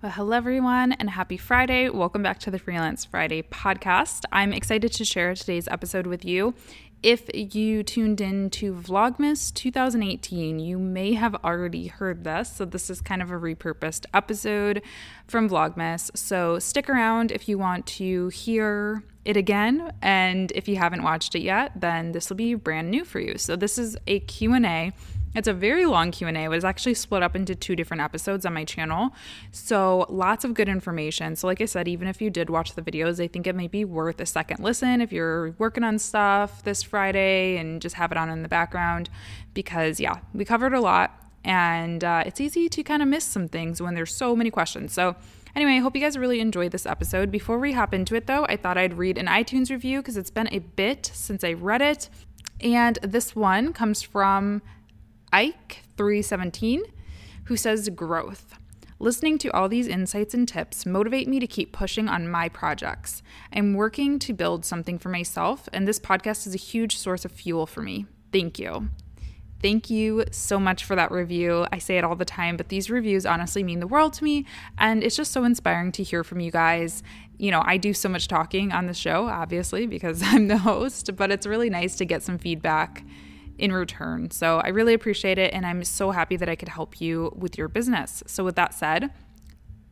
Well, 0.00 0.12
hello, 0.12 0.36
everyone, 0.36 0.92
and 0.92 1.10
happy 1.10 1.36
Friday. 1.36 1.88
Welcome 1.88 2.22
back 2.22 2.38
to 2.40 2.52
the 2.52 2.58
Freelance 2.60 3.04
Friday 3.04 3.42
podcast. 3.42 4.22
I'm 4.30 4.52
excited 4.52 4.92
to 4.92 5.04
share 5.04 5.34
today's 5.34 5.66
episode 5.66 6.06
with 6.06 6.24
you. 6.24 6.54
If 7.02 7.28
you 7.34 7.82
tuned 7.82 8.20
in 8.20 8.48
to 8.50 8.74
Vlogmas 8.74 9.52
2018, 9.52 10.60
you 10.60 10.78
may 10.78 11.14
have 11.14 11.34
already 11.42 11.88
heard 11.88 12.22
this. 12.22 12.52
So, 12.54 12.64
this 12.64 12.90
is 12.90 13.00
kind 13.00 13.20
of 13.20 13.32
a 13.32 13.34
repurposed 13.34 14.06
episode 14.14 14.82
from 15.26 15.50
Vlogmas. 15.50 16.16
So, 16.16 16.60
stick 16.60 16.88
around 16.88 17.32
if 17.32 17.48
you 17.48 17.58
want 17.58 17.84
to 17.86 18.28
hear 18.28 19.02
it 19.24 19.36
again 19.36 19.92
and 20.00 20.52
if 20.54 20.68
you 20.68 20.76
haven't 20.76 21.02
watched 21.02 21.34
it 21.34 21.40
yet 21.40 21.72
then 21.78 22.12
this 22.12 22.30
will 22.30 22.36
be 22.36 22.54
brand 22.54 22.90
new 22.90 23.04
for 23.04 23.20
you 23.20 23.36
so 23.36 23.56
this 23.56 23.76
is 23.76 23.94
a 24.06 24.20
q&a 24.20 24.90
it's 25.34 25.48
a 25.48 25.52
very 25.52 25.86
long 25.86 26.10
Q&A. 26.10 26.32
It 26.32 26.48
was 26.48 26.64
actually 26.64 26.94
split 26.94 27.22
up 27.22 27.36
into 27.36 27.54
two 27.54 27.76
different 27.76 28.02
episodes 28.02 28.46
on 28.46 28.54
my 28.54 28.64
channel. 28.64 29.10
So, 29.52 30.06
lots 30.08 30.44
of 30.44 30.54
good 30.54 30.68
information. 30.68 31.36
So, 31.36 31.46
like 31.46 31.60
I 31.60 31.66
said, 31.66 31.86
even 31.88 32.08
if 32.08 32.20
you 32.20 32.30
did 32.30 32.50
watch 32.50 32.74
the 32.74 32.82
videos, 32.82 33.22
I 33.22 33.28
think 33.28 33.46
it 33.46 33.54
may 33.54 33.68
be 33.68 33.84
worth 33.84 34.20
a 34.20 34.26
second 34.26 34.62
listen 34.62 35.00
if 35.00 35.12
you're 35.12 35.50
working 35.58 35.84
on 35.84 35.98
stuff 35.98 36.62
this 36.64 36.82
Friday 36.82 37.56
and 37.56 37.80
just 37.80 37.96
have 37.96 38.10
it 38.12 38.18
on 38.18 38.30
in 38.30 38.42
the 38.42 38.48
background 38.48 39.10
because 39.54 40.00
yeah, 40.00 40.20
we 40.32 40.44
covered 40.44 40.74
a 40.74 40.80
lot 40.80 41.24
and 41.44 42.02
uh, 42.04 42.22
it's 42.26 42.40
easy 42.40 42.68
to 42.68 42.82
kind 42.82 43.02
of 43.02 43.08
miss 43.08 43.24
some 43.24 43.48
things 43.48 43.80
when 43.80 43.94
there's 43.94 44.14
so 44.14 44.34
many 44.34 44.50
questions. 44.50 44.92
So, 44.92 45.16
Anyway, 45.56 45.72
I 45.72 45.78
hope 45.78 45.96
you 45.96 46.02
guys 46.02 46.16
really 46.16 46.40
enjoyed 46.40 46.70
this 46.70 46.86
episode. 46.86 47.32
Before 47.32 47.58
we 47.58 47.72
hop 47.72 47.92
into 47.92 48.14
it, 48.14 48.28
though, 48.28 48.46
I 48.48 48.56
thought 48.56 48.78
I'd 48.78 48.96
read 48.96 49.18
an 49.18 49.26
iTunes 49.26 49.70
review 49.70 50.00
because 50.00 50.16
it's 50.16 50.30
been 50.30 50.48
a 50.52 50.60
bit 50.60 51.10
since 51.12 51.42
I 51.42 51.52
read 51.54 51.82
it. 51.82 52.08
And 52.60 52.96
this 53.02 53.34
one 53.34 53.72
comes 53.72 54.02
from 54.02 54.62
Ike317, 55.32 56.80
who 57.44 57.56
says 57.56 57.88
growth. 57.90 58.54
Listening 59.00 59.38
to 59.38 59.48
all 59.50 59.68
these 59.68 59.86
insights 59.86 60.34
and 60.34 60.48
tips 60.48 60.84
motivate 60.84 61.28
me 61.28 61.38
to 61.38 61.46
keep 61.46 61.72
pushing 61.72 62.08
on 62.08 62.28
my 62.28 62.48
projects. 62.48 63.22
I'm 63.52 63.74
working 63.74 64.18
to 64.18 64.32
build 64.32 64.64
something 64.64 64.98
for 64.98 65.08
myself, 65.08 65.68
and 65.72 65.86
this 65.86 66.00
podcast 66.00 66.48
is 66.48 66.54
a 66.54 66.58
huge 66.58 66.96
source 66.96 67.24
of 67.24 67.30
fuel 67.30 67.64
for 67.64 67.80
me. 67.80 68.06
Thank 68.32 68.58
you. 68.58 68.88
Thank 69.60 69.90
you 69.90 70.24
so 70.30 70.58
much 70.58 70.84
for 70.84 70.96
that 70.96 71.10
review. 71.10 71.66
I 71.72 71.78
say 71.78 71.98
it 71.98 72.04
all 72.04 72.14
the 72.16 72.24
time, 72.24 72.56
but 72.56 72.68
these 72.68 72.90
reviews 72.90 73.26
honestly 73.26 73.62
mean 73.64 73.80
the 73.80 73.88
world 73.88 74.12
to 74.14 74.24
me. 74.24 74.46
And 74.78 75.02
it's 75.02 75.16
just 75.16 75.32
so 75.32 75.42
inspiring 75.44 75.90
to 75.92 76.02
hear 76.04 76.22
from 76.22 76.38
you 76.38 76.52
guys. 76.52 77.02
You 77.38 77.50
know, 77.50 77.62
I 77.64 77.76
do 77.76 77.92
so 77.92 78.08
much 78.08 78.28
talking 78.28 78.70
on 78.70 78.86
the 78.86 78.94
show, 78.94 79.26
obviously, 79.26 79.86
because 79.86 80.22
I'm 80.24 80.46
the 80.48 80.58
host, 80.58 81.14
but 81.16 81.32
it's 81.32 81.46
really 81.46 81.70
nice 81.70 81.96
to 81.96 82.04
get 82.04 82.22
some 82.22 82.38
feedback 82.38 83.04
in 83.58 83.72
return. 83.72 84.30
So 84.30 84.58
I 84.58 84.68
really 84.68 84.94
appreciate 84.94 85.38
it. 85.38 85.52
And 85.52 85.66
I'm 85.66 85.84
so 85.84 86.10
happy 86.10 86.36
that 86.36 86.48
I 86.48 86.56
could 86.56 86.68
help 86.68 87.00
you 87.00 87.32
with 87.36 87.58
your 87.58 87.68
business. 87.68 88.22
So, 88.26 88.44
with 88.44 88.56
that 88.56 88.74
said, 88.74 89.10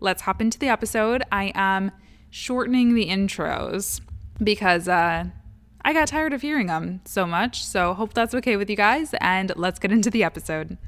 let's 0.00 0.22
hop 0.22 0.41
into 0.41 0.59
the 0.59 0.69
episode. 0.69 1.22
I 1.33 1.53
am 1.55 1.91
shortening 2.31 2.94
the 2.94 3.09
intros 3.09 4.00
because 4.42 4.89
uh, 4.89 5.25
I 5.84 5.92
got 5.92 6.09
tired 6.09 6.33
of 6.33 6.42
hearing 6.42 6.67
them 6.67 7.00
so 7.05 7.27
much. 7.27 7.64
So, 7.64 7.94
hope 7.94 8.15
that's 8.15 8.34
okay 8.34 8.56
with 8.56 8.71
you 8.71 8.76
guys. 8.76 9.15
And 9.21 9.53
let's 9.56 9.78
get 9.78 9.93
into 9.93 10.10
the 10.10 10.25
episode. 10.25 10.78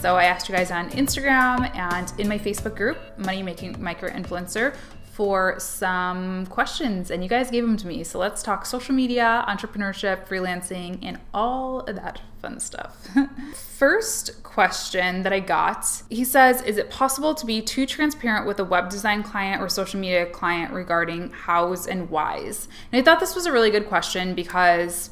So 0.00 0.16
I 0.16 0.24
asked 0.24 0.48
you 0.48 0.54
guys 0.54 0.70
on 0.70 0.88
Instagram 0.92 1.76
and 1.76 2.10
in 2.18 2.26
my 2.26 2.38
Facebook 2.38 2.74
group, 2.74 2.96
Money 3.18 3.42
Making 3.42 3.76
Micro 3.82 4.08
Influencer, 4.08 4.74
for 5.20 5.54
some 5.58 6.46
questions 6.46 7.10
and 7.10 7.22
you 7.22 7.28
guys 7.28 7.50
gave 7.50 7.62
them 7.62 7.76
to 7.76 7.86
me. 7.86 8.02
So 8.02 8.18
let's 8.18 8.42
talk 8.42 8.64
social 8.64 8.94
media, 8.94 9.44
entrepreneurship, 9.46 10.26
freelancing, 10.26 10.98
and 11.02 11.18
all 11.34 11.80
of 11.80 11.96
that 11.96 12.22
fun 12.40 12.58
stuff. 12.58 13.06
First 13.54 14.42
question 14.42 15.22
that 15.24 15.30
I 15.30 15.40
got 15.40 15.84
he 16.08 16.24
says, 16.24 16.62
Is 16.62 16.78
it 16.78 16.88
possible 16.88 17.34
to 17.34 17.44
be 17.44 17.60
too 17.60 17.84
transparent 17.84 18.46
with 18.46 18.58
a 18.60 18.64
web 18.64 18.88
design 18.88 19.22
client 19.22 19.60
or 19.60 19.68
social 19.68 20.00
media 20.00 20.24
client 20.24 20.72
regarding 20.72 21.28
hows 21.32 21.86
and 21.86 22.08
whys? 22.08 22.66
And 22.90 22.98
I 22.98 23.04
thought 23.04 23.20
this 23.20 23.34
was 23.34 23.44
a 23.44 23.52
really 23.52 23.70
good 23.70 23.88
question 23.88 24.34
because 24.34 25.10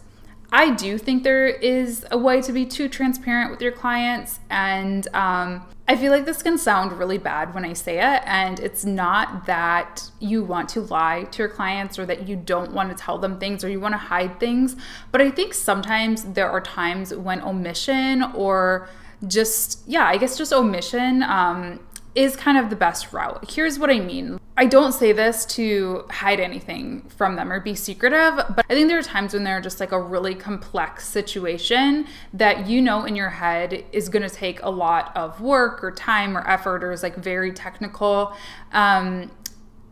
I 0.50 0.70
do 0.70 0.96
think 0.96 1.22
there 1.22 1.48
is 1.48 2.06
a 2.10 2.16
way 2.16 2.40
to 2.40 2.52
be 2.54 2.64
too 2.64 2.88
transparent 2.88 3.50
with 3.50 3.60
your 3.60 3.72
clients. 3.72 4.40
And 4.48 5.06
um, 5.12 5.66
I 5.90 5.96
feel 5.96 6.12
like 6.12 6.26
this 6.26 6.42
can 6.42 6.58
sound 6.58 6.92
really 6.92 7.16
bad 7.16 7.54
when 7.54 7.64
I 7.64 7.72
say 7.72 7.96
it. 7.96 8.22
And 8.26 8.60
it's 8.60 8.84
not 8.84 9.46
that 9.46 10.10
you 10.20 10.44
want 10.44 10.68
to 10.70 10.82
lie 10.82 11.24
to 11.24 11.38
your 11.38 11.48
clients 11.48 11.98
or 11.98 12.04
that 12.04 12.28
you 12.28 12.36
don't 12.36 12.72
want 12.72 12.90
to 12.90 13.02
tell 13.02 13.16
them 13.16 13.38
things 13.38 13.64
or 13.64 13.70
you 13.70 13.80
want 13.80 13.94
to 13.94 13.98
hide 13.98 14.38
things. 14.38 14.76
But 15.10 15.22
I 15.22 15.30
think 15.30 15.54
sometimes 15.54 16.24
there 16.24 16.50
are 16.50 16.60
times 16.60 17.14
when 17.14 17.40
omission 17.40 18.22
or 18.34 18.90
just, 19.26 19.80
yeah, 19.86 20.06
I 20.06 20.18
guess 20.18 20.36
just 20.36 20.52
omission 20.52 21.22
um, 21.22 21.80
is 22.18 22.34
kind 22.34 22.58
of 22.58 22.68
the 22.68 22.74
best 22.74 23.12
route. 23.12 23.48
Here's 23.48 23.78
what 23.78 23.90
I 23.90 24.00
mean. 24.00 24.40
I 24.56 24.66
don't 24.66 24.90
say 24.90 25.12
this 25.12 25.44
to 25.54 26.04
hide 26.10 26.40
anything 26.40 27.02
from 27.02 27.36
them 27.36 27.52
or 27.52 27.60
be 27.60 27.76
secretive, 27.76 28.34
but 28.56 28.66
I 28.68 28.74
think 28.74 28.88
there 28.88 28.98
are 28.98 29.02
times 29.02 29.34
when 29.34 29.44
they're 29.44 29.60
just 29.60 29.78
like 29.78 29.92
a 29.92 30.00
really 30.00 30.34
complex 30.34 31.06
situation 31.06 32.08
that 32.32 32.66
you 32.66 32.82
know 32.82 33.04
in 33.04 33.14
your 33.14 33.30
head 33.30 33.84
is 33.92 34.08
going 34.08 34.28
to 34.28 34.34
take 34.34 34.60
a 34.64 34.68
lot 34.68 35.16
of 35.16 35.40
work 35.40 35.84
or 35.84 35.92
time 35.92 36.36
or 36.36 36.44
effort 36.50 36.82
or 36.82 36.90
is 36.90 37.04
like 37.04 37.14
very 37.14 37.52
technical. 37.52 38.34
Um, 38.72 39.30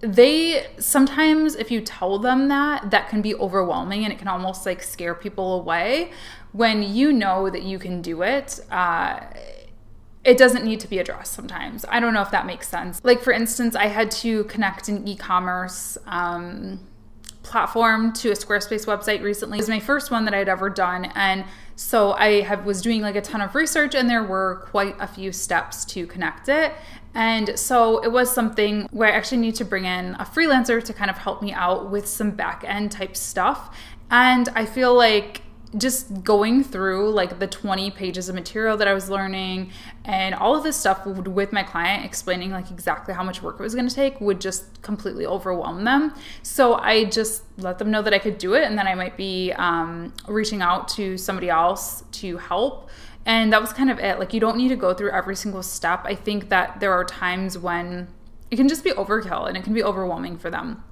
they 0.00 0.66
sometimes 0.78 1.54
if 1.54 1.70
you 1.70 1.80
tell 1.80 2.18
them 2.18 2.48
that 2.48 2.90
that 2.90 3.08
can 3.08 3.22
be 3.22 3.36
overwhelming 3.36 4.02
and 4.02 4.12
it 4.12 4.18
can 4.18 4.28
almost 4.28 4.66
like 4.66 4.82
scare 4.82 5.14
people 5.14 5.60
away 5.60 6.10
when 6.52 6.82
you 6.82 7.12
know 7.12 7.48
that 7.48 7.62
you 7.62 7.78
can 7.78 8.02
do 8.02 8.22
it 8.22 8.60
uh, 8.70 9.20
it 10.26 10.36
doesn't 10.36 10.64
need 10.64 10.80
to 10.80 10.88
be 10.88 10.98
addressed 10.98 11.32
sometimes. 11.32 11.84
I 11.88 12.00
don't 12.00 12.12
know 12.12 12.20
if 12.20 12.32
that 12.32 12.46
makes 12.46 12.68
sense. 12.68 13.00
Like, 13.04 13.22
for 13.22 13.32
instance, 13.32 13.76
I 13.76 13.86
had 13.86 14.10
to 14.22 14.42
connect 14.44 14.88
an 14.88 15.06
e 15.06 15.14
commerce 15.14 15.96
um, 16.06 16.80
platform 17.44 18.12
to 18.14 18.32
a 18.32 18.34
Squarespace 18.34 18.86
website 18.86 19.22
recently. 19.22 19.58
It 19.58 19.60
was 19.60 19.68
my 19.68 19.78
first 19.78 20.10
one 20.10 20.24
that 20.24 20.34
I'd 20.34 20.48
ever 20.48 20.68
done. 20.68 21.04
And 21.14 21.44
so 21.76 22.12
I 22.14 22.40
have, 22.40 22.66
was 22.66 22.82
doing 22.82 23.02
like 23.02 23.14
a 23.14 23.20
ton 23.20 23.40
of 23.40 23.54
research, 23.54 23.94
and 23.94 24.10
there 24.10 24.24
were 24.24 24.66
quite 24.68 24.96
a 24.98 25.06
few 25.06 25.30
steps 25.30 25.84
to 25.86 26.08
connect 26.08 26.48
it. 26.48 26.72
And 27.14 27.56
so 27.56 28.02
it 28.02 28.10
was 28.10 28.30
something 28.30 28.88
where 28.90 29.08
I 29.08 29.16
actually 29.16 29.38
need 29.38 29.54
to 29.54 29.64
bring 29.64 29.84
in 29.84 30.16
a 30.16 30.24
freelancer 30.24 30.82
to 30.82 30.92
kind 30.92 31.08
of 31.08 31.18
help 31.18 31.40
me 31.40 31.52
out 31.52 31.88
with 31.88 32.08
some 32.08 32.32
back 32.32 32.64
end 32.66 32.90
type 32.90 33.16
stuff. 33.16 33.78
And 34.10 34.48
I 34.56 34.66
feel 34.66 34.92
like 34.92 35.42
just 35.76 36.22
going 36.22 36.62
through 36.64 37.10
like 37.10 37.38
the 37.38 37.46
20 37.46 37.90
pages 37.90 38.28
of 38.28 38.34
material 38.34 38.76
that 38.76 38.88
I 38.88 38.94
was 38.94 39.10
learning 39.10 39.72
and 40.04 40.34
all 40.34 40.56
of 40.56 40.62
this 40.62 40.76
stuff 40.76 41.04
with 41.06 41.52
my 41.52 41.62
client 41.62 42.04
explaining 42.04 42.50
like 42.50 42.70
exactly 42.70 43.14
how 43.14 43.22
much 43.22 43.42
work 43.42 43.56
it 43.58 43.62
was 43.62 43.74
going 43.74 43.88
to 43.88 43.94
take 43.94 44.20
would 44.20 44.40
just 44.40 44.80
completely 44.82 45.26
overwhelm 45.26 45.84
them. 45.84 46.14
So 46.42 46.74
I 46.74 47.04
just 47.04 47.42
let 47.58 47.78
them 47.78 47.90
know 47.90 48.02
that 48.02 48.14
I 48.14 48.18
could 48.18 48.38
do 48.38 48.54
it 48.54 48.64
and 48.64 48.78
then 48.78 48.86
I 48.86 48.94
might 48.94 49.16
be 49.16 49.52
um, 49.52 50.12
reaching 50.28 50.62
out 50.62 50.88
to 50.88 51.16
somebody 51.18 51.50
else 51.50 52.04
to 52.12 52.38
help. 52.38 52.88
And 53.26 53.52
that 53.52 53.60
was 53.60 53.72
kind 53.72 53.90
of 53.90 53.98
it. 53.98 54.20
Like, 54.20 54.32
you 54.32 54.38
don't 54.38 54.56
need 54.56 54.68
to 54.68 54.76
go 54.76 54.94
through 54.94 55.10
every 55.10 55.34
single 55.34 55.64
step. 55.64 56.02
I 56.04 56.14
think 56.14 56.48
that 56.50 56.78
there 56.78 56.92
are 56.92 57.04
times 57.04 57.58
when 57.58 58.06
it 58.52 58.56
can 58.56 58.68
just 58.68 58.84
be 58.84 58.90
overkill 58.92 59.48
and 59.48 59.56
it 59.56 59.64
can 59.64 59.74
be 59.74 59.82
overwhelming 59.82 60.38
for 60.38 60.48
them. 60.48 60.84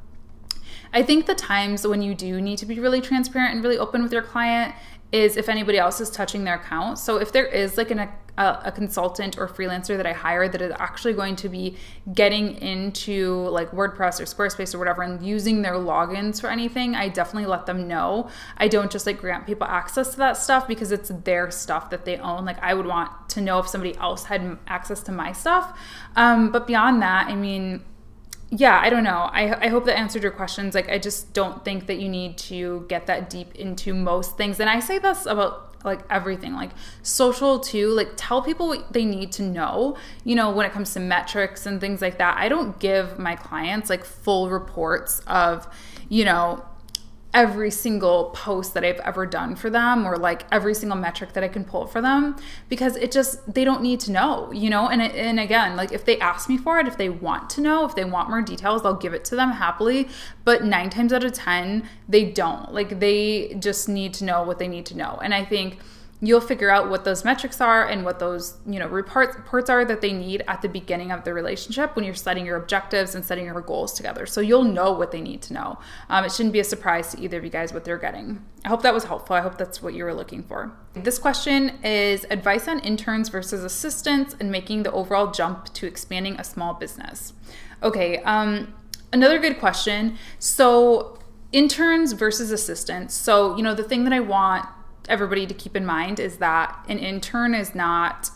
I 0.95 1.03
think 1.03 1.27
the 1.27 1.35
times 1.35 1.87
when 1.87 2.01
you 2.03 2.15
do 2.15 2.41
need 2.41 2.59
to 2.59 2.67
be 2.67 2.79
really 2.79 3.01
transparent 3.01 3.55
and 3.55 3.63
really 3.65 3.79
open 3.79 4.03
with 4.03 4.13
your 4.13 4.23
client 4.23 4.75
is 5.11 5.37
if 5.37 5.49
anybody 5.49 5.79
else 5.79 6.01
is 6.01 6.09
touching 6.11 6.45
their 6.45 6.55
account. 6.55 6.99
So 6.99 7.19
if 7.19 7.31
there 7.31 7.47
is 7.47 7.77
like 7.77 7.91
an, 7.91 7.99
a, 7.99 8.11
a, 8.37 8.73
consultant 8.73 9.39
or 9.39 9.47
freelancer 9.47 9.97
that 9.97 10.07
I 10.07 10.13
hire 10.13 10.49
that 10.49 10.61
is 10.61 10.73
actually 10.79 11.13
going 11.13 11.37
to 11.37 11.49
be 11.49 11.77
getting 12.13 12.57
into 12.57 13.49
like 13.51 13.71
WordPress 13.71 14.21
or 14.21 14.25
Squarespace 14.25 14.75
or 14.75 14.79
whatever 14.79 15.03
and 15.03 15.25
using 15.25 15.63
their 15.63 15.75
logins 15.75 16.41
for 16.41 16.49
anything, 16.49 16.97
I 16.97 17.09
definitely 17.09 17.47
let 17.47 17.67
them 17.67 17.87
know. 17.87 18.29
I 18.57 18.67
don't 18.67 18.91
just 18.91 19.07
like 19.07 19.21
grant 19.21 19.47
people 19.47 19.67
access 19.67 20.11
to 20.13 20.17
that 20.19 20.37
stuff 20.37 20.67
because 20.67 20.91
it's 20.91 21.11
their 21.25 21.51
stuff 21.51 21.91
that 21.91 22.05
they 22.05 22.19
own. 22.19 22.45
Like 22.45 22.61
I 22.61 22.75
would 22.75 22.87
want 22.87 23.29
to 23.31 23.41
know 23.41 23.61
if 23.61 23.69
somebody 23.69 23.97
else 23.99 24.25
had 24.25 24.59
access 24.67 25.01
to 25.05 25.13
my 25.13 25.31
stuff. 25.33 25.79
Um, 26.17 26.51
but 26.51 26.67
beyond 26.67 27.03
that, 27.03 27.29
I 27.29 27.37
mean, 27.37 27.85
yeah, 28.57 28.79
I 28.81 28.89
don't 28.89 29.03
know. 29.03 29.29
I, 29.33 29.67
I 29.67 29.69
hope 29.69 29.85
that 29.87 29.99
answered 29.99 30.23
your 30.23 30.31
questions. 30.31 30.75
Like, 30.75 30.89
I 30.89 30.99
just 30.99 31.33
don't 31.33 31.65
think 31.65 31.87
that 31.87 31.99
you 31.99 32.09
need 32.09 32.39
to 32.39 32.87
get 32.89 33.07
that 33.07 33.29
deep 33.29 33.55
into 33.57 33.93
most 33.95 34.37
things. 34.37 34.61
And 34.61 34.71
I 34.71 34.79
say 34.79 34.99
this 34.99 35.27
about 35.27 35.73
like 35.85 36.01
everything 36.09 36.55
like 36.55 36.71
social 37.03 37.61
too 37.61 37.91
like 37.91 38.09
tell 38.17 38.41
people 38.41 38.69
what 38.69 38.91
they 38.91 39.05
need 39.05 39.31
to 39.31 39.43
know 39.43 39.95
you 40.25 40.35
know 40.35 40.51
when 40.51 40.65
it 40.65 40.73
comes 40.73 40.95
to 40.95 40.99
metrics 40.99 41.67
and 41.67 41.79
things 41.79 42.01
like 42.01 42.17
that 42.17 42.39
i 42.39 42.49
don't 42.49 42.79
give 42.79 43.19
my 43.19 43.37
clients 43.37 43.91
like 43.91 44.03
full 44.03 44.49
reports 44.49 45.21
of 45.27 45.69
you 46.09 46.25
know 46.25 46.65
every 47.35 47.71
single 47.71 48.31
post 48.31 48.75
that 48.75 48.85
I've 48.85 49.01
ever 49.01 49.27
done 49.27 49.57
for 49.57 49.69
them 49.69 50.07
or 50.07 50.17
like 50.17 50.45
every 50.53 50.73
single 50.73 50.97
metric 50.97 51.33
that 51.33 51.43
I 51.43 51.49
can 51.49 51.65
pull 51.65 51.87
for 51.87 52.01
them 52.01 52.37
because 52.69 52.95
it 52.97 53.11
just 53.11 53.53
they 53.53 53.65
don't 53.65 53.83
need 53.83 53.99
to 54.01 54.13
know, 54.13 54.53
you 54.53 54.71
know? 54.71 54.89
And 54.89 55.03
and 55.03 55.41
again, 55.41 55.77
like 55.77 55.93
if 55.93 56.05
they 56.05 56.19
ask 56.21 56.49
me 56.49 56.57
for 56.57 56.79
it, 56.79 56.87
if 56.87 56.97
they 56.97 57.09
want 57.09 57.51
to 57.51 57.61
know, 57.61 57.85
if 57.85 57.97
they 57.97 58.05
want 58.05 58.31
more 58.31 58.41
details, 58.41 58.83
I'll 58.85 58.95
give 58.95 59.13
it 59.13 59.25
to 59.27 59.37
them 59.37 59.51
happily, 59.51 60.09
but 60.45 60.65
9 60.65 60.91
times 60.91 61.13
out 61.13 61.25
of 61.25 61.33
10 61.33 61.89
they 62.09 62.25
don't. 62.25 62.73
Like 62.73 63.01
they 63.01 63.57
just 63.59 63.89
need 63.89 64.15
to 64.15 64.25
know 64.25 64.45
what 64.45 64.59
they 64.61 64.69
need 64.69 64.87
to 64.87 64.97
know. 64.97 65.19
And 65.23 65.35
I 65.35 65.45
think 65.45 65.79
you'll 66.21 66.41
figure 66.41 66.71
out 66.71 66.89
what 66.89 67.05
those 67.05 67.25
metrics 67.25 67.61
are 67.61 67.87
and 67.87 68.05
what 68.05 68.19
those 68.19 68.57
you 68.67 68.79
know 68.79 68.89
reports, 68.89 69.37
reports 69.37 69.69
are 69.69 69.85
that 69.85 70.01
they 70.01 70.13
need 70.13 70.43
at 70.49 70.63
the 70.63 70.69
beginning 70.69 71.11
of 71.11 71.25
the 71.25 71.35
relationship 71.35 71.95
when 71.97 72.05
you're 72.05 72.15
setting 72.15 72.47
your 72.47 72.57
objectives 72.57 73.15
and 73.15 73.25
setting 73.25 73.45
your 73.45 73.61
goals 73.61 73.93
together. 73.93 74.27
So 74.27 74.41
you'll 74.41 74.65
know 74.65 74.93
what 74.93 75.11
they 75.11 75.21
need 75.21 75.43
to 75.43 75.53
know. 75.53 75.79
Um, 76.09 76.25
it 76.25 76.33
shouldn't 76.33 76.53
be 76.53 76.61
a 76.61 76.65
surprise 76.65 77.13
to 77.13 77.21
either 77.21 77.39
of 77.39 77.45
you 77.45 77.51
guys 77.51 77.73
what 77.73 77.85
they're 77.85 77.99
getting. 77.99 78.45
I 78.65 78.69
hope 78.69 78.83
that 78.83 78.95
was 78.95 79.05
helpful. 79.05 79.37
I 79.37 79.41
hope 79.41 79.59
that's 79.59 79.83
what 79.83 79.95
you 79.95 80.05
were 80.05 80.15
looking 80.15 80.43
for. 80.43 80.73
This 80.95 81.19
question 81.19 81.71
is 81.85 82.25
advice 82.31 82.69
on 82.69 82.81
interns 82.81 83.29
versus 83.29 83.65
assistants 83.65 84.35
and 84.39 84.51
making 84.51 84.85
the 84.85 84.93
overall 84.93 85.31
jump 85.31 85.73
to 85.75 85.87
expanding 85.87 86.39
a 86.39 86.45
small 86.45 86.75
business. 86.75 87.33
Okay 87.83 88.19
um, 88.19 88.73
another 89.13 89.39
good 89.39 89.59
question. 89.59 90.17
So 90.39 91.19
interns 91.53 92.13
versus 92.13 92.51
assistants. 92.51 93.15
So 93.15 93.57
you 93.57 93.63
know 93.63 93.75
the 93.75 93.85
thing 93.85 94.05
that 94.05 94.13
i 94.13 94.21
want 94.21 94.67
everybody 95.09 95.47
to 95.47 95.55
keep 95.55 95.77
in 95.77 95.85
mind 95.85 96.19
is 96.19 96.39
that 96.39 96.85
an 96.89 96.99
intern 96.99 97.55
is 97.55 97.75
not 97.75 98.31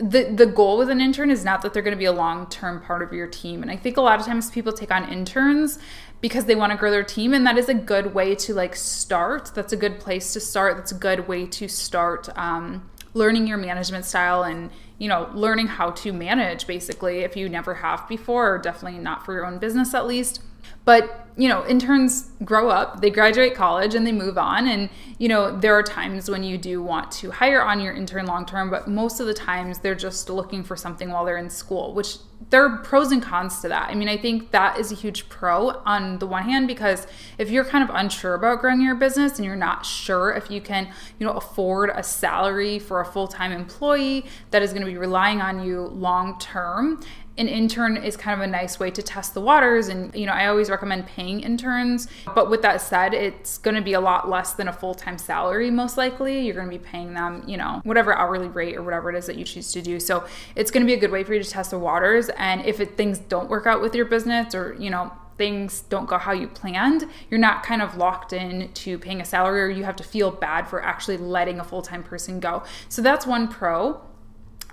the 0.00 0.32
the 0.32 0.46
goal 0.46 0.78
with 0.78 0.90
an 0.90 1.00
intern 1.00 1.30
is 1.30 1.44
not 1.44 1.62
that 1.62 1.74
they're 1.74 1.82
going 1.82 1.96
to 1.96 1.98
be 1.98 2.04
a 2.04 2.12
long-term 2.12 2.80
part 2.82 3.02
of 3.02 3.12
your 3.12 3.26
team. 3.26 3.62
And 3.62 3.70
i 3.70 3.76
think 3.76 3.96
a 3.96 4.00
lot 4.00 4.20
of 4.20 4.26
times 4.26 4.50
people 4.50 4.72
take 4.72 4.92
on 4.92 5.10
interns 5.10 5.78
because 6.20 6.44
they 6.44 6.54
want 6.54 6.72
to 6.72 6.78
grow 6.78 6.90
their 6.90 7.04
team 7.04 7.34
and 7.34 7.46
that 7.46 7.58
is 7.58 7.68
a 7.68 7.74
good 7.74 8.14
way 8.14 8.34
to 8.36 8.54
like 8.54 8.76
start. 8.76 9.52
That's 9.54 9.72
a 9.72 9.76
good 9.76 9.98
place 10.00 10.32
to 10.32 10.40
start. 10.40 10.76
That's 10.76 10.92
a 10.92 10.96
good 10.96 11.26
way 11.28 11.46
to 11.46 11.68
start 11.68 12.28
um, 12.36 12.88
learning 13.14 13.46
your 13.46 13.58
management 13.58 14.04
style 14.04 14.42
and 14.44 14.70
you 14.98 15.08
know 15.08 15.30
learning 15.34 15.66
how 15.66 15.90
to 15.90 16.12
manage 16.12 16.66
basically 16.66 17.18
if 17.20 17.36
you 17.36 17.48
never 17.48 17.74
have 17.74 18.08
before 18.08 18.54
or 18.54 18.58
definitely 18.58 18.98
not 18.98 19.24
for 19.24 19.34
your 19.34 19.46
own 19.46 19.58
business 19.58 19.94
at 19.94 20.06
least 20.06 20.40
but, 20.88 21.28
you 21.36 21.50
know, 21.50 21.66
interns 21.66 22.30
grow 22.42 22.70
up, 22.70 23.02
they 23.02 23.10
graduate 23.10 23.54
college 23.54 23.94
and 23.94 24.06
they 24.06 24.10
move 24.10 24.38
on. 24.38 24.66
And, 24.66 24.88
you 25.18 25.28
know, 25.28 25.54
there 25.54 25.74
are 25.74 25.82
times 25.82 26.30
when 26.30 26.42
you 26.42 26.56
do 26.56 26.82
want 26.82 27.10
to 27.20 27.30
hire 27.30 27.62
on 27.62 27.78
your 27.78 27.92
intern 27.92 28.24
long 28.24 28.46
term, 28.46 28.70
but 28.70 28.88
most 28.88 29.20
of 29.20 29.26
the 29.26 29.34
times 29.34 29.80
they're 29.80 29.94
just 29.94 30.30
looking 30.30 30.64
for 30.64 30.76
something 30.76 31.10
while 31.10 31.26
they're 31.26 31.36
in 31.36 31.50
school, 31.50 31.92
which 31.92 32.16
there 32.48 32.64
are 32.64 32.78
pros 32.78 33.12
and 33.12 33.22
cons 33.22 33.60
to 33.60 33.68
that. 33.68 33.90
I 33.90 33.94
mean, 33.94 34.08
I 34.08 34.16
think 34.16 34.50
that 34.52 34.78
is 34.78 34.90
a 34.90 34.94
huge 34.94 35.28
pro 35.28 35.82
on 35.84 36.20
the 36.20 36.26
one 36.26 36.44
hand 36.44 36.66
because 36.66 37.06
if 37.36 37.50
you're 37.50 37.66
kind 37.66 37.86
of 37.86 37.94
unsure 37.94 38.32
about 38.32 38.60
growing 38.60 38.80
your 38.80 38.94
business 38.94 39.36
and 39.36 39.44
you're 39.44 39.56
not 39.56 39.84
sure 39.84 40.32
if 40.32 40.50
you 40.50 40.62
can, 40.62 40.86
you 41.18 41.26
know, 41.26 41.34
afford 41.34 41.90
a 41.90 42.02
salary 42.02 42.78
for 42.78 43.02
a 43.02 43.04
full-time 43.04 43.52
employee 43.52 44.24
that 44.52 44.62
is 44.62 44.70
going 44.72 44.86
to 44.86 44.90
be 44.90 44.96
relying 44.96 45.42
on 45.42 45.62
you 45.62 45.82
long 45.82 46.38
term, 46.38 47.02
an 47.38 47.48
intern 47.48 47.96
is 47.96 48.16
kind 48.16 48.40
of 48.40 48.46
a 48.46 48.50
nice 48.50 48.78
way 48.78 48.90
to 48.90 49.02
test 49.02 49.32
the 49.32 49.40
waters 49.40 49.88
and 49.88 50.14
you 50.14 50.26
know 50.26 50.32
i 50.32 50.46
always 50.46 50.68
recommend 50.68 51.06
paying 51.06 51.40
interns 51.40 52.08
but 52.34 52.50
with 52.50 52.62
that 52.62 52.80
said 52.80 53.14
it's 53.14 53.58
going 53.58 53.74
to 53.74 53.80
be 53.80 53.92
a 53.92 54.00
lot 54.00 54.28
less 54.28 54.52
than 54.54 54.68
a 54.68 54.72
full-time 54.72 55.16
salary 55.16 55.70
most 55.70 55.96
likely 55.96 56.44
you're 56.44 56.54
going 56.54 56.70
to 56.70 56.78
be 56.78 56.84
paying 56.84 57.14
them 57.14 57.42
you 57.46 57.56
know 57.56 57.80
whatever 57.84 58.12
hourly 58.12 58.48
rate 58.48 58.76
or 58.76 58.82
whatever 58.82 59.08
it 59.10 59.16
is 59.16 59.26
that 59.26 59.36
you 59.36 59.44
choose 59.44 59.72
to 59.72 59.80
do 59.80 59.98
so 60.00 60.24
it's 60.56 60.70
going 60.70 60.84
to 60.84 60.86
be 60.86 60.94
a 60.94 60.98
good 60.98 61.12
way 61.12 61.22
for 61.22 61.32
you 61.32 61.42
to 61.42 61.48
test 61.48 61.70
the 61.70 61.78
waters 61.78 62.28
and 62.30 62.64
if 62.66 62.80
it, 62.80 62.96
things 62.96 63.18
don't 63.18 63.48
work 63.48 63.66
out 63.66 63.80
with 63.80 63.94
your 63.94 64.04
business 64.04 64.54
or 64.54 64.74
you 64.78 64.90
know 64.90 65.10
things 65.38 65.82
don't 65.82 66.06
go 66.06 66.18
how 66.18 66.32
you 66.32 66.48
planned, 66.48 67.04
you're 67.30 67.40
not 67.40 67.62
kind 67.62 67.80
of 67.80 67.96
locked 67.96 68.32
in 68.32 68.70
to 68.72 68.98
paying 68.98 69.20
a 69.20 69.24
salary 69.24 69.62
or 69.62 69.68
you 69.68 69.84
have 69.84 69.96
to 69.96 70.02
feel 70.02 70.30
bad 70.30 70.68
for 70.68 70.84
actually 70.84 71.16
letting 71.16 71.60
a 71.60 71.64
full 71.64 71.80
time 71.80 72.02
person 72.02 72.40
go. 72.40 72.64
So 72.88 73.00
that's 73.00 73.24
one 73.24 73.48
pro. 73.48 74.02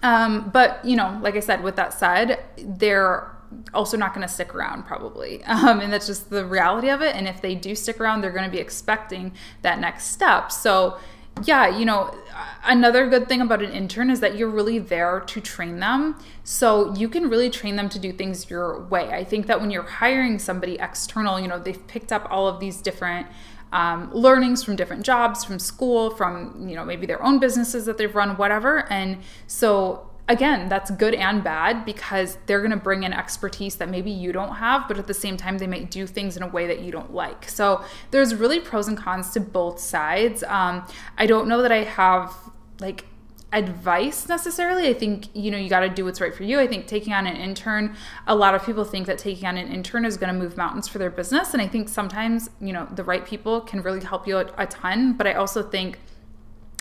Um, 0.03 0.50
but, 0.53 0.83
you 0.86 0.95
know, 0.95 1.19
like 1.21 1.36
I 1.36 1.39
said, 1.39 1.63
with 1.63 1.75
that 1.77 1.94
said, 1.94 2.44
they're 2.57 3.31
also 3.74 3.97
not 3.97 4.13
going 4.13 4.25
to 4.25 4.31
stick 4.31 4.53
around 4.53 4.86
probably. 4.86 5.42
Um, 5.56 5.80
and 5.80 5.92
that's 5.92 6.06
just 6.06 6.30
the 6.30 6.45
reality 6.45 6.89
of 6.89 7.01
it. 7.01 7.15
And 7.15 7.27
if 7.27 7.42
they 7.42 7.56
do 7.56 7.75
stick 7.75 8.00
around, 8.00 8.21
they're 8.21 8.31
going 8.31 8.45
to 8.45 8.51
be 8.51 8.59
expecting 8.59 9.31
that 9.62 9.80
next 9.80 10.07
step. 10.07 10.51
So, 10.51 10.97
yeah, 11.44 11.68
you 11.68 11.86
know, 11.86 12.13
another 12.65 13.09
good 13.09 13.27
thing 13.27 13.42
about 13.42 13.62
an 13.62 13.71
intern 13.71 14.09
is 14.09 14.19
that 14.19 14.38
you're 14.38 14.50
really 14.50 14.80
there 14.80 15.21
to 15.21 15.42
train 15.42 15.80
them. 15.80 16.18
So 16.44 16.94
you 16.95 17.09
can 17.09 17.30
really 17.30 17.50
train 17.50 17.75
them 17.75 17.89
to 17.89 18.00
do 18.00 18.12
things 18.12 18.50
your 18.50 18.81
way. 18.83 19.09
I 19.09 19.24
think 19.24 19.47
that 19.47 19.59
when 19.59 19.71
you're 19.71 19.83
hiring 19.83 20.39
somebody 20.39 20.75
external, 20.80 21.39
you 21.39 21.47
know, 21.47 21.59
they've 21.59 21.88
picked 21.88 22.12
up 22.12 22.27
all 22.30 22.47
of 22.47 22.59
these 22.59 22.81
different 22.81 23.27
um, 23.75 24.10
learnings 24.13 24.63
from 24.63 24.77
different 24.77 25.06
jobs, 25.06 25.44
from 25.44 25.60
school, 25.60 26.10
from 26.12 26.68
you 26.68 26.75
know 26.75 26.86
maybe 26.86 27.06
their 27.06 27.22
own 27.22 27.39
businesses 27.39 27.86
that 27.86 27.98
they've 27.98 28.16
run, 28.16 28.38
whatever. 28.38 28.89
And 28.89 29.18
so 29.48 30.10
again, 30.30 30.69
that's 30.69 30.89
good 30.92 31.13
and 31.13 31.44
bad 31.44 31.86
because 31.86 32.38
they're 32.45 32.60
going 32.60 32.72
to 32.72 32.77
bring 32.77 33.04
in 33.04 33.12
expertise 33.12 33.75
that 33.75 33.89
maybe 33.89 34.10
you 34.10 34.31
don't 34.31 34.56
have, 34.56 34.88
but 34.88 34.98
at 34.98 35.07
the 35.07 35.13
same 35.13 35.36
time, 35.36 35.57
they 35.57 35.68
might 35.68 35.92
do 35.92 36.07
things 36.07 36.38
in 36.38 36.42
a 36.42 36.48
way 36.48 36.66
that 36.68 36.80
you 36.80 36.92
don't 36.92 37.13
like. 37.13 37.50
So 37.50 37.83
there's 38.12 38.33
really 38.33 38.62
pros 38.62 38.88
and 38.88 38.98
cons 38.98 39.31
to 39.31 39.42
both 39.42 39.80
sides. 39.80 40.42
Um, 40.44 40.88
I 41.18 41.25
don't 41.25 41.48
know 41.48 41.62
that 41.62 41.71
I 41.71 41.83
have 41.83 42.33
like 42.80 43.06
advice 43.56 44.28
necessarily. 44.28 44.88
I 44.88 44.94
think, 44.94 45.28
you 45.34 45.50
know, 45.50 45.57
you 45.57 45.69
got 45.69 45.80
to 45.80 45.90
do 45.90 46.06
what's 46.06 46.19
right 46.19 46.36
for 46.36 46.44
you. 46.44 46.60
I 46.60 46.68
think 46.68 46.88
taking 46.88 47.13
on 47.13 47.25
an 47.25 47.38
intern, 47.38 47.96
a 48.28 48.36
lot 48.36 48.54
of 48.54 48.66
people 48.66 48.84
think 48.84 49.07
that 49.07 49.18
taking 49.18 49.48
on 49.48 49.57
an 49.57 49.69
intern 49.69 50.06
is 50.06 50.18
going 50.18 50.34
to 50.34 50.38
move 50.38 50.57
mountains 50.57 50.88
for 50.88 50.98
their 50.98 51.10
business. 51.10 51.54
And 51.54 51.62
I 51.62 51.68
think 51.68 51.88
sometimes, 51.88 52.50
you 52.60 52.74
know, 52.74 52.86
the 52.94 53.04
right 53.04 53.25
people 53.25 53.62
can 53.62 53.81
really 53.81 54.04
help 54.04 54.28
you 54.28 54.38
a, 54.38 54.54
a 54.57 54.68
ton. 54.68 55.13
But 55.13 55.28
I 55.28 55.34
also 55.34 55.63
think, 55.63 56.00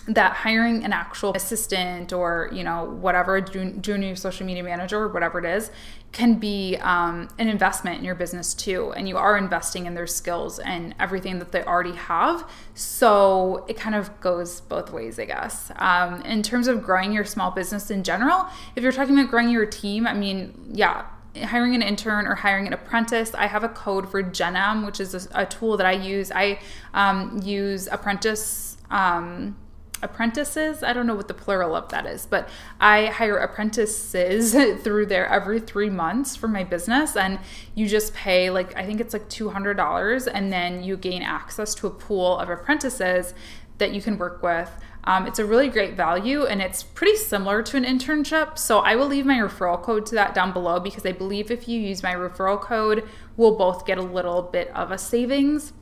that 0.08 0.34
hiring 0.34 0.84
an 0.84 0.92
actual 0.92 1.32
assistant 1.34 2.12
or 2.12 2.50
you 2.52 2.62
know 2.62 2.84
whatever 2.84 3.36
a 3.36 3.42
junior 3.42 4.14
social 4.16 4.46
media 4.46 4.62
manager 4.62 4.98
or 4.98 5.08
whatever 5.08 5.38
it 5.38 5.46
is 5.46 5.70
can 6.12 6.34
be 6.34 6.76
um, 6.76 7.28
an 7.38 7.48
investment 7.48 7.98
in 7.98 8.04
your 8.04 8.14
business 8.14 8.54
too. 8.54 8.92
And 8.92 9.08
you 9.08 9.16
are 9.16 9.36
investing 9.36 9.86
in 9.86 9.94
their 9.94 10.06
skills 10.06 10.60
and 10.60 10.94
everything 11.00 11.40
that 11.40 11.50
they 11.50 11.64
already 11.64 11.96
have. 11.96 12.48
So 12.74 13.64
it 13.68 13.76
kind 13.76 13.96
of 13.96 14.20
goes 14.20 14.60
both 14.60 14.92
ways 14.92 15.18
i 15.18 15.24
guess. 15.24 15.72
Um, 15.76 16.22
in 16.22 16.42
terms 16.42 16.68
of 16.68 16.82
growing 16.82 17.12
your 17.12 17.24
small 17.24 17.50
business 17.50 17.90
in 17.90 18.04
general 18.04 18.46
if 18.76 18.82
you're 18.82 18.92
talking 18.92 19.18
about 19.18 19.30
growing 19.30 19.49
your 19.49 19.66
team 19.66 20.06
i 20.06 20.14
mean 20.14 20.54
yeah 20.73 21.06
hiring 21.42 21.75
an 21.75 21.82
intern 21.82 22.26
or 22.26 22.34
hiring 22.34 22.66
an 22.66 22.73
apprentice, 22.73 23.34
I 23.34 23.46
have 23.46 23.64
a 23.64 23.68
code 23.68 24.08
for 24.08 24.23
Genm, 24.23 24.87
which 24.87 25.00
is 25.00 25.14
a, 25.14 25.42
a 25.42 25.46
tool 25.46 25.76
that 25.76 25.87
I 25.87 25.92
use. 25.92 26.30
I 26.30 26.61
um, 26.92 27.40
use 27.42 27.88
apprentice 27.90 28.76
um, 28.90 29.56
apprentices. 30.04 30.84
I 30.84 30.92
don't 30.92 31.06
know 31.06 31.16
what 31.16 31.26
the 31.26 31.34
plural 31.34 31.75
of 31.75 31.88
that 31.88 32.06
is, 32.06 32.26
but 32.26 32.49
I 32.78 33.06
hire 33.06 33.38
apprentices 33.38 34.52
through 34.84 35.06
there 35.06 35.26
every 35.26 35.58
three 35.58 35.90
months 35.90 36.37
for 36.37 36.46
my 36.46 36.62
business. 36.62 37.16
And 37.16 37.40
you 37.75 37.88
just 37.88 38.14
pay, 38.14 38.50
like, 38.50 38.76
I 38.76 38.87
think 38.87 39.00
it's 39.00 39.12
like 39.12 39.28
$200, 39.28 40.28
and 40.32 40.52
then 40.52 40.84
you 40.84 40.96
gain 40.96 41.23
access 41.23 41.75
to 41.76 41.88
a 41.88 41.90
pool 41.90 42.38
of 42.38 42.49
apprentices 42.49 43.34
that 43.78 43.92
you 43.92 44.00
can 44.00 44.18
work 44.18 44.42
with. 44.42 44.70
Um, 45.06 45.26
it's 45.26 45.38
a 45.38 45.44
really 45.44 45.68
great 45.68 45.94
value 45.94 46.46
and 46.46 46.62
it's 46.62 46.82
pretty 46.82 47.16
similar 47.16 47.62
to 47.62 47.76
an 47.76 47.84
internship. 47.84 48.56
So 48.56 48.78
I 48.78 48.96
will 48.96 49.06
leave 49.06 49.26
my 49.26 49.37
referral 49.37 49.80
code 49.82 50.06
to 50.06 50.14
that 50.14 50.34
down 50.34 50.52
below 50.52 50.80
because 50.80 51.04
I 51.04 51.12
believe 51.12 51.50
if 51.50 51.68
you 51.68 51.78
use 51.78 52.02
my 52.02 52.14
referral 52.14 52.58
code, 52.58 53.06
we'll 53.37 53.56
both 53.56 53.84
get 53.84 53.99
a 53.99 54.02
little 54.02 54.42
bit 54.42 54.68
of 54.68 54.90
a 54.90 54.96
savings. 54.96 55.75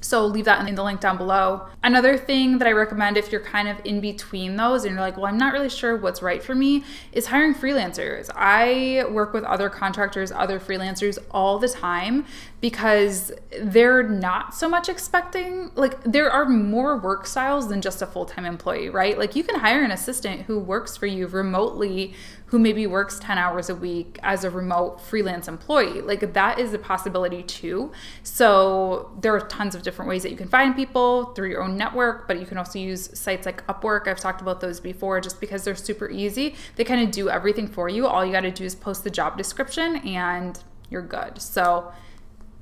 So 0.00 0.26
leave 0.26 0.44
that 0.44 0.66
in 0.66 0.74
the 0.74 0.82
link 0.82 1.00
down 1.00 1.16
below. 1.16 1.66
Another 1.82 2.16
thing 2.16 2.58
that 2.58 2.68
I 2.68 2.72
recommend 2.72 3.16
if 3.16 3.32
you're 3.32 3.40
kind 3.40 3.68
of 3.68 3.80
in 3.84 4.00
between 4.00 4.56
those 4.56 4.84
and 4.84 4.92
you're 4.92 5.00
like, 5.00 5.16
well, 5.16 5.26
I'm 5.26 5.38
not 5.38 5.52
really 5.52 5.68
sure 5.68 5.96
what's 5.96 6.22
right 6.22 6.42
for 6.42 6.54
me, 6.54 6.84
is 7.12 7.26
hiring 7.26 7.54
freelancers. 7.54 8.30
I 8.34 9.04
work 9.10 9.32
with 9.32 9.44
other 9.44 9.68
contractors, 9.68 10.30
other 10.30 10.60
freelancers 10.60 11.18
all 11.30 11.58
the 11.58 11.68
time 11.68 12.26
because 12.60 13.32
they're 13.60 14.02
not 14.02 14.54
so 14.54 14.68
much 14.68 14.88
expecting 14.88 15.70
like 15.76 16.02
there 16.02 16.30
are 16.30 16.44
more 16.48 16.96
work 16.96 17.26
styles 17.26 17.68
than 17.68 17.80
just 17.80 18.02
a 18.02 18.06
full-time 18.06 18.44
employee 18.44 18.88
right 18.88 19.16
like 19.16 19.36
you 19.36 19.44
can 19.44 19.60
hire 19.60 19.82
an 19.84 19.92
assistant 19.92 20.42
who 20.42 20.58
works 20.58 20.96
for 20.96 21.06
you 21.06 21.28
remotely 21.28 22.12
who 22.48 22.58
maybe 22.58 22.86
works 22.86 23.18
10 23.18 23.38
hours 23.38 23.68
a 23.68 23.74
week 23.74 24.18
as 24.22 24.44
a 24.44 24.50
remote 24.50 25.00
freelance 25.00 25.48
employee 25.48 26.00
like 26.00 26.32
that 26.32 26.58
is 26.58 26.72
a 26.72 26.78
possibility 26.78 27.42
too. 27.42 27.92
So 28.22 29.10
there 29.20 29.34
are 29.34 29.40
tons 29.40 29.74
of 29.74 29.82
different 29.82 30.08
ways 30.08 30.22
that 30.22 30.30
you 30.30 30.36
can 30.36 30.48
find 30.48 30.74
people 30.74 31.26
through 31.34 31.50
your 31.50 31.62
own 31.62 31.76
network 31.76 32.26
but 32.26 32.40
you 32.40 32.46
can 32.46 32.58
also 32.58 32.78
use 32.78 33.18
sites 33.18 33.46
like 33.46 33.66
upwork. 33.66 34.08
I've 34.08 34.20
talked 34.20 34.40
about 34.40 34.60
those 34.60 34.80
before 34.80 35.20
just 35.20 35.40
because 35.40 35.64
they're 35.64 35.74
super 35.74 36.10
easy. 36.10 36.54
They 36.76 36.84
kind 36.84 37.02
of 37.02 37.10
do 37.10 37.28
everything 37.28 37.68
for 37.68 37.88
you. 37.88 38.06
All 38.06 38.24
you 38.24 38.32
got 38.32 38.40
to 38.40 38.50
do 38.50 38.64
is 38.64 38.74
post 38.74 39.04
the 39.04 39.10
job 39.10 39.36
description 39.36 39.96
and 39.96 40.62
you're 40.90 41.02
good. 41.02 41.40
So 41.40 41.92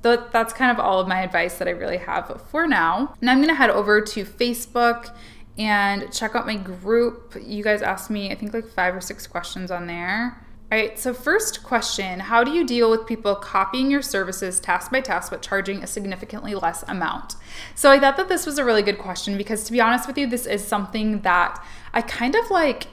that's 0.01 0.53
kind 0.53 0.71
of 0.71 0.79
all 0.79 0.99
of 0.99 1.07
my 1.07 1.21
advice 1.21 1.57
that 1.57 1.67
I 1.67 1.71
really 1.71 1.97
have 1.97 2.41
for 2.49 2.67
now. 2.67 3.15
And 3.19 3.29
I'm 3.29 3.37
going 3.37 3.49
to 3.49 3.55
head 3.55 3.69
over 3.69 3.99
to 4.01 4.25
Facebook 4.25 5.13
and 5.57 6.11
check 6.13 6.35
out 6.35 6.45
my 6.45 6.57
group. 6.57 7.35
You 7.41 7.63
guys 7.63 7.81
asked 7.81 8.09
me, 8.09 8.31
I 8.31 8.35
think, 8.35 8.53
like 8.53 8.67
five 8.67 8.95
or 8.95 9.01
six 9.01 9.25
questions 9.27 9.71
on 9.71 9.87
there. 9.87 10.43
All 10.69 10.77
right, 10.77 10.99
so 10.99 11.13
first 11.13 11.63
question 11.63 12.19
How 12.19 12.43
do 12.43 12.51
you 12.51 12.65
deal 12.65 12.91
with 12.91 13.07
people 13.07 13.35
copying 13.35 13.89
your 13.89 14.01
services 14.01 14.59
task 14.59 14.91
by 14.91 14.99
task 14.99 15.31
but 15.31 15.41
charging 15.41 15.81
a 15.81 15.87
significantly 15.87 16.55
less 16.55 16.83
amount? 16.89 17.35
So 17.73 17.89
I 17.89 17.99
thought 17.99 18.17
that 18.17 18.27
this 18.27 18.45
was 18.45 18.57
a 18.57 18.65
really 18.65 18.81
good 18.81 18.97
question 18.97 19.37
because, 19.37 19.63
to 19.63 19.71
be 19.71 19.79
honest 19.79 20.07
with 20.07 20.17
you, 20.17 20.27
this 20.27 20.45
is 20.45 20.67
something 20.67 21.21
that 21.21 21.63
I 21.93 22.01
kind 22.01 22.35
of 22.35 22.51
like 22.51 22.87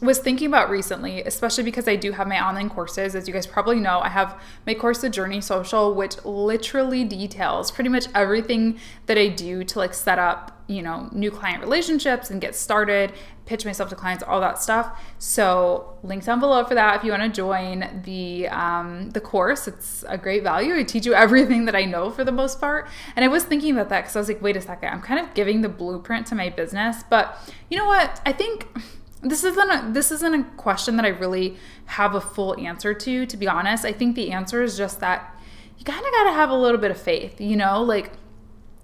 was 0.00 0.18
thinking 0.18 0.46
about 0.46 0.70
recently, 0.70 1.22
especially 1.22 1.64
because 1.64 1.88
I 1.88 1.96
do 1.96 2.12
have 2.12 2.28
my 2.28 2.44
online 2.44 2.70
courses. 2.70 3.16
As 3.16 3.26
you 3.26 3.34
guys 3.34 3.46
probably 3.46 3.80
know, 3.80 3.98
I 3.98 4.08
have 4.08 4.40
my 4.66 4.74
course, 4.74 5.00
The 5.00 5.10
Journey 5.10 5.40
Social, 5.40 5.92
which 5.92 6.24
literally 6.24 7.04
details 7.04 7.72
pretty 7.72 7.90
much 7.90 8.06
everything 8.14 8.78
that 9.06 9.18
I 9.18 9.28
do 9.28 9.64
to 9.64 9.78
like 9.78 9.94
set 9.94 10.20
up, 10.20 10.62
you 10.68 10.82
know, 10.82 11.08
new 11.10 11.32
client 11.32 11.60
relationships 11.62 12.30
and 12.30 12.40
get 12.40 12.54
started, 12.54 13.12
pitch 13.44 13.64
myself 13.64 13.88
to 13.88 13.96
clients, 13.96 14.22
all 14.22 14.40
that 14.40 14.62
stuff. 14.62 15.02
So 15.18 15.98
link 16.04 16.24
down 16.24 16.38
below 16.38 16.62
for 16.64 16.76
that 16.76 16.96
if 16.96 17.04
you 17.04 17.10
want 17.10 17.24
to 17.24 17.28
join 17.28 18.02
the 18.04 18.46
um, 18.48 19.10
the 19.10 19.20
course. 19.20 19.66
It's 19.66 20.04
a 20.06 20.16
great 20.16 20.44
value. 20.44 20.76
I 20.76 20.84
teach 20.84 21.06
you 21.06 21.14
everything 21.14 21.64
that 21.64 21.74
I 21.74 21.84
know 21.84 22.10
for 22.10 22.22
the 22.22 22.30
most 22.30 22.60
part. 22.60 22.86
And 23.16 23.24
I 23.24 23.28
was 23.28 23.42
thinking 23.42 23.72
about 23.72 23.88
that 23.88 24.02
because 24.02 24.14
I 24.14 24.20
was 24.20 24.28
like, 24.28 24.42
wait 24.42 24.56
a 24.56 24.60
second, 24.60 24.90
I'm 24.90 25.02
kind 25.02 25.18
of 25.18 25.34
giving 25.34 25.62
the 25.62 25.68
blueprint 25.68 26.28
to 26.28 26.36
my 26.36 26.50
business, 26.50 27.02
but 27.10 27.36
you 27.68 27.76
know 27.76 27.86
what? 27.86 28.20
I 28.24 28.32
think 28.32 28.68
this 29.22 29.44
isn't 29.44 29.70
a, 29.70 29.90
this 29.92 30.10
isn't 30.12 30.34
a 30.34 30.44
question 30.56 30.96
that 30.96 31.04
I 31.04 31.08
really 31.08 31.56
have 31.86 32.14
a 32.14 32.20
full 32.20 32.58
answer 32.58 32.94
to. 32.94 33.26
To 33.26 33.36
be 33.36 33.48
honest, 33.48 33.84
I 33.84 33.92
think 33.92 34.14
the 34.14 34.30
answer 34.32 34.62
is 34.62 34.76
just 34.76 35.00
that 35.00 35.34
you 35.76 35.84
kind 35.84 36.04
of 36.04 36.12
got 36.12 36.24
to 36.24 36.32
have 36.32 36.50
a 36.50 36.56
little 36.56 36.80
bit 36.80 36.90
of 36.90 37.00
faith. 37.00 37.40
You 37.40 37.56
know, 37.56 37.82
like 37.82 38.12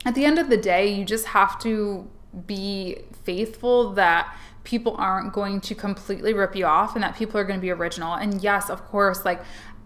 at 0.05 0.15
the 0.15 0.25
end 0.25 0.39
of 0.39 0.49
the 0.49 0.57
day, 0.57 0.93
you 0.93 1.05
just 1.05 1.27
have 1.27 1.59
to 1.61 2.09
be 2.47 2.99
faithful 3.25 3.93
that 3.93 4.37
people 4.65 4.97
aren't 4.99 5.33
going 5.33 5.61
to 5.61 5.75
completely 5.75 6.33
rip 6.35 6.57
you 6.57 6.67
off 6.67 6.95
and 6.95 7.03
that 7.03 7.15
people 7.17 7.39
are 7.39 7.45
going 7.45 7.59
to 7.59 7.63
be 7.63 7.71
original. 7.71 8.15
And 8.15 8.43
yes, 8.43 8.71
of 8.71 8.85
course, 8.87 9.25
like 9.25 9.43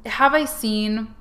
have 0.06 0.34
I 0.34 0.44
seen 0.44 1.14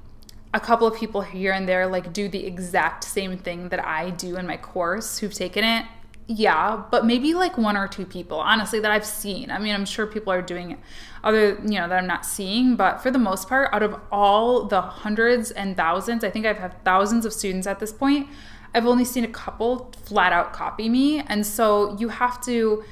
a 0.53 0.60
couple 0.60 0.88
of 0.88 0.98
people 0.98 1.22
here 1.22 1.51
and 1.51 1.67
there 1.67 1.88
like 1.88 2.13
do 2.13 2.29
the 2.29 2.46
exact 2.46 3.03
same 3.03 3.38
thing 3.38 3.69
that 3.69 3.86
I 3.86 4.12
do 4.12 4.38
in 4.38 4.48
my 4.48 4.57
course 4.57 5.19
who've 5.19 5.34
taken 5.34 5.63
it? 5.63 5.86
Yeah, 6.27 6.84
but 6.91 7.05
maybe 7.05 7.34
like 7.34 7.57
one 7.57 7.77
or 7.77 7.88
two 7.88 8.05
people, 8.05 8.38
honestly, 8.38 8.81
that 8.81 8.91
I've 8.91 9.05
seen. 9.05 9.50
I 9.50 9.60
mean, 9.60 9.74
I'm 9.74 9.86
sure 9.86 10.05
people 10.05 10.34
are 10.34 10.41
doing 10.41 10.72
it 10.72 10.79
other, 11.24 11.60
you 11.63 11.79
know, 11.79 11.88
that 11.88 11.98
I'm 11.98 12.07
not 12.07 12.25
seeing, 12.25 12.75
but 12.75 13.01
for 13.01 13.12
the 13.12 13.19
most 13.19 13.48
part, 13.48 13.69
out 13.74 13.81
of 13.81 14.00
all 14.12 14.65
the 14.65 14.81
hundreds 14.81 15.51
and 15.51 15.75
thousands, 15.77 16.24
I 16.24 16.29
think 16.29 16.46
I've 16.46 16.57
had 16.57 16.84
thousands 16.84 17.25
of 17.25 17.34
students 17.34 17.65
at 17.65 17.79
this 17.79 17.93
point, 17.93 18.27
I've 18.74 18.86
only 18.86 19.05
seen 19.05 19.24
a 19.24 19.29
couple 19.29 19.91
flat 20.03 20.34
out 20.34 20.53
copy 20.53 20.89
me. 20.89 21.19
And 21.22 21.46
so 21.46 21.98
you 21.98 22.10
have 22.10 22.41
to, 22.43 22.84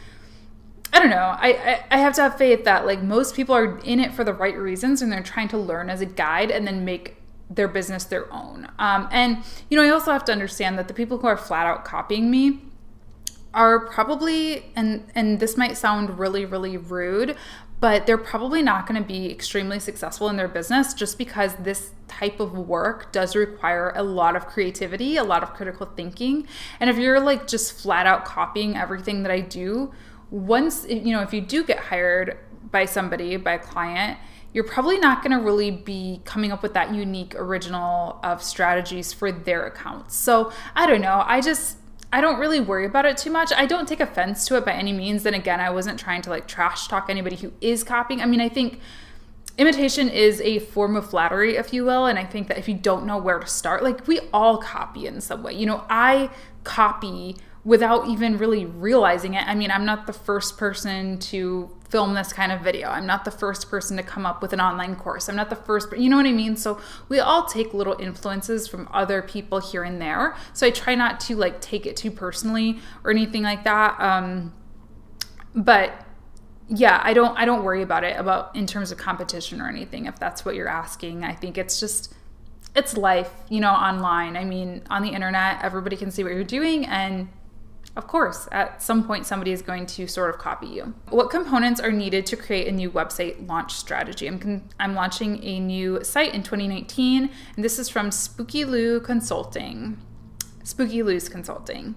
I 0.93 0.99
don't 0.99 1.09
know, 1.09 1.35
I, 1.37 1.49
I, 1.49 1.83
I 1.91 1.97
have 1.97 2.13
to 2.15 2.21
have 2.21 2.37
faith 2.37 2.63
that 2.63 2.85
like 2.85 3.03
most 3.03 3.35
people 3.35 3.53
are 3.53 3.79
in 3.79 3.99
it 3.99 4.13
for 4.13 4.23
the 4.23 4.33
right 4.33 4.57
reasons 4.57 5.01
and 5.01 5.11
they're 5.11 5.21
trying 5.21 5.49
to 5.49 5.57
learn 5.57 5.89
as 5.89 5.99
a 5.99 6.05
guide 6.05 6.51
and 6.51 6.65
then 6.65 6.85
make 6.85 7.17
their 7.49 7.67
business 7.67 8.05
their 8.05 8.31
own. 8.33 8.69
Um, 8.79 9.09
and, 9.11 9.43
you 9.69 9.77
know, 9.77 9.83
I 9.83 9.89
also 9.89 10.11
have 10.11 10.25
to 10.25 10.31
understand 10.31 10.79
that 10.79 10.87
the 10.87 10.93
people 10.93 11.17
who 11.17 11.27
are 11.27 11.37
flat 11.37 11.67
out 11.67 11.83
copying 11.83 12.31
me, 12.31 12.61
are 13.55 13.79
probably 13.88 14.71
and 14.75 15.03
and 15.15 15.39
this 15.39 15.57
might 15.57 15.75
sound 15.77 16.19
really 16.19 16.45
really 16.45 16.77
rude 16.77 17.35
but 17.79 18.05
they're 18.05 18.17
probably 18.17 18.62
not 18.62 18.88
going 18.88 19.00
to 19.00 19.07
be 19.07 19.29
extremely 19.29 19.79
successful 19.79 20.29
in 20.29 20.38
their 20.38 20.47
business 20.47 20.93
just 20.93 21.17
because 21.17 21.55
this 21.55 21.91
type 22.07 22.39
of 22.39 22.57
work 22.57 23.12
does 23.12 23.35
require 23.35 23.91
a 23.95 24.03
lot 24.03 24.35
of 24.35 24.47
creativity, 24.47 25.17
a 25.17 25.24
lot 25.24 25.43
of 25.43 25.53
critical 25.53 25.85
thinking. 25.85 26.47
And 26.79 26.89
if 26.89 26.97
you're 26.97 27.19
like 27.19 27.47
just 27.47 27.74
flat 27.74 28.05
out 28.05 28.25
copying 28.25 28.77
everything 28.77 29.24
that 29.24 29.31
I 29.31 29.41
do, 29.41 29.91
once 30.31 30.85
you 30.88 31.12
know, 31.12 31.21
if 31.21 31.33
you 31.33 31.41
do 31.41 31.63
get 31.63 31.77
hired 31.77 32.38
by 32.71 32.85
somebody, 32.85 33.38
by 33.38 33.53
a 33.53 33.59
client, 33.59 34.17
you're 34.53 34.63
probably 34.63 34.97
not 34.97 35.21
going 35.21 35.38
to 35.38 35.43
really 35.43 35.69
be 35.69 36.21
coming 36.24 36.51
up 36.51 36.63
with 36.63 36.74
that 36.74 36.95
unique 36.95 37.35
original 37.35 38.19
of 38.24 38.41
strategies 38.41 39.12
for 39.12 39.31
their 39.31 39.65
accounts. 39.67 40.15
So, 40.15 40.51
I 40.75 40.88
don't 40.88 41.01
know. 41.01 41.24
I 41.25 41.41
just 41.41 41.77
I 42.12 42.21
don't 42.21 42.39
really 42.39 42.59
worry 42.59 42.85
about 42.85 43.05
it 43.05 43.17
too 43.17 43.31
much. 43.31 43.51
I 43.55 43.65
don't 43.65 43.88
take 43.88 44.00
offense 44.00 44.47
to 44.47 44.57
it 44.57 44.65
by 44.65 44.74
any 44.74 44.93
means. 44.93 45.24
Then 45.24 45.33
again, 45.33 45.59
I 45.59 45.69
wasn't 45.69 46.00
trying 46.00 46.21
to 46.24 46.29
like 46.29 46.47
trash 46.47 46.88
talk 46.88 47.09
anybody 47.09 47.35
who 47.35 47.51
is 47.62 47.83
copying. 47.83 48.21
I 48.21 48.25
mean, 48.25 48.41
I 48.41 48.50
think 48.50 48.79
imitation 49.57 50.09
is 50.09 50.41
a 50.41 50.59
form 50.59 50.95
of 50.95 51.09
flattery, 51.09 51.55
if 51.55 51.74
you 51.74 51.85
will. 51.85 52.05
And 52.05 52.17
I 52.17 52.25
think 52.25 52.47
that 52.47 52.57
if 52.57 52.67
you 52.67 52.75
don't 52.75 53.05
know 53.05 53.17
where 53.17 53.39
to 53.39 53.47
start, 53.47 53.83
like 53.83 54.07
we 54.07 54.19
all 54.33 54.57
copy 54.57 55.07
in 55.07 55.21
some 55.21 55.43
way. 55.43 55.53
You 55.53 55.65
know, 55.65 55.83
I 55.89 56.29
copy 56.63 57.38
without 57.63 58.07
even 58.07 58.38
really 58.38 58.65
realizing 58.65 59.33
it. 59.33 59.45
I 59.47 59.55
mean, 59.55 59.71
I'm 59.71 59.85
not 59.85 60.07
the 60.07 60.13
first 60.13 60.57
person 60.57 61.17
to 61.19 61.69
film 61.95 62.13
this 62.13 62.33
kind 62.33 62.51
of 62.51 62.59
video. 62.59 62.89
I'm 62.89 63.05
not 63.05 63.23
the 63.23 63.31
first 63.31 63.69
person 63.69 63.95
to 63.95 64.03
come 64.03 64.25
up 64.25 64.41
with 64.41 64.51
an 64.51 64.59
online 64.59 64.97
course. 64.97 65.29
I'm 65.29 65.35
not 65.37 65.49
the 65.49 65.55
first, 65.55 65.89
but 65.89 65.97
you 65.97 66.09
know 66.09 66.17
what 66.17 66.25
I 66.25 66.33
mean? 66.33 66.57
So 66.57 66.77
we 67.07 67.19
all 67.21 67.45
take 67.45 67.73
little 67.73 67.95
influences 68.01 68.67
from 68.67 68.89
other 68.91 69.21
people 69.21 69.61
here 69.61 69.81
and 69.81 70.01
there. 70.01 70.35
So 70.51 70.67
I 70.67 70.71
try 70.71 70.93
not 70.95 71.21
to 71.21 71.37
like 71.37 71.61
take 71.61 71.85
it 71.85 71.95
too 71.95 72.11
personally 72.11 72.79
or 73.05 73.11
anything 73.11 73.43
like 73.43 73.63
that. 73.63 73.97
Um, 73.97 74.53
but 75.55 76.05
yeah, 76.67 76.99
I 77.01 77.13
don't 77.13 77.37
I 77.39 77.45
don't 77.45 77.63
worry 77.63 77.81
about 77.81 78.03
it 78.03 78.19
about 78.19 78.53
in 78.57 78.67
terms 78.67 78.91
of 78.91 78.97
competition 78.97 79.61
or 79.61 79.69
anything 79.69 80.05
if 80.05 80.19
that's 80.19 80.43
what 80.43 80.55
you're 80.55 80.67
asking. 80.67 81.23
I 81.23 81.33
think 81.33 81.57
it's 81.57 81.79
just 81.79 82.13
it's 82.75 82.97
life, 82.97 83.31
you 83.47 83.61
know, 83.61 83.71
online. 83.71 84.35
I 84.35 84.43
mean, 84.43 84.81
on 84.89 85.01
the 85.01 85.11
internet, 85.11 85.63
everybody 85.63 85.95
can 85.95 86.11
see 86.11 86.25
what 86.25 86.33
you're 86.33 86.43
doing 86.43 86.85
and 86.87 87.29
of 87.95 88.07
course, 88.07 88.47
at 88.51 88.81
some 88.81 89.05
point, 89.05 89.25
somebody 89.25 89.51
is 89.51 89.61
going 89.61 89.85
to 89.85 90.07
sort 90.07 90.29
of 90.29 90.37
copy 90.37 90.67
you. 90.67 90.93
What 91.09 91.29
components 91.29 91.79
are 91.79 91.91
needed 91.91 92.25
to 92.27 92.35
create 92.35 92.67
a 92.67 92.71
new 92.71 92.91
website 92.91 93.47
launch 93.47 93.73
strategy? 93.73 94.27
I'm, 94.27 94.37
con- 94.37 94.69
I'm 94.79 94.95
launching 94.95 95.41
a 95.43 95.59
new 95.59 96.03
site 96.03 96.33
in 96.33 96.43
2019, 96.43 97.29
and 97.55 97.63
this 97.63 97.79
is 97.79 97.87
from 97.87 98.11
Spooky 98.11 98.65
Lou 98.65 98.99
Consulting. 98.99 99.97
Spooky 100.63 101.03
Lou's 101.03 101.29
Consulting. 101.29 101.95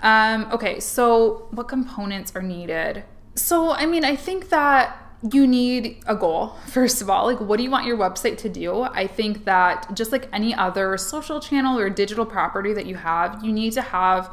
Um, 0.00 0.48
okay, 0.52 0.78
so 0.78 1.48
what 1.50 1.66
components 1.66 2.32
are 2.36 2.42
needed? 2.42 3.02
So, 3.34 3.72
I 3.72 3.86
mean, 3.86 4.04
I 4.04 4.14
think 4.14 4.50
that 4.50 4.96
you 5.32 5.46
need 5.46 6.02
a 6.06 6.14
goal, 6.14 6.56
first 6.68 7.02
of 7.02 7.10
all. 7.10 7.26
Like, 7.26 7.40
what 7.40 7.56
do 7.56 7.64
you 7.64 7.70
want 7.70 7.86
your 7.86 7.96
website 7.96 8.38
to 8.38 8.48
do? 8.48 8.82
I 8.82 9.08
think 9.08 9.44
that 9.46 9.94
just 9.94 10.12
like 10.12 10.28
any 10.32 10.54
other 10.54 10.96
social 10.96 11.40
channel 11.40 11.78
or 11.78 11.90
digital 11.90 12.24
property 12.24 12.72
that 12.72 12.86
you 12.86 12.94
have, 12.94 13.44
you 13.44 13.52
need 13.52 13.72
to 13.72 13.82
have 13.82 14.30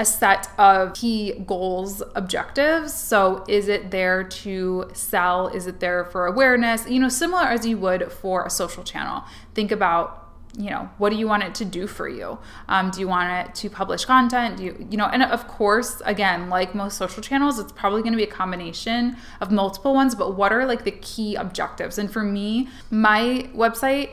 a 0.00 0.04
set 0.04 0.48
of 0.58 0.94
key 0.94 1.34
goals, 1.44 2.02
objectives. 2.14 2.94
So, 2.94 3.44
is 3.46 3.68
it 3.68 3.90
there 3.90 4.24
to 4.24 4.88
sell? 4.94 5.48
Is 5.48 5.66
it 5.66 5.80
there 5.80 6.06
for 6.06 6.26
awareness? 6.26 6.88
You 6.88 7.00
know, 7.00 7.10
similar 7.10 7.42
as 7.42 7.66
you 7.66 7.76
would 7.76 8.10
for 8.10 8.46
a 8.46 8.50
social 8.50 8.82
channel. 8.82 9.24
Think 9.54 9.70
about 9.70 10.16
you 10.58 10.68
know 10.68 10.90
what 10.98 11.10
do 11.10 11.16
you 11.16 11.28
want 11.28 11.44
it 11.44 11.54
to 11.54 11.64
do 11.64 11.86
for 11.86 12.08
you 12.08 12.36
um, 12.68 12.90
do 12.90 12.98
you 12.98 13.06
want 13.06 13.30
it 13.48 13.54
to 13.54 13.70
publish 13.70 14.04
content 14.04 14.56
do 14.56 14.64
you 14.64 14.86
you 14.90 14.96
know 14.96 15.06
and 15.06 15.22
of 15.22 15.46
course 15.46 16.02
again 16.04 16.50
like 16.50 16.74
most 16.74 16.98
social 16.98 17.22
channels 17.22 17.60
it's 17.60 17.70
probably 17.70 18.02
going 18.02 18.12
to 18.12 18.16
be 18.16 18.24
a 18.24 18.26
combination 18.26 19.16
of 19.40 19.52
multiple 19.52 19.94
ones 19.94 20.12
but 20.16 20.34
what 20.34 20.52
are 20.52 20.66
like 20.66 20.82
the 20.82 20.90
key 20.90 21.36
objectives 21.36 21.98
and 21.98 22.10
for 22.10 22.24
me 22.24 22.68
my 22.90 23.48
website 23.54 24.10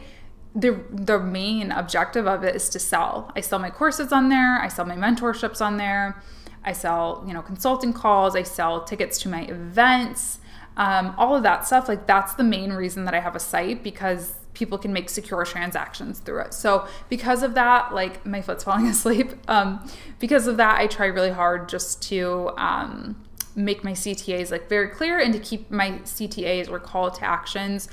the 0.56 0.84
the 0.92 1.20
main 1.20 1.72
objective 1.72 2.28
of 2.28 2.44
it 2.44 2.56
is 2.56 2.70
to 2.70 2.80
sell. 2.80 3.32
I 3.36 3.42
sell 3.42 3.60
my 3.60 3.70
courses 3.70 4.12
on 4.12 4.30
there, 4.30 4.60
I 4.60 4.68
sell 4.68 4.86
my 4.86 4.96
mentorships 4.96 5.62
on 5.62 5.78
there, 5.78 6.22
I 6.64 6.74
sell, 6.74 7.24
you 7.28 7.34
know, 7.34 7.42
consulting 7.42 7.94
calls, 7.94 8.36
I 8.36 8.44
sell 8.44 8.84
tickets 8.84 9.20
to 9.20 9.30
my 9.30 9.44
events, 9.44 10.40
um, 10.76 11.14
all 11.18 11.36
of 11.36 11.44
that 11.44 11.66
stuff. 11.66 11.88
Like 11.88 12.08
that's 12.08 12.34
the 12.34 12.44
main 12.44 12.74
reason 12.74 13.06
that 13.06 13.14
I 13.14 13.20
have 13.20 13.36
a 13.36 13.40
site 13.40 13.84
because 13.84 14.36
people 14.54 14.78
can 14.80 14.92
make 14.92 15.08
secure 15.08 15.46
transactions 15.46 16.20
through 16.20 16.42
it. 16.42 16.54
So 16.54 16.88
because 17.10 17.44
of 17.44 17.54
that, 17.54 17.94
like 17.94 18.26
my 18.26 18.42
foot's 18.42 18.64
falling 18.66 18.88
asleep. 18.88 19.34
Um, 19.48 19.88
because 20.20 20.48
of 20.48 20.58
that, 20.58 20.80
I 20.80 20.88
try 20.88 21.06
really 21.06 21.32
hard 21.32 21.70
just 21.70 22.02
to 22.10 22.52
um, 22.58 23.24
make 23.56 23.84
my 23.84 23.92
CTAs 23.92 24.52
like 24.52 24.68
very 24.70 24.90
clear 24.90 25.20
and 25.20 25.34
to 25.34 25.40
keep 25.40 25.70
my 25.72 25.92
CTAs 26.04 26.70
or 26.70 26.80
call 26.80 27.12
to 27.12 27.24
actions 27.24 27.88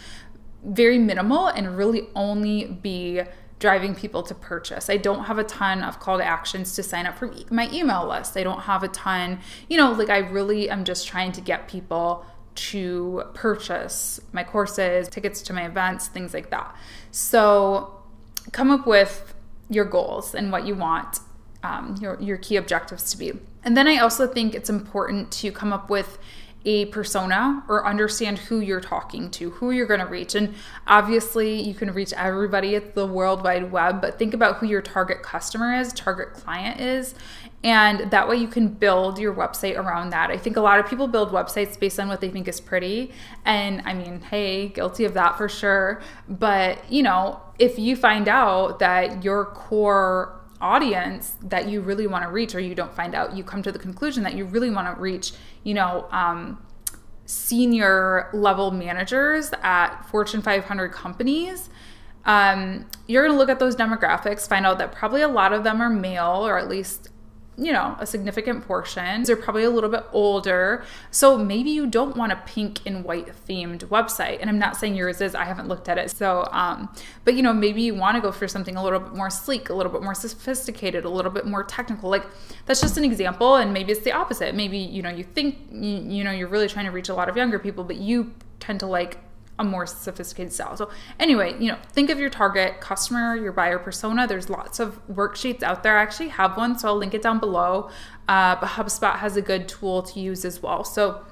very 0.65 0.99
minimal 0.99 1.49
and 1.49 1.77
really 1.77 2.09
only 2.15 2.65
be 2.67 3.23
driving 3.59 3.95
people 3.95 4.23
to 4.23 4.35
purchase. 4.35 4.91
I 4.91 4.97
don't 4.97 5.25
have 5.25 5.39
a 5.39 5.45
ton 5.45 5.83
of 5.83 6.01
call 6.01 6.19
to 6.19 6.25
actions 6.25 6.75
to 6.77 6.83
sign 6.83 7.07
up 7.07 7.17
for 7.17 7.33
my 7.51 7.71
email 7.73 8.09
list. 8.09 8.37
I 8.37 8.43
don't 8.43 8.61
have 8.61 8.83
a 8.83 8.89
ton, 8.89 9.41
you 9.69 9.77
know, 9.77 9.93
like 9.93 10.11
I 10.11 10.19
really 10.19 10.69
am 10.69 10.85
just 10.85 11.07
trying 11.07 11.33
to 11.33 11.41
get 11.41 11.69
people 11.69 12.27
to 12.57 13.25
purchase 13.35 14.21
my 14.33 14.45
courses, 14.45 15.09
tickets 15.09 15.43
to 15.43 15.53
my 15.53 15.67
events, 15.67 16.09
things 16.09 16.35
like 16.35 16.51
that. 16.51 16.75
So 17.11 18.03
come 18.53 18.71
up 18.71 18.87
with 18.87 19.35
your 19.71 19.85
goals 19.85 20.35
and 20.35 20.53
what 20.53 20.67
you 20.67 20.75
want 20.75 21.21
um, 21.65 21.97
your, 22.01 22.21
your 22.21 22.37
key 22.37 22.57
objectives 22.57 23.11
to 23.11 23.19
be. 23.19 23.33
And 23.65 23.77
then 23.77 23.89
I 23.89 23.97
also 23.97 24.27
think 24.29 24.55
it's 24.55 24.71
important 24.71 25.33
to 25.33 25.51
come 25.51 25.73
up 25.73 25.89
with 25.89 26.19
a 26.65 26.87
persona 26.87 27.63
or 27.69 27.87
understand 27.87 28.39
who 28.39 28.61
you're 28.61 28.81
talking 28.81 29.31
to, 29.33 29.51
who 29.51 29.71
you're 29.71 29.87
going 29.87 30.01
to 30.01 30.07
reach. 30.07 30.35
And 30.35 30.55
obviously, 30.87 31.61
you 31.61 31.75
can 31.75 31.93
reach 31.93 32.13
everybody 32.15 32.75
at 32.75 32.95
the 32.95 33.07
World 33.07 33.45
Wide 33.45 33.71
Web, 33.71 34.01
but 34.01 34.19
think 34.19 34.35
about 34.35 34.57
who 34.57 34.67
your 34.67 34.83
target 34.83 35.23
customer 35.23 35.75
is, 35.75 35.93
target 35.93 36.33
client 36.33 36.81
is. 36.81 37.15
And 37.63 38.11
that 38.11 38.29
way, 38.29 38.37
you 38.37 38.49
can 38.49 38.69
build 38.69 39.19
your 39.19 39.35
website 39.35 39.77
around 39.77 40.11
that. 40.11 40.31
I 40.31 40.37
think 40.37 40.57
a 40.57 40.61
lot 40.61 40.79
of 40.79 40.87
people 40.87 41.07
build 41.07 41.31
websites 41.31 41.79
based 41.79 41.99
on 41.99 42.09
what 42.09 42.21
they 42.21 42.29
think 42.29 42.47
is 42.47 42.61
pretty. 42.61 43.13
And 43.45 43.83
I 43.87 43.95
mean, 43.95 44.21
hey, 44.21 44.69
guilty 44.69 45.05
of 45.05 45.15
that 45.15 45.39
for 45.39 45.49
sure. 45.49 46.03
But, 46.29 46.91
you 46.91 47.03
know, 47.03 47.41
if 47.59 47.79
you 47.79 47.97
find 47.97 48.29
out 48.29 48.81
that 48.81 49.25
your 49.25 49.47
core 49.47 50.44
audience 50.65 51.37
that 51.43 51.69
you 51.69 51.83
really 51.83 52.07
want 52.07 52.25
to 52.25 52.31
reach 52.31 52.55
or 52.55 52.61
you 52.61 52.75
don't 52.75 52.95
find 52.95 53.15
out 53.15 53.37
you 53.37 53.45
come 53.45 53.63
to 53.63 53.71
the 53.71 53.79
conclusion 53.79 54.23
that 54.23 54.35
you 54.35 54.47
really 54.47 54.71
want 54.71 54.93
to 54.93 54.99
reach 54.99 55.33
you 55.63 55.75
know 55.75 56.09
um, 56.11 56.59
senior 57.27 58.31
level 58.33 58.71
managers 58.71 59.53
at 59.63 60.03
fortune 60.05 60.41
500 60.41 60.91
companies 60.91 61.69
um, 62.25 62.87
you're 63.07 63.23
going 63.27 63.35
to 63.35 63.39
look 63.39 63.51
at 63.51 63.59
those 63.59 63.77
demographics 63.77 64.49
find 64.49 64.65
out 64.65 64.79
that 64.79 64.91
probably 64.91 65.21
a 65.21 65.29
lot 65.29 65.53
of 65.53 65.65
them 65.65 65.83
are 65.83 65.91
male 65.91 66.47
or 66.47 66.59
at 66.59 66.67
least 66.67 67.11
you 67.57 67.73
know, 67.73 67.97
a 68.01 68.07
significant 68.07 68.67
portion. 68.67 69.23
They're 69.23 69.37
probably 69.37 69.65
a 69.65 69.71
little 69.71 69.91
bit 69.91 70.05
older. 70.13 70.85
So 71.11 71.39
maybe 71.39 71.71
you 71.71 71.87
don't 71.87 72.17
want 72.17 72.33
a 72.33 72.37
pink 72.47 72.81
and 72.85 73.05
white 73.05 73.29
themed 73.47 73.81
website. 73.87 74.39
And 74.41 74.51
I'm 74.51 74.59
not 74.59 74.77
saying 74.77 74.97
yours 74.97 75.21
is, 75.21 75.35
I 75.35 75.45
haven't 75.45 75.69
looked 75.69 75.89
at 75.89 75.97
it. 75.99 76.11
So, 76.11 76.49
um, 76.51 76.93
but 77.25 77.35
you 77.35 77.43
know, 77.43 77.53
maybe 77.53 77.83
you 77.83 77.95
want 77.95 78.17
to 78.17 78.21
go 78.21 78.33
for 78.33 78.49
something 78.49 78.77
a 78.77 78.83
little 78.83 78.99
bit 78.99 79.15
more 79.15 79.31
sleek, 79.31 79.69
a 79.69 79.75
little 79.75 79.93
bit 79.93 80.03
more 80.03 80.15
sophisticated, 80.15 81.05
a 81.05 81.11
little 81.11 81.31
bit 81.31 81.47
more 81.47 81.63
technical. 81.63 82.11
Like 82.11 82.27
that's 82.67 82.81
just 82.81 82.97
an 82.97 83.05
example. 83.05 83.57
And 83.57 83.73
maybe 83.73 83.93
it's 83.93 84.03
the 84.03 84.13
opposite. 84.13 84.55
Maybe, 84.55 84.79
you 84.79 85.03
know, 85.03 85.11
you 85.11 85.25
think, 85.25 85.59
you, 85.71 85.99
you 85.99 86.25
know, 86.25 86.33
you're 86.33 86.49
really 86.49 86.69
trying 86.69 86.87
to 86.87 86.93
reach 86.93 87.09
a 87.09 87.15
lot 87.15 87.29
of 87.29 87.37
younger 87.37 87.59
people, 87.59 87.85
but 87.85 87.97
you 87.97 88.33
tend 88.59 88.81
to 88.81 88.87
like 88.87 89.19
a 89.59 89.65
more 89.65 89.87
sophisticated 89.87 90.53
style. 90.53 90.77
So 90.77 90.91
anyway, 91.21 91.55
you 91.61 91.69
know, 91.69 91.79
think 91.93 92.11
of 92.11 92.19
your 92.19 92.31
target 92.31 92.81
customer, 92.81 93.37
your 93.37 93.53
buyer 93.53 93.79
persona. 93.79 94.27
There's 94.27 94.51
lots 94.51 94.81
of 94.81 95.01
worksheets 95.07 95.63
out 95.63 95.83
there. 95.83 95.97
I 95.97 96.03
actually 96.03 96.31
have 96.31 96.57
one, 96.57 96.79
so 96.79 96.89
I'll 96.89 96.97
link 96.97 97.15
it 97.15 97.23
down 97.23 97.39
below. 97.39 97.91
Uh, 98.29 98.57
but 98.61 98.71
HubSpot 98.71 99.17
has 99.17 99.37
a 99.37 99.43
good 99.43 99.69
tool 99.69 100.03
to 100.03 100.19
use 100.19 100.45
as 100.45 100.63
well. 100.63 100.83
So 100.83 101.25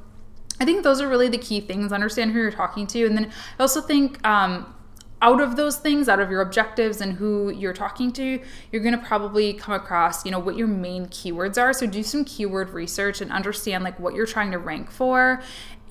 I 0.60 0.64
think 0.64 0.84
those 0.84 1.00
are 1.00 1.08
really 1.08 1.28
the 1.28 1.38
key 1.38 1.60
things. 1.60 1.92
Understand 1.92 2.32
who 2.32 2.38
you're 2.38 2.52
talking 2.52 2.86
to, 2.88 3.06
and 3.06 3.16
then 3.16 3.32
I 3.58 3.62
also 3.62 3.80
think. 3.80 4.24
Um, 4.26 4.74
out 5.22 5.40
of 5.40 5.54
those 5.54 5.76
things 5.76 6.08
out 6.08 6.18
of 6.18 6.30
your 6.30 6.40
objectives 6.40 7.00
and 7.00 7.12
who 7.12 7.50
you're 7.52 7.72
talking 7.72 8.12
to 8.12 8.40
you're 8.72 8.82
going 8.82 8.98
to 8.98 9.06
probably 9.06 9.54
come 9.54 9.72
across 9.72 10.24
you 10.24 10.32
know 10.32 10.38
what 10.38 10.56
your 10.56 10.66
main 10.66 11.06
keywords 11.06 11.56
are 11.56 11.72
so 11.72 11.86
do 11.86 12.02
some 12.02 12.24
keyword 12.24 12.70
research 12.70 13.20
and 13.20 13.30
understand 13.30 13.84
like 13.84 13.98
what 14.00 14.14
you're 14.14 14.26
trying 14.26 14.50
to 14.50 14.58
rank 14.58 14.90
for 14.90 15.40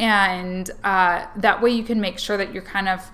and 0.02 0.72
uh, 0.84 1.28
that 1.38 1.62
way 1.62 1.70
you 1.70 1.84
can 1.84 2.02
make 2.02 2.18
sure 2.18 2.36
that 2.36 2.52
you're 2.52 2.64
kind 2.64 2.90
of 2.90 3.12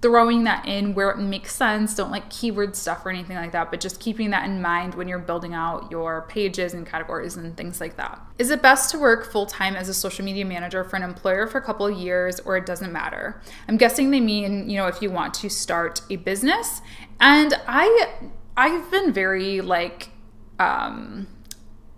throwing 0.00 0.44
that 0.44 0.66
in 0.66 0.94
where 0.94 1.10
it 1.10 1.18
makes 1.18 1.54
sense. 1.54 1.94
Don't 1.96 2.12
like 2.12 2.30
keyword 2.30 2.76
stuff 2.76 3.04
or 3.04 3.10
anything 3.10 3.36
like 3.36 3.50
that 3.52 3.70
but 3.70 3.80
just 3.80 4.00
keeping 4.00 4.30
that 4.30 4.44
in 4.44 4.62
mind 4.62 4.94
when 4.94 5.08
you're 5.08 5.18
building 5.18 5.52
out 5.52 5.90
your 5.90 6.22
pages 6.28 6.74
and 6.74 6.86
categories 6.86 7.36
and 7.36 7.56
things 7.56 7.80
like 7.80 7.96
that. 7.96 8.20
Is 8.38 8.50
it 8.50 8.62
best 8.62 8.90
to 8.92 8.98
work 8.98 9.30
full-time 9.30 9.74
as 9.74 9.88
a 9.88 9.94
social 9.94 10.24
media 10.24 10.44
manager 10.44 10.84
for 10.84 10.94
an 10.94 11.02
employer 11.02 11.48
for 11.48 11.58
a 11.58 11.62
couple 11.62 11.86
of 11.86 11.98
years 11.98 12.38
or 12.40 12.56
it 12.56 12.64
doesn't 12.64 12.92
matter? 12.92 13.40
I'm 13.66 13.76
guessing 13.76 14.12
they 14.12 14.20
mean 14.20 14.70
you 14.70 14.76
know 14.76 14.86
if 14.86 15.02
you 15.02 15.10
want 15.10 15.34
to 15.34 15.50
start 15.50 16.02
a 16.08 16.16
business. 16.16 16.80
And 17.20 17.54
i 17.66 18.08
i've 18.56 18.90
been 18.90 19.12
very 19.12 19.60
like 19.60 20.10
um 20.58 21.26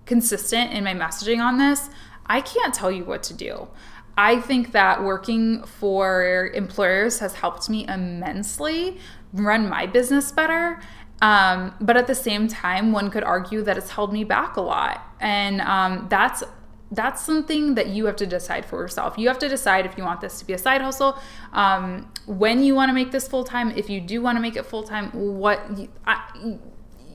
consistent 0.06 0.72
in 0.72 0.84
my 0.84 0.94
messaging 0.94 1.40
on 1.40 1.58
this 1.58 1.90
I 2.26 2.40
can't 2.40 2.74
tell 2.74 2.90
you 2.90 3.04
what 3.04 3.22
to 3.24 3.34
do. 3.34 3.68
I 4.16 4.40
think 4.40 4.72
that 4.72 5.02
working 5.02 5.64
for 5.64 6.50
employers 6.54 7.18
has 7.18 7.34
helped 7.34 7.68
me 7.68 7.86
immensely 7.88 8.98
run 9.32 9.68
my 9.68 9.86
business 9.86 10.30
better. 10.30 10.80
Um, 11.20 11.74
but 11.80 11.96
at 11.96 12.06
the 12.06 12.14
same 12.14 12.48
time, 12.48 12.92
one 12.92 13.10
could 13.10 13.24
argue 13.24 13.62
that 13.62 13.76
it's 13.76 13.90
held 13.90 14.12
me 14.12 14.24
back 14.24 14.56
a 14.56 14.60
lot. 14.60 15.02
And 15.20 15.60
um, 15.62 16.06
that's 16.08 16.42
that's 16.90 17.24
something 17.24 17.74
that 17.74 17.88
you 17.88 18.06
have 18.06 18.14
to 18.16 18.26
decide 18.26 18.64
for 18.64 18.80
yourself. 18.80 19.18
You 19.18 19.26
have 19.28 19.38
to 19.40 19.48
decide 19.48 19.84
if 19.84 19.98
you 19.98 20.04
want 20.04 20.20
this 20.20 20.38
to 20.38 20.44
be 20.44 20.52
a 20.52 20.58
side 20.58 20.80
hustle, 20.80 21.18
um, 21.52 22.08
when 22.26 22.62
you 22.62 22.74
want 22.74 22.90
to 22.90 22.92
make 22.92 23.10
this 23.10 23.26
full 23.26 23.42
time. 23.42 23.72
If 23.72 23.90
you 23.90 24.00
do 24.00 24.20
want 24.22 24.36
to 24.36 24.42
make 24.42 24.54
it 24.54 24.64
full 24.64 24.84
time, 24.84 25.10
what 25.10 25.76
you, 25.76 25.88
I, 26.06 26.58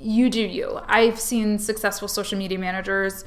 you 0.02 0.30
do 0.30 0.42
you. 0.42 0.80
I've 0.86 1.20
seen 1.20 1.60
successful 1.60 2.08
social 2.08 2.38
media 2.38 2.58
managers 2.58 3.24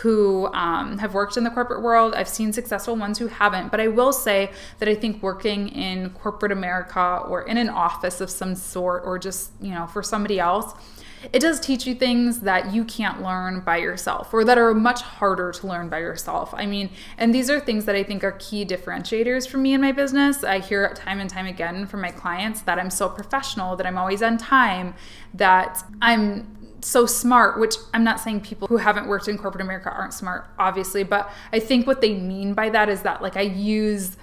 who 0.00 0.46
um, 0.54 0.98
have 0.98 1.12
worked 1.12 1.36
in 1.36 1.44
the 1.44 1.50
corporate 1.50 1.82
world. 1.82 2.14
I've 2.14 2.28
seen 2.28 2.52
successful 2.52 2.96
ones 2.96 3.18
who 3.18 3.26
haven't. 3.26 3.70
But 3.70 3.80
I 3.80 3.88
will 3.88 4.12
say 4.12 4.50
that 4.78 4.88
I 4.88 4.94
think 4.94 5.22
working 5.22 5.68
in 5.68 6.10
corporate 6.10 6.50
America 6.50 7.22
or 7.26 7.42
in 7.42 7.58
an 7.58 7.68
office 7.68 8.20
of 8.20 8.30
some 8.30 8.54
sort 8.54 9.02
or 9.04 9.18
just, 9.18 9.50
you 9.60 9.72
know, 9.72 9.86
for 9.86 10.02
somebody 10.02 10.40
else, 10.40 10.72
it 11.32 11.40
does 11.40 11.60
teach 11.60 11.86
you 11.86 11.94
things 11.94 12.40
that 12.40 12.72
you 12.72 12.84
can't 12.84 13.22
learn 13.22 13.60
by 13.60 13.76
yourself 13.76 14.32
or 14.32 14.44
that 14.44 14.58
are 14.58 14.74
much 14.74 15.02
harder 15.02 15.52
to 15.52 15.66
learn 15.66 15.88
by 15.88 15.98
yourself. 15.98 16.52
I 16.54 16.66
mean, 16.66 16.90
and 17.18 17.34
these 17.34 17.48
are 17.50 17.60
things 17.60 17.84
that 17.84 17.94
I 17.94 18.02
think 18.02 18.24
are 18.24 18.32
key 18.32 18.64
differentiators 18.64 19.48
for 19.48 19.58
me 19.58 19.74
in 19.74 19.80
my 19.80 19.92
business. 19.92 20.42
I 20.42 20.58
hear 20.58 20.92
time 20.94 21.20
and 21.20 21.30
time 21.30 21.46
again 21.46 21.86
from 21.86 22.00
my 22.00 22.10
clients 22.10 22.62
that 22.62 22.78
I'm 22.78 22.90
so 22.90 23.08
professional, 23.08 23.76
that 23.76 23.86
I'm 23.86 23.98
always 23.98 24.22
on 24.22 24.38
time, 24.38 24.94
that 25.34 25.84
I'm 26.00 26.61
so 26.84 27.06
smart, 27.06 27.58
which 27.58 27.76
I'm 27.94 28.04
not 28.04 28.20
saying 28.20 28.40
people 28.40 28.68
who 28.68 28.76
haven't 28.76 29.06
worked 29.06 29.28
in 29.28 29.38
corporate 29.38 29.62
America 29.62 29.90
aren't 29.90 30.14
smart, 30.14 30.46
obviously, 30.58 31.02
but 31.02 31.30
I 31.52 31.60
think 31.60 31.86
what 31.86 32.00
they 32.00 32.14
mean 32.14 32.54
by 32.54 32.70
that 32.70 32.88
is 32.88 33.02
that 33.02 33.22
like 33.22 33.36
I 33.36 33.42
use 33.42 34.16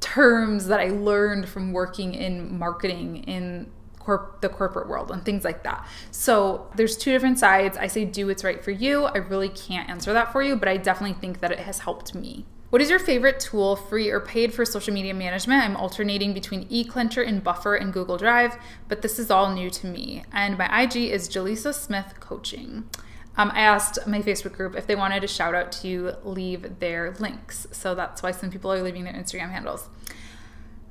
terms 0.00 0.66
that 0.66 0.80
I 0.80 0.88
learned 0.88 1.48
from 1.48 1.72
working 1.72 2.14
in 2.14 2.58
marketing 2.58 3.24
in 3.24 3.70
corp- 3.98 4.40
the 4.40 4.48
corporate 4.48 4.88
world 4.88 5.10
and 5.10 5.24
things 5.24 5.44
like 5.44 5.62
that. 5.64 5.86
So 6.10 6.68
there's 6.74 6.96
two 6.96 7.12
different 7.12 7.38
sides. 7.38 7.76
I 7.76 7.86
say 7.86 8.04
do 8.04 8.26
what's 8.26 8.42
right 8.42 8.62
for 8.64 8.70
you. 8.70 9.04
I 9.04 9.18
really 9.18 9.48
can't 9.48 9.88
answer 9.88 10.12
that 10.12 10.32
for 10.32 10.42
you, 10.42 10.56
but 10.56 10.68
I 10.68 10.78
definitely 10.78 11.20
think 11.20 11.40
that 11.40 11.52
it 11.52 11.60
has 11.60 11.80
helped 11.80 12.14
me. 12.14 12.46
What 12.70 12.80
is 12.80 12.88
your 12.88 13.00
favorite 13.00 13.40
tool, 13.40 13.74
free 13.74 14.10
or 14.10 14.20
paid, 14.20 14.54
for 14.54 14.64
social 14.64 14.94
media 14.94 15.12
management? 15.12 15.64
I'm 15.64 15.76
alternating 15.76 16.32
between 16.32 16.68
eClincher 16.68 17.26
and 17.26 17.42
Buffer 17.42 17.74
and 17.74 17.92
Google 17.92 18.16
Drive, 18.16 18.56
but 18.86 19.02
this 19.02 19.18
is 19.18 19.28
all 19.28 19.52
new 19.52 19.70
to 19.70 19.88
me. 19.88 20.22
And 20.32 20.56
my 20.56 20.82
IG 20.82 20.96
is 20.96 21.28
Jaleesa 21.28 21.74
Smith 21.74 22.14
Coaching. 22.20 22.88
Um, 23.36 23.50
I 23.52 23.60
asked 23.60 24.06
my 24.06 24.22
Facebook 24.22 24.52
group 24.52 24.76
if 24.76 24.86
they 24.86 24.94
wanted 24.94 25.24
a 25.24 25.26
shout 25.26 25.52
out 25.52 25.72
to 25.72 26.12
leave 26.22 26.78
their 26.78 27.12
links. 27.18 27.66
So 27.72 27.96
that's 27.96 28.22
why 28.22 28.30
some 28.30 28.50
people 28.50 28.72
are 28.72 28.82
leaving 28.82 29.02
their 29.02 29.14
Instagram 29.14 29.50
handles. 29.50 29.88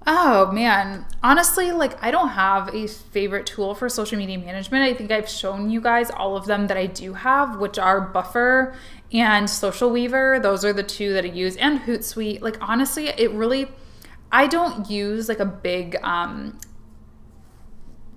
Oh 0.07 0.51
man, 0.51 1.05
honestly, 1.21 1.71
like 1.71 2.01
I 2.03 2.09
don't 2.09 2.29
have 2.29 2.73
a 2.73 2.87
favorite 2.87 3.45
tool 3.45 3.75
for 3.75 3.87
social 3.89 4.17
media 4.17 4.37
management. 4.37 4.83
I 4.83 4.93
think 4.93 5.11
I've 5.11 5.29
shown 5.29 5.69
you 5.69 5.81
guys 5.81 6.09
all 6.09 6.35
of 6.35 6.45
them 6.45 6.67
that 6.67 6.77
I 6.77 6.87
do 6.87 7.13
have, 7.13 7.57
which 7.57 7.77
are 7.77 8.01
Buffer 8.01 8.75
and 9.11 9.49
Social 9.49 9.89
Weaver. 9.89 10.39
Those 10.39 10.63
are 10.63 10.73
the 10.73 10.83
two 10.83 11.13
that 11.13 11.25
I 11.25 11.29
use, 11.29 11.55
and 11.57 11.81
Hootsuite. 11.81 12.41
Like 12.41 12.57
honestly, 12.61 13.07
it 13.07 13.31
really, 13.31 13.67
I 14.31 14.47
don't 14.47 14.89
use 14.89 15.29
like 15.29 15.39
a 15.39 15.45
big 15.45 15.97
um, 16.03 16.59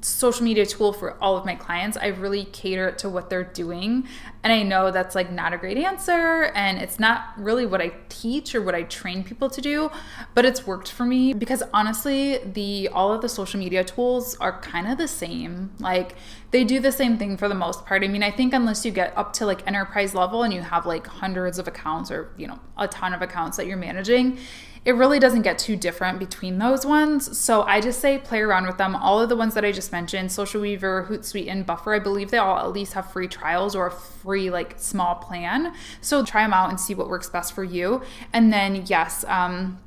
social 0.02 0.44
media 0.44 0.66
tool 0.66 0.92
for 0.92 1.16
all 1.22 1.36
of 1.36 1.44
my 1.44 1.54
clients. 1.54 1.96
I 1.96 2.08
really 2.08 2.44
cater 2.46 2.88
it 2.88 2.98
to 2.98 3.08
what 3.08 3.30
they're 3.30 3.44
doing. 3.44 4.06
And 4.44 4.52
I 4.52 4.64
know 4.64 4.90
that's 4.90 5.14
like 5.14 5.30
not 5.30 5.52
a 5.52 5.56
great 5.56 5.78
answer 5.78 6.50
and 6.56 6.78
it's 6.78 6.98
not 6.98 7.32
really 7.36 7.64
what 7.64 7.80
I 7.80 7.92
teach 8.08 8.54
or 8.56 8.62
what 8.62 8.74
I 8.74 8.82
train 8.82 9.22
people 9.22 9.48
to 9.48 9.60
do, 9.60 9.90
but 10.34 10.44
it's 10.44 10.66
worked 10.66 10.90
for 10.90 11.04
me 11.04 11.32
because 11.32 11.62
honestly, 11.72 12.38
the 12.38 12.88
all 12.88 13.12
of 13.12 13.22
the 13.22 13.28
social 13.28 13.60
media 13.60 13.84
tools 13.84 14.36
are 14.40 14.60
kind 14.60 14.88
of 14.88 14.98
the 14.98 15.06
same. 15.06 15.70
Like 15.78 16.16
they 16.50 16.64
do 16.64 16.80
the 16.80 16.90
same 16.90 17.18
thing 17.18 17.36
for 17.36 17.48
the 17.48 17.54
most 17.54 17.86
part. 17.86 18.02
I 18.02 18.08
mean, 18.08 18.24
I 18.24 18.32
think 18.32 18.52
unless 18.52 18.84
you 18.84 18.90
get 18.90 19.16
up 19.16 19.32
to 19.34 19.46
like 19.46 19.64
enterprise 19.66 20.12
level 20.12 20.42
and 20.42 20.52
you 20.52 20.62
have 20.62 20.86
like 20.86 21.06
hundreds 21.06 21.60
of 21.60 21.68
accounts 21.68 22.10
or, 22.10 22.32
you 22.36 22.48
know, 22.48 22.58
a 22.76 22.88
ton 22.88 23.14
of 23.14 23.22
accounts 23.22 23.56
that 23.58 23.66
you're 23.66 23.76
managing, 23.76 24.38
it 24.84 24.96
really 24.96 25.20
doesn't 25.20 25.42
get 25.42 25.58
too 25.58 25.76
different 25.76 26.18
between 26.18 26.58
those 26.58 26.84
ones. 26.84 27.38
So 27.38 27.62
I 27.62 27.80
just 27.80 28.00
say 28.00 28.18
play 28.18 28.40
around 28.40 28.66
with 28.66 28.78
them. 28.78 28.96
All 28.96 29.20
of 29.20 29.28
the 29.28 29.36
ones 29.36 29.54
that 29.54 29.64
I 29.64 29.70
just 29.70 29.92
mentioned, 29.92 30.32
Social 30.32 30.60
Weaver, 30.60 31.06
Hootsuite, 31.08 31.48
and 31.48 31.64
Buffer, 31.64 31.94
I 31.94 32.00
believe 32.00 32.32
they 32.32 32.38
all 32.38 32.58
at 32.58 32.72
least 32.72 32.94
have 32.94 33.12
free 33.12 33.28
trials 33.28 33.76
or 33.76 33.86
a 33.86 33.92
free 33.92 34.31
like 34.38 34.78
small 34.78 35.16
plan. 35.16 35.74
So 36.00 36.24
try 36.24 36.42
them 36.42 36.52
out 36.52 36.70
and 36.70 36.78
see 36.78 36.94
what 36.94 37.08
works 37.08 37.28
best 37.28 37.54
for 37.54 37.64
you. 37.64 38.02
And 38.32 38.52
then 38.52 38.84
yes, 38.86 39.24
um, 39.28 39.78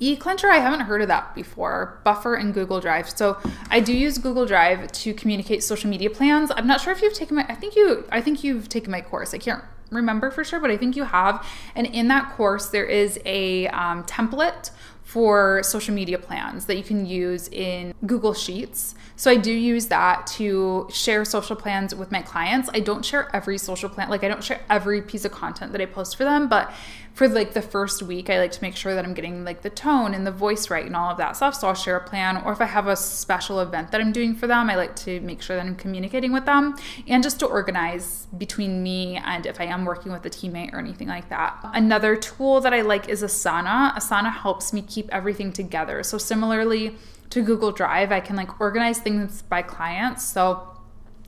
eClincher, 0.00 0.50
I 0.50 0.58
haven't 0.58 0.80
heard 0.80 1.02
of 1.02 1.08
that 1.08 1.34
before. 1.34 2.00
Buffer 2.04 2.34
and 2.34 2.54
Google 2.54 2.80
Drive. 2.80 3.10
So 3.10 3.38
I 3.70 3.80
do 3.80 3.92
use 3.92 4.18
Google 4.18 4.46
Drive 4.46 4.90
to 4.92 5.12
communicate 5.12 5.62
social 5.62 5.90
media 5.90 6.10
plans. 6.10 6.50
I'm 6.56 6.66
not 6.66 6.80
sure 6.80 6.92
if 6.92 7.02
you've 7.02 7.14
taken 7.14 7.36
my. 7.36 7.44
I 7.48 7.54
think 7.54 7.76
you. 7.76 8.06
I 8.10 8.20
think 8.20 8.42
you've 8.42 8.68
taken 8.68 8.90
my 8.90 9.02
course. 9.02 9.34
I 9.34 9.38
can't 9.38 9.62
remember 9.90 10.30
for 10.30 10.44
sure, 10.44 10.60
but 10.60 10.70
I 10.70 10.76
think 10.76 10.96
you 10.96 11.04
have. 11.04 11.46
And 11.74 11.86
in 11.86 12.08
that 12.08 12.32
course, 12.36 12.68
there 12.68 12.86
is 12.86 13.20
a 13.26 13.68
um, 13.68 14.04
template 14.04 14.70
for 15.02 15.60
social 15.64 15.92
media 15.92 16.18
plans 16.18 16.66
that 16.66 16.76
you 16.76 16.84
can 16.84 17.04
use 17.04 17.48
in 17.48 17.92
Google 18.06 18.32
Sheets. 18.32 18.94
So 19.20 19.30
I 19.30 19.36
do 19.36 19.52
use 19.52 19.88
that 19.88 20.26
to 20.38 20.88
share 20.90 21.26
social 21.26 21.54
plans 21.54 21.94
with 21.94 22.10
my 22.10 22.22
clients. 22.22 22.70
I 22.72 22.80
don't 22.80 23.04
share 23.04 23.28
every 23.36 23.58
social 23.58 23.90
plan, 23.90 24.08
like 24.08 24.24
I 24.24 24.28
don't 24.28 24.42
share 24.42 24.62
every 24.70 25.02
piece 25.02 25.26
of 25.26 25.30
content 25.30 25.72
that 25.72 25.80
I 25.82 25.84
post 25.84 26.16
for 26.16 26.24
them, 26.24 26.48
but 26.48 26.72
for 27.12 27.28
like 27.28 27.52
the 27.52 27.60
first 27.60 28.00
week, 28.00 28.30
I 28.30 28.38
like 28.38 28.52
to 28.52 28.62
make 28.62 28.76
sure 28.76 28.94
that 28.94 29.04
I'm 29.04 29.12
getting 29.12 29.44
like 29.44 29.60
the 29.60 29.68
tone 29.68 30.14
and 30.14 30.26
the 30.26 30.30
voice 30.32 30.70
right 30.70 30.86
and 30.86 30.96
all 30.96 31.10
of 31.10 31.18
that 31.18 31.36
stuff. 31.36 31.54
So 31.54 31.68
I'll 31.68 31.74
share 31.74 31.96
a 31.96 32.00
plan, 32.02 32.38
or 32.46 32.52
if 32.52 32.62
I 32.62 32.64
have 32.64 32.86
a 32.86 32.96
special 32.96 33.60
event 33.60 33.90
that 33.90 34.00
I'm 34.00 34.10
doing 34.10 34.34
for 34.34 34.46
them, 34.46 34.70
I 34.70 34.76
like 34.76 34.96
to 35.04 35.20
make 35.20 35.42
sure 35.42 35.54
that 35.54 35.66
I'm 35.66 35.76
communicating 35.76 36.32
with 36.32 36.46
them 36.46 36.76
and 37.06 37.22
just 37.22 37.40
to 37.40 37.46
organize 37.46 38.26
between 38.38 38.82
me 38.82 39.18
and 39.18 39.44
if 39.44 39.60
I 39.60 39.64
am 39.64 39.84
working 39.84 40.12
with 40.12 40.24
a 40.24 40.30
teammate 40.30 40.72
or 40.72 40.78
anything 40.78 41.08
like 41.08 41.28
that. 41.28 41.58
Another 41.74 42.16
tool 42.16 42.62
that 42.62 42.72
I 42.72 42.80
like 42.80 43.10
is 43.10 43.22
Asana. 43.22 43.94
Asana 43.94 44.32
helps 44.32 44.72
me 44.72 44.80
keep 44.80 45.10
everything 45.12 45.52
together. 45.52 46.02
So 46.04 46.16
similarly, 46.16 46.96
to 47.30 47.42
Google 47.42 47.72
Drive, 47.72 48.12
I 48.12 48.20
can 48.20 48.36
like 48.36 48.60
organize 48.60 48.98
things 48.98 49.42
by 49.42 49.62
clients. 49.62 50.24
So 50.24 50.68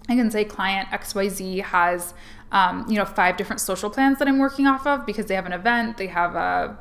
I 0.09 0.17
can 0.17 0.31
say 0.31 0.45
client 0.45 0.89
XYZ 0.91 1.63
has, 1.63 2.13
um, 2.51 2.85
you 2.89 2.97
know, 2.97 3.05
five 3.05 3.37
different 3.37 3.61
social 3.61 3.89
plans 3.89 4.19
that 4.19 4.29
I'm 4.29 4.39
working 4.39 4.67
off 4.67 4.87
of 4.87 5.07
because 5.07 5.27
they 5.27 5.35
have 5.35 5.47
an 5.47 5.53
event, 5.53 5.97
they 5.97 6.09
have 6.09 6.35
a 6.35 6.79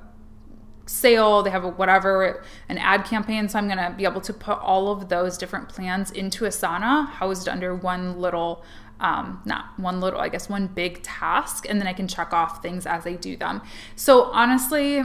sale, 0.87 1.43
they 1.43 1.51
have 1.51 1.63
a 1.63 1.69
whatever, 1.69 2.43
an 2.67 2.77
ad 2.77 3.05
campaign. 3.05 3.47
So 3.47 3.59
I'm 3.59 3.67
going 3.67 3.77
to 3.77 3.93
be 3.95 4.03
able 4.03 4.21
to 4.21 4.33
put 4.33 4.57
all 4.59 4.91
of 4.91 5.09
those 5.09 5.37
different 5.37 5.69
plans 5.69 6.11
into 6.11 6.45
Asana, 6.45 7.07
housed 7.07 7.47
under 7.47 7.75
one 7.75 8.19
little, 8.19 8.63
um, 8.99 9.41
not 9.45 9.79
one 9.79 10.01
little, 10.01 10.19
I 10.19 10.29
guess, 10.29 10.49
one 10.49 10.67
big 10.67 11.03
task. 11.03 11.65
And 11.69 11.79
then 11.79 11.87
I 11.87 11.93
can 11.93 12.07
check 12.07 12.33
off 12.33 12.61
things 12.61 12.87
as 12.87 13.05
I 13.05 13.13
do 13.13 13.37
them. 13.37 13.61
So 13.95 14.23
honestly, 14.25 15.03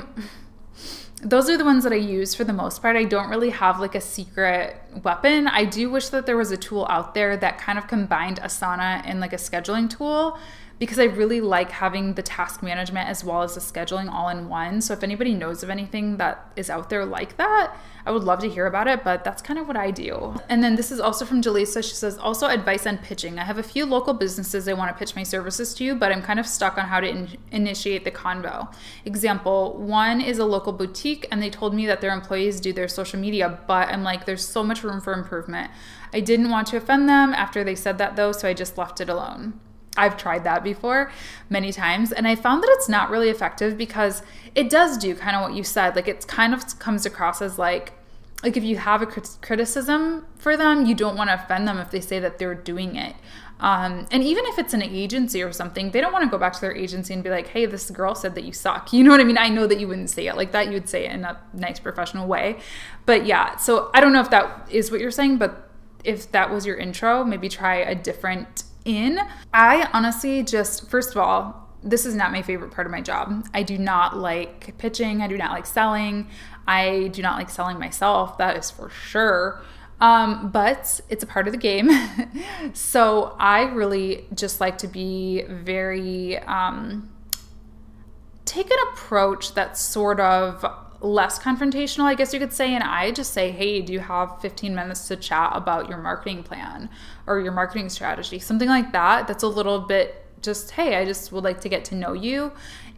those 1.22 1.48
are 1.48 1.57
the 1.57 1.64
ones 1.64 1.83
that 1.85 1.92
I 1.92 1.96
use 1.96 2.35
for 2.35 2.44
the 2.44 2.52
most 2.52 2.83
part. 2.83 2.94
I 2.94 3.05
don't 3.05 3.31
really 3.31 3.50
have 3.50 3.81
like 3.81 3.94
a 3.94 4.00
secret 4.00 4.76
weapon. 5.02 5.48
I 5.48 5.64
do 5.64 5.90
wish 5.90 6.11
that 6.11 6.26
there 6.26 6.37
was 6.37 6.50
a 6.50 6.57
tool 6.57 6.87
out 6.90 7.14
there 7.14 7.37
that 7.38 7.59
kind 7.59 7.79
of 7.79 7.88
combined 7.88 8.38
Asana 8.40 9.02
and 9.05 9.18
like 9.18 9.33
a 9.33 9.37
scheduling 9.37 9.88
tool 9.88 10.38
because 10.78 10.98
I 10.98 11.04
really 11.04 11.40
like 11.40 11.70
having 11.70 12.14
the 12.14 12.22
task 12.22 12.62
management 12.62 13.08
as 13.08 13.24
well 13.24 13.42
as 13.42 13.54
the 13.54 13.60
scheduling 13.60 14.10
all 14.12 14.28
in 14.28 14.48
one. 14.48 14.82
So 14.82 14.92
if 14.92 15.02
anybody 15.02 15.34
knows 15.34 15.62
of 15.62 15.70
anything 15.70 16.18
that 16.18 16.50
is 16.54 16.68
out 16.68 16.90
there 16.90 17.06
like 17.06 17.38
that, 17.38 17.74
I 18.04 18.10
would 18.10 18.24
love 18.24 18.40
to 18.40 18.48
hear 18.48 18.66
about 18.66 18.86
it, 18.86 19.02
but 19.02 19.24
that's 19.24 19.40
kind 19.40 19.58
of 19.58 19.66
what 19.66 19.76
I 19.76 19.90
do. 19.90 20.36
And 20.48 20.62
then 20.62 20.76
this 20.76 20.92
is 20.92 21.00
also 21.00 21.24
from 21.24 21.40
Jaleesa. 21.40 21.82
She 21.82 21.94
says, 21.94 22.18
also 22.18 22.46
advice 22.46 22.86
on 22.86 22.98
pitching. 22.98 23.38
I 23.38 23.44
have 23.44 23.58
a 23.58 23.62
few 23.62 23.86
local 23.86 24.12
businesses 24.12 24.68
I 24.68 24.74
want 24.74 24.94
to 24.94 24.98
pitch 24.98 25.16
my 25.16 25.22
services 25.22 25.74
to, 25.74 25.94
but 25.94 26.12
I'm 26.12 26.22
kind 26.22 26.38
of 26.38 26.46
stuck 26.46 26.76
on 26.76 26.86
how 26.86 27.00
to 27.00 27.08
in- 27.08 27.38
initiate 27.50 28.04
the 28.04 28.10
convo. 28.10 28.72
Example, 29.06 29.78
one 29.78 30.20
is 30.20 30.38
a 30.38 30.44
local 30.44 30.74
boutique 30.74 31.26
and 31.32 31.42
they 31.42 31.50
told 31.50 31.74
me 31.74 31.86
that 31.86 32.02
their 32.02 32.12
employees 32.12 32.60
do 32.60 32.72
their 32.72 32.88
social 32.88 33.18
media, 33.18 33.60
but 33.66 33.88
I'm 33.88 34.04
like, 34.04 34.26
there's 34.26 34.46
so 34.46 34.62
much 34.62 34.84
room 34.84 35.00
for 35.00 35.14
improvement. 35.14 35.70
I 36.12 36.20
didn't 36.20 36.50
want 36.50 36.66
to 36.68 36.76
offend 36.76 37.08
them 37.08 37.32
after 37.32 37.64
they 37.64 37.74
said 37.74 37.96
that 37.98 38.14
though, 38.14 38.32
so 38.32 38.46
I 38.46 38.52
just 38.52 38.76
left 38.76 39.00
it 39.00 39.08
alone. 39.08 39.58
I've 39.96 40.16
tried 40.16 40.44
that 40.44 40.62
before 40.62 41.11
many 41.48 41.72
times 41.72 42.12
and 42.12 42.26
I 42.26 42.35
found 42.35 42.62
that 42.62 42.70
it's 42.72 42.88
not 42.88 43.11
really 43.11 43.28
effective 43.28 43.76
because 43.76 44.22
it 44.54 44.70
does 44.70 44.98
do 44.98 45.14
kind 45.14 45.37
of 45.37 45.42
what 45.42 45.54
you 45.54 45.64
said. 45.64 45.96
Like 45.96 46.09
it 46.09 46.26
kind 46.26 46.54
of 46.54 46.78
comes 46.78 47.06
across 47.06 47.42
as 47.42 47.59
like 47.59 47.92
like 48.42 48.56
if 48.56 48.64
you 48.64 48.76
have 48.76 49.02
a 49.02 49.06
criticism 49.06 50.26
for 50.37 50.56
them, 50.56 50.85
you 50.87 50.94
don't 50.94 51.16
want 51.16 51.30
to 51.30 51.35
offend 51.35 51.66
them 51.66 51.78
if 51.78 51.90
they 51.90 52.00
say 52.00 52.20
that 52.20 52.38
they're 52.38 52.54
doing 52.54 52.94
it. 52.96 53.16
Um, 53.59 54.06
and 54.11 54.22
even 54.22 54.44
if 54.46 54.59
it's 54.59 54.74
an 54.74 54.82
agency 54.82 55.42
or 55.42 55.50
something, 55.52 55.90
they 55.90 56.00
don't 56.00 56.12
want 56.12 56.24
to 56.24 56.30
go 56.30 56.37
back 56.37 56.52
to 56.52 56.61
their 56.61 56.76
agency 56.76 57.14
and 57.14 57.24
be 57.24 57.30
like, 57.30 57.48
hey, 57.48 57.64
this 57.64 57.90
girl 57.90 58.14
said 58.14 58.35
that 58.35 58.44
you 58.44 58.52
suck. 58.52 58.92
You 58.96 59.02
know 59.04 59.11
what 59.11 59.20
I 59.20 59.24
mean? 59.24 59.38
I 59.38 59.48
know 59.48 59.66
that 59.66 59.80
you 59.80 59.88
wouldn't 59.88 60.11
say 60.11 60.26
it 60.26 60.37
like 60.37 60.52
that. 60.52 60.66
You 60.66 60.72
would 60.74 60.88
say 60.88 61.06
it 61.06 61.12
in 61.12 61.24
a 61.24 61.40
nice 61.54 61.80
professional 61.80 62.26
way. 62.26 62.59
But 63.06 63.26
yeah, 63.26 63.56
so 63.56 63.90
I 63.94 64.00
don't 64.00 64.12
know 64.12 64.20
if 64.20 64.30
that 64.30 64.68
is 64.70 64.90
what 64.90 65.00
you're 65.00 65.11
saying, 65.11 65.38
but 65.38 65.70
if 66.04 66.30
that 66.32 66.50
was 66.50 66.66
your 66.66 66.76
intro, 66.76 67.24
maybe 67.24 67.48
try 67.48 67.76
a 67.76 67.94
different 67.94 68.64
in. 68.87 69.18
I 69.53 69.88
honestly 69.92 70.42
just, 70.42 70.88
first 70.88 71.11
of 71.11 71.18
all, 71.18 71.66
this 71.83 72.07
is 72.07 72.14
not 72.14 72.33
my 72.33 72.42
favorite 72.42 72.72
part 72.72 72.87
of 72.87 72.90
my 72.90 73.01
job. 73.01 73.46
I 73.53 73.62
do 73.62 73.77
not 73.77 74.16
like 74.16 74.77
pitching. 74.79 75.20
I 75.20 75.29
do 75.29 75.37
not 75.37 75.53
like 75.53 75.66
selling. 75.66 76.29
I 76.66 77.09
do 77.12 77.22
not 77.22 77.37
like 77.37 77.51
selling 77.51 77.79
myself. 77.79 78.38
That 78.38 78.57
is 78.57 78.70
for 78.70 78.88
sure. 78.88 79.62
Um, 80.01 80.51
but 80.51 81.01
it's 81.09 81.22
a 81.22 81.27
part 81.27 81.46
of 81.46 81.53
the 81.53 81.59
game. 81.59 81.90
so 82.75 83.37
I 83.38 83.62
really 83.62 84.27
just 84.35 84.61
like 84.61 84.79
to 84.79 84.88
be 84.88 85.42
very, 85.49 86.38
um, 86.40 87.11
take 88.44 88.70
an 88.70 88.79
approach 88.92 89.55
that's 89.55 89.81
sort 89.81 90.20
of 90.20 90.64
less 91.01 91.38
confrontational, 91.38 92.05
I 92.05 92.14
guess 92.14 92.33
you 92.33 92.40
could 92.40 92.53
say. 92.53 92.75
And 92.75 92.83
I 92.83 93.11
just 93.11 93.33
say, 93.33 93.51
hey, 93.51 93.81
do 93.81 93.92
you 93.92 94.01
have 94.01 94.40
15 94.40 94.75
minutes 94.75 95.09
to 95.09 95.16
chat 95.16 95.53
about 95.55 95.88
your 95.88 95.99
marketing 95.99 96.42
plan 96.42 96.90
or 97.26 97.40
your 97.40 97.52
marketing 97.52 97.88
strategy? 97.88 98.38
Something 98.38 98.68
like 98.68 98.92
that. 98.92 99.26
That's 99.26 99.42
a 99.42 99.48
little 99.48 99.80
bit 99.80 100.24
just, 100.42 100.70
hey, 100.72 100.96
I 100.96 101.04
just 101.04 101.32
would 101.32 101.44
like 101.44 101.60
to 101.62 101.68
get 101.68 101.84
to 101.86 101.94
know 101.94 102.12
you. 102.12 102.52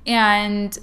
And 0.07 0.77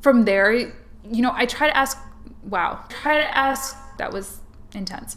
from 0.00 0.24
there, 0.24 0.52
you 0.52 0.72
know, 1.04 1.32
I 1.34 1.46
try 1.46 1.68
to 1.68 1.76
ask, 1.76 1.98
wow, 2.42 2.84
try 2.88 3.20
to 3.20 3.36
ask, 3.36 3.76
that 3.98 4.12
was 4.12 4.40
intense. 4.74 5.16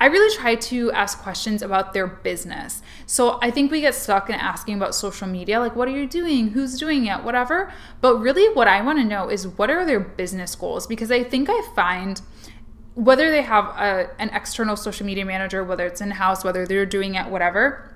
I 0.00 0.06
really 0.06 0.34
try 0.36 0.56
to 0.56 0.92
ask 0.92 1.18
questions 1.20 1.62
about 1.62 1.94
their 1.94 2.06
business. 2.06 2.82
So 3.06 3.38
I 3.40 3.50
think 3.50 3.70
we 3.70 3.80
get 3.80 3.94
stuck 3.94 4.28
in 4.28 4.34
asking 4.34 4.74
about 4.74 4.94
social 4.94 5.28
media, 5.28 5.60
like, 5.60 5.76
what 5.76 5.88
are 5.88 5.92
you 5.92 6.06
doing? 6.06 6.48
Who's 6.48 6.78
doing 6.78 7.06
it? 7.06 7.22
Whatever. 7.22 7.72
But 8.00 8.18
really, 8.18 8.52
what 8.54 8.66
I 8.66 8.82
want 8.82 8.98
to 8.98 9.04
know 9.04 9.28
is 9.28 9.46
what 9.46 9.70
are 9.70 9.86
their 9.86 10.00
business 10.00 10.54
goals? 10.56 10.86
Because 10.86 11.10
I 11.10 11.22
think 11.22 11.48
I 11.50 11.62
find 11.74 12.20
whether 12.94 13.30
they 13.30 13.42
have 13.42 13.64
a, 13.66 14.10
an 14.20 14.30
external 14.30 14.76
social 14.76 15.04
media 15.04 15.24
manager, 15.24 15.64
whether 15.64 15.86
it's 15.86 16.00
in 16.00 16.12
house, 16.12 16.44
whether 16.44 16.66
they're 16.66 16.86
doing 16.86 17.14
it, 17.14 17.26
whatever 17.26 17.94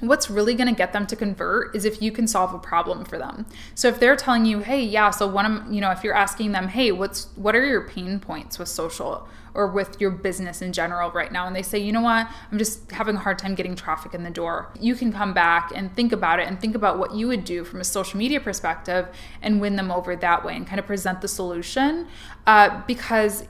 what's 0.00 0.30
really 0.30 0.54
going 0.54 0.68
to 0.68 0.74
get 0.74 0.92
them 0.92 1.06
to 1.06 1.14
convert 1.14 1.74
is 1.76 1.84
if 1.84 2.02
you 2.02 2.10
can 2.10 2.26
solve 2.26 2.54
a 2.54 2.58
problem 2.58 3.04
for 3.04 3.18
them. 3.18 3.46
So 3.74 3.88
if 3.88 4.00
they're 4.00 4.16
telling 4.16 4.46
you, 4.46 4.60
"Hey, 4.60 4.82
yeah, 4.82 5.10
so 5.10 5.26
one 5.26 5.46
of, 5.46 5.72
you 5.72 5.80
know, 5.80 5.90
if 5.90 6.02
you're 6.02 6.14
asking 6.14 6.52
them, 6.52 6.68
"Hey, 6.68 6.90
what's 6.90 7.28
what 7.36 7.54
are 7.54 7.64
your 7.64 7.82
pain 7.82 8.18
points 8.18 8.58
with 8.58 8.68
social 8.68 9.28
or 9.52 9.66
with 9.66 10.00
your 10.00 10.10
business 10.10 10.62
in 10.62 10.72
general 10.72 11.10
right 11.10 11.30
now?" 11.30 11.46
and 11.46 11.54
they 11.54 11.62
say, 11.62 11.78
"You 11.78 11.92
know 11.92 12.00
what? 12.00 12.28
I'm 12.50 12.58
just 12.58 12.90
having 12.90 13.16
a 13.16 13.18
hard 13.18 13.38
time 13.38 13.54
getting 13.54 13.76
traffic 13.76 14.14
in 14.14 14.22
the 14.22 14.30
door." 14.30 14.70
You 14.80 14.94
can 14.94 15.12
come 15.12 15.34
back 15.34 15.70
and 15.74 15.94
think 15.94 16.12
about 16.12 16.40
it 16.40 16.48
and 16.48 16.58
think 16.58 16.74
about 16.74 16.98
what 16.98 17.14
you 17.14 17.28
would 17.28 17.44
do 17.44 17.64
from 17.64 17.80
a 17.80 17.84
social 17.84 18.18
media 18.18 18.40
perspective 18.40 19.08
and 19.42 19.60
win 19.60 19.76
them 19.76 19.90
over 19.90 20.16
that 20.16 20.44
way 20.44 20.56
and 20.56 20.66
kind 20.66 20.78
of 20.78 20.86
present 20.86 21.20
the 21.20 21.28
solution 21.28 22.06
uh, 22.46 22.80
because 22.86 23.44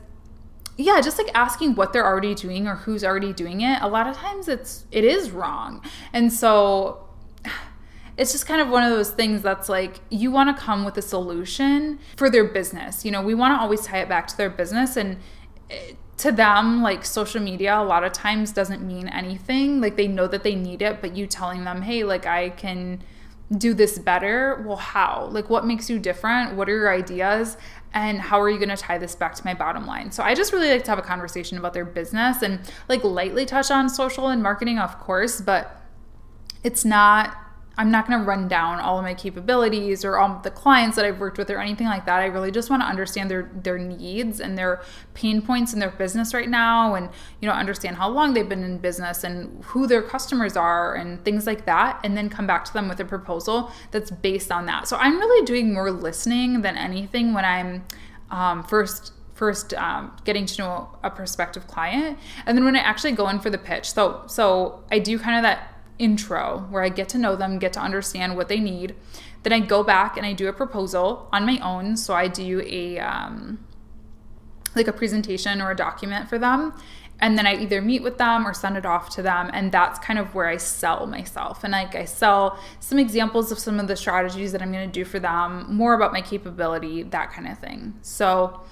yeah 0.80 1.00
just 1.00 1.18
like 1.18 1.30
asking 1.34 1.74
what 1.74 1.92
they're 1.92 2.06
already 2.06 2.34
doing 2.34 2.66
or 2.66 2.76
who's 2.76 3.04
already 3.04 3.32
doing 3.32 3.60
it 3.60 3.80
a 3.82 3.88
lot 3.88 4.06
of 4.06 4.16
times 4.16 4.48
it's 4.48 4.86
it 4.90 5.04
is 5.04 5.30
wrong. 5.30 5.82
And 6.12 6.32
so 6.32 7.08
it's 8.16 8.32
just 8.32 8.46
kind 8.46 8.60
of 8.60 8.68
one 8.68 8.82
of 8.82 8.90
those 8.90 9.10
things 9.10 9.42
that's 9.42 9.68
like 9.68 10.00
you 10.10 10.30
want 10.30 10.54
to 10.54 10.62
come 10.62 10.84
with 10.84 10.96
a 10.98 11.02
solution 11.02 11.98
for 12.16 12.28
their 12.30 12.44
business. 12.44 13.04
You 13.04 13.10
know 13.10 13.22
we 13.22 13.34
want 13.34 13.56
to 13.56 13.60
always 13.60 13.82
tie 13.86 13.98
it 13.98 14.08
back 14.08 14.26
to 14.28 14.36
their 14.36 14.50
business 14.50 14.96
and 14.96 15.16
eh, 15.70 15.92
to 16.18 16.30
them 16.30 16.82
like 16.82 17.04
social 17.04 17.40
media 17.40 17.78
a 17.78 17.82
lot 17.82 18.04
of 18.04 18.12
times 18.12 18.52
doesn't 18.52 18.82
mean 18.86 19.08
anything. 19.08 19.80
Like 19.80 19.96
they 19.96 20.08
know 20.08 20.26
that 20.26 20.42
they 20.42 20.54
need 20.54 20.82
it 20.82 21.00
but 21.00 21.16
you 21.16 21.26
telling 21.26 21.64
them 21.64 21.82
hey 21.82 22.04
like 22.04 22.26
i 22.26 22.50
can 22.50 23.02
do 23.56 23.74
this 23.74 23.98
better. 23.98 24.62
Well 24.64 24.76
how? 24.76 25.28
Like 25.32 25.50
what 25.50 25.66
makes 25.66 25.90
you 25.90 25.98
different? 25.98 26.54
What 26.54 26.68
are 26.68 26.76
your 26.76 26.92
ideas 26.92 27.56
and 27.92 28.20
how 28.20 28.40
are 28.40 28.48
you 28.48 28.58
going 28.58 28.68
to 28.68 28.76
tie 28.76 28.98
this 28.98 29.14
back 29.14 29.34
to 29.34 29.44
my 29.44 29.54
bottom 29.54 29.86
line? 29.86 30.10
So 30.12 30.22
i 30.22 30.34
just 30.34 30.52
really 30.52 30.70
like 30.70 30.84
to 30.84 30.90
have 30.90 30.98
a 30.98 31.02
conversation 31.02 31.58
about 31.58 31.74
their 31.74 31.84
business 31.84 32.42
and 32.42 32.60
like 32.88 33.02
lightly 33.04 33.46
touch 33.46 33.70
on 33.70 33.88
social 33.88 34.28
and 34.28 34.42
marketing 34.42 34.78
of 34.78 34.98
course 34.98 35.40
but 35.40 35.82
it's 36.62 36.84
not 36.84 37.36
I'm 37.78 37.90
not 37.90 38.06
going 38.06 38.18
to 38.18 38.24
run 38.26 38.48
down 38.48 38.80
all 38.80 38.98
of 38.98 39.04
my 39.04 39.14
capabilities 39.14 40.04
or 40.04 40.18
all 40.18 40.40
the 40.42 40.50
clients 40.50 40.96
that 40.96 41.04
I've 41.04 41.18
worked 41.18 41.38
with 41.38 41.50
or 41.50 41.58
anything 41.58 41.86
like 41.86 42.04
that. 42.06 42.20
I 42.20 42.26
really 42.26 42.50
just 42.50 42.68
want 42.68 42.82
to 42.82 42.86
understand 42.86 43.30
their 43.30 43.50
their 43.54 43.78
needs 43.78 44.40
and 44.40 44.58
their 44.58 44.82
pain 45.14 45.40
points 45.40 45.72
in 45.72 45.78
their 45.78 45.90
business 45.90 46.34
right 46.34 46.48
now 46.48 46.94
and 46.94 47.08
you 47.40 47.48
know 47.48 47.54
understand 47.54 47.96
how 47.96 48.10
long 48.10 48.34
they've 48.34 48.48
been 48.48 48.64
in 48.64 48.78
business 48.78 49.24
and 49.24 49.64
who 49.64 49.86
their 49.86 50.02
customers 50.02 50.56
are 50.56 50.94
and 50.94 51.24
things 51.24 51.46
like 51.46 51.64
that 51.64 52.00
and 52.04 52.16
then 52.16 52.28
come 52.28 52.46
back 52.46 52.64
to 52.64 52.72
them 52.72 52.88
with 52.88 53.00
a 53.00 53.04
proposal 53.04 53.70
that's 53.92 54.10
based 54.10 54.52
on 54.52 54.66
that. 54.66 54.88
So 54.88 54.96
I'm 54.96 55.18
really 55.18 55.44
doing 55.46 55.72
more 55.72 55.90
listening 55.90 56.62
than 56.62 56.76
anything 56.76 57.32
when 57.32 57.44
I'm 57.44 57.84
um, 58.30 58.62
first 58.64 59.12
first 59.40 59.72
um, 59.72 60.14
getting 60.24 60.44
to 60.44 60.60
know 60.60 60.88
a 61.02 61.08
prospective 61.08 61.66
client 61.66 62.18
and 62.44 62.58
then 62.58 62.62
when 62.62 62.76
i 62.76 62.78
actually 62.78 63.12
go 63.12 63.26
in 63.30 63.40
for 63.40 63.48
the 63.48 63.56
pitch 63.56 63.90
so 63.90 64.22
so 64.26 64.84
i 64.90 64.98
do 64.98 65.18
kind 65.18 65.34
of 65.34 65.42
that 65.42 65.69
intro 66.00 66.66
where 66.70 66.82
I 66.82 66.88
get 66.88 67.08
to 67.10 67.18
know 67.18 67.36
them, 67.36 67.58
get 67.58 67.72
to 67.74 67.80
understand 67.80 68.36
what 68.36 68.48
they 68.48 68.58
need. 68.58 68.96
Then 69.42 69.52
I 69.52 69.60
go 69.60 69.84
back 69.84 70.16
and 70.16 70.26
I 70.26 70.32
do 70.32 70.48
a 70.48 70.52
proposal 70.52 71.28
on 71.32 71.46
my 71.46 71.58
own. 71.58 71.96
So 71.96 72.14
I 72.14 72.26
do 72.26 72.62
a 72.66 72.98
um, 72.98 73.64
like 74.74 74.88
a 74.88 74.92
presentation 74.92 75.60
or 75.60 75.70
a 75.70 75.76
document 75.76 76.28
for 76.28 76.38
them. 76.38 76.74
And 77.22 77.36
then 77.36 77.46
I 77.46 77.54
either 77.56 77.82
meet 77.82 78.02
with 78.02 78.16
them 78.16 78.46
or 78.46 78.54
send 78.54 78.78
it 78.78 78.86
off 78.86 79.10
to 79.10 79.22
them. 79.22 79.50
And 79.52 79.70
that's 79.70 79.98
kind 79.98 80.18
of 80.18 80.34
where 80.34 80.46
I 80.46 80.56
sell 80.56 81.06
myself. 81.06 81.64
And 81.64 81.72
like 81.72 81.94
I 81.94 82.06
sell 82.06 82.58
some 82.80 82.98
examples 82.98 83.52
of 83.52 83.58
some 83.58 83.78
of 83.78 83.88
the 83.88 83.96
strategies 83.96 84.52
that 84.52 84.62
I'm 84.62 84.72
going 84.72 84.90
to 84.90 84.92
do 84.92 85.04
for 85.04 85.18
them, 85.18 85.66
more 85.68 85.92
about 85.92 86.12
my 86.12 86.22
capability, 86.22 87.02
that 87.02 87.30
kind 87.30 87.46
of 87.46 87.58
thing. 87.58 87.94
So 88.00 88.62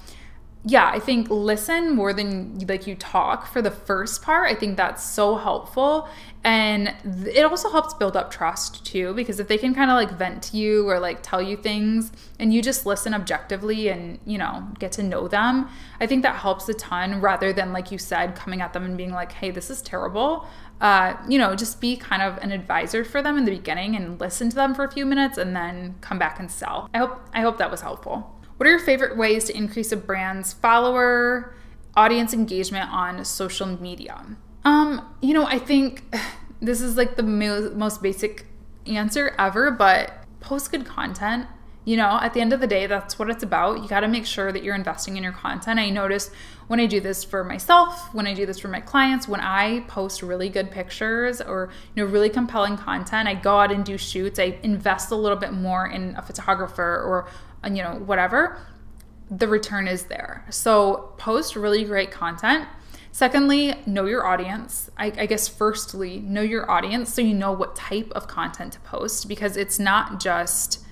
yeah, 0.65 0.89
I 0.93 0.99
think 0.99 1.29
listen 1.29 1.95
more 1.95 2.11
than 2.11 2.59
like 2.67 2.85
you 2.85 2.95
talk 2.95 3.47
for 3.47 3.61
the 3.61 3.71
first 3.71 4.21
part. 4.21 4.51
I 4.51 4.55
think 4.55 4.75
that's 4.75 5.03
so 5.03 5.35
helpful. 5.37 6.09
And 6.43 6.93
it 7.05 7.45
also 7.45 7.69
helps 7.69 7.93
build 7.93 8.17
up 8.17 8.29
trust 8.29 8.85
too, 8.85 9.13
because 9.13 9.39
if 9.39 9.47
they 9.47 9.57
can 9.57 9.73
kind 9.73 9.89
of 9.89 9.95
like 9.95 10.11
vent 10.11 10.43
to 10.43 10.57
you 10.57 10.89
or 10.89 10.99
like 10.99 11.19
tell 11.21 11.41
you 11.41 11.55
things 11.55 12.11
and 12.39 12.53
you 12.53 12.61
just 12.61 12.85
listen 12.85 13.13
objectively 13.13 13.87
and, 13.87 14.19
you 14.25 14.37
know, 14.37 14.67
get 14.79 14.91
to 14.93 15.03
know 15.03 15.29
them, 15.29 15.69
I 16.01 16.07
think 16.07 16.23
that 16.23 16.35
helps 16.35 16.67
a 16.67 16.73
ton 16.73 17.21
rather 17.21 17.53
than, 17.53 17.71
like 17.71 17.91
you 17.91 17.97
said, 17.97 18.35
coming 18.35 18.61
at 18.61 18.73
them 18.73 18.83
and 18.83 18.97
being 18.97 19.11
like, 19.11 19.31
hey, 19.31 19.51
this 19.51 19.69
is 19.69 19.81
terrible. 19.81 20.45
Uh, 20.81 21.15
you 21.27 21.37
know, 21.37 21.55
just 21.55 21.79
be 21.79 21.95
kind 21.95 22.21
of 22.21 22.37
an 22.37 22.51
advisor 22.51 23.03
for 23.03 23.21
them 23.21 23.37
in 23.37 23.45
the 23.45 23.51
beginning 23.51 23.95
and 23.95 24.19
listen 24.19 24.49
to 24.49 24.55
them 24.55 24.73
for 24.75 24.83
a 24.83 24.91
few 24.91 25.05
minutes 25.05 25.37
and 25.37 25.55
then 25.55 25.95
come 26.01 26.19
back 26.19 26.39
and 26.39 26.51
sell. 26.51 26.89
I 26.93 26.99
hope 26.99 27.21
I 27.33 27.41
hope 27.41 27.57
that 27.59 27.71
was 27.71 27.81
helpful. 27.81 28.38
What 28.59 28.67
are 28.67 28.71
your 28.71 28.79
favorite 28.79 29.15
ways 29.15 29.45
to 29.45 29.55
increase 29.55 29.93
a 29.93 29.95
brand's 29.95 30.51
follower 30.51 31.55
audience 31.95 32.33
engagement 32.33 32.91
on 32.91 33.23
social 33.23 33.67
media? 33.81 34.35
Um, 34.65 35.15
you 35.21 35.33
know, 35.33 35.45
I 35.45 35.59
think 35.59 36.03
this 36.61 36.81
is 36.81 36.97
like 36.97 37.15
the 37.15 37.23
mo- 37.23 37.71
most 37.73 38.01
basic 38.01 38.47
answer 38.85 39.33
ever, 39.39 39.71
but 39.71 40.25
post 40.41 40.71
good 40.71 40.85
content. 40.85 41.47
You 41.85 41.95
know, 41.95 42.19
at 42.21 42.33
the 42.33 42.41
end 42.41 42.51
of 42.51 42.59
the 42.59 42.67
day, 42.67 42.85
that's 42.85 43.17
what 43.17 43.29
it's 43.29 43.43
about. 43.43 43.81
You 43.81 43.87
got 43.87 44.01
to 44.01 44.09
make 44.09 44.25
sure 44.25 44.51
that 44.51 44.61
you're 44.61 44.75
investing 44.75 45.15
in 45.15 45.23
your 45.23 45.31
content. 45.31 45.79
I 45.79 45.89
notice 45.89 46.29
when 46.67 46.81
I 46.81 46.85
do 46.85 46.99
this 46.99 47.23
for 47.23 47.45
myself, 47.45 48.13
when 48.13 48.27
I 48.27 48.33
do 48.33 48.45
this 48.45 48.59
for 48.59 48.67
my 48.67 48.81
clients, 48.81 49.25
when 49.25 49.39
I 49.39 49.85
post 49.87 50.21
really 50.21 50.49
good 50.49 50.69
pictures 50.69 51.39
or, 51.39 51.69
you 51.95 52.03
know, 52.03 52.11
really 52.11 52.29
compelling 52.29 52.75
content, 52.75 53.29
I 53.29 53.35
go 53.35 53.57
out 53.57 53.71
and 53.71 53.85
do 53.85 53.97
shoots, 53.97 54.37
I 54.37 54.59
invest 54.63 55.11
a 55.11 55.15
little 55.15 55.37
bit 55.37 55.53
more 55.53 55.87
in 55.87 56.15
a 56.17 56.21
photographer 56.21 56.83
or 56.83 57.27
you 57.65 57.83
know, 57.83 57.95
whatever, 57.95 58.61
the 59.29 59.47
return 59.47 59.87
is 59.87 60.03
there. 60.05 60.45
So 60.49 61.13
post 61.17 61.55
really 61.55 61.83
great 61.83 62.11
content. 62.11 62.67
Secondly, 63.11 63.75
know 63.85 64.05
your 64.05 64.25
audience. 64.25 64.89
I, 64.97 65.07
I, 65.17 65.25
guess, 65.25 65.47
firstly, 65.47 66.19
know 66.19 66.41
your 66.41 66.69
audience 66.69 67.13
so 67.13 67.21
you 67.21 67.33
know 67.33 67.51
what 67.51 67.75
type 67.75 68.11
of 68.11 68.27
content 68.27 68.73
to 68.73 68.79
post 68.81 69.27
because 69.27 69.57
it's 69.57 69.79
not 69.79 70.19
just, 70.19 70.85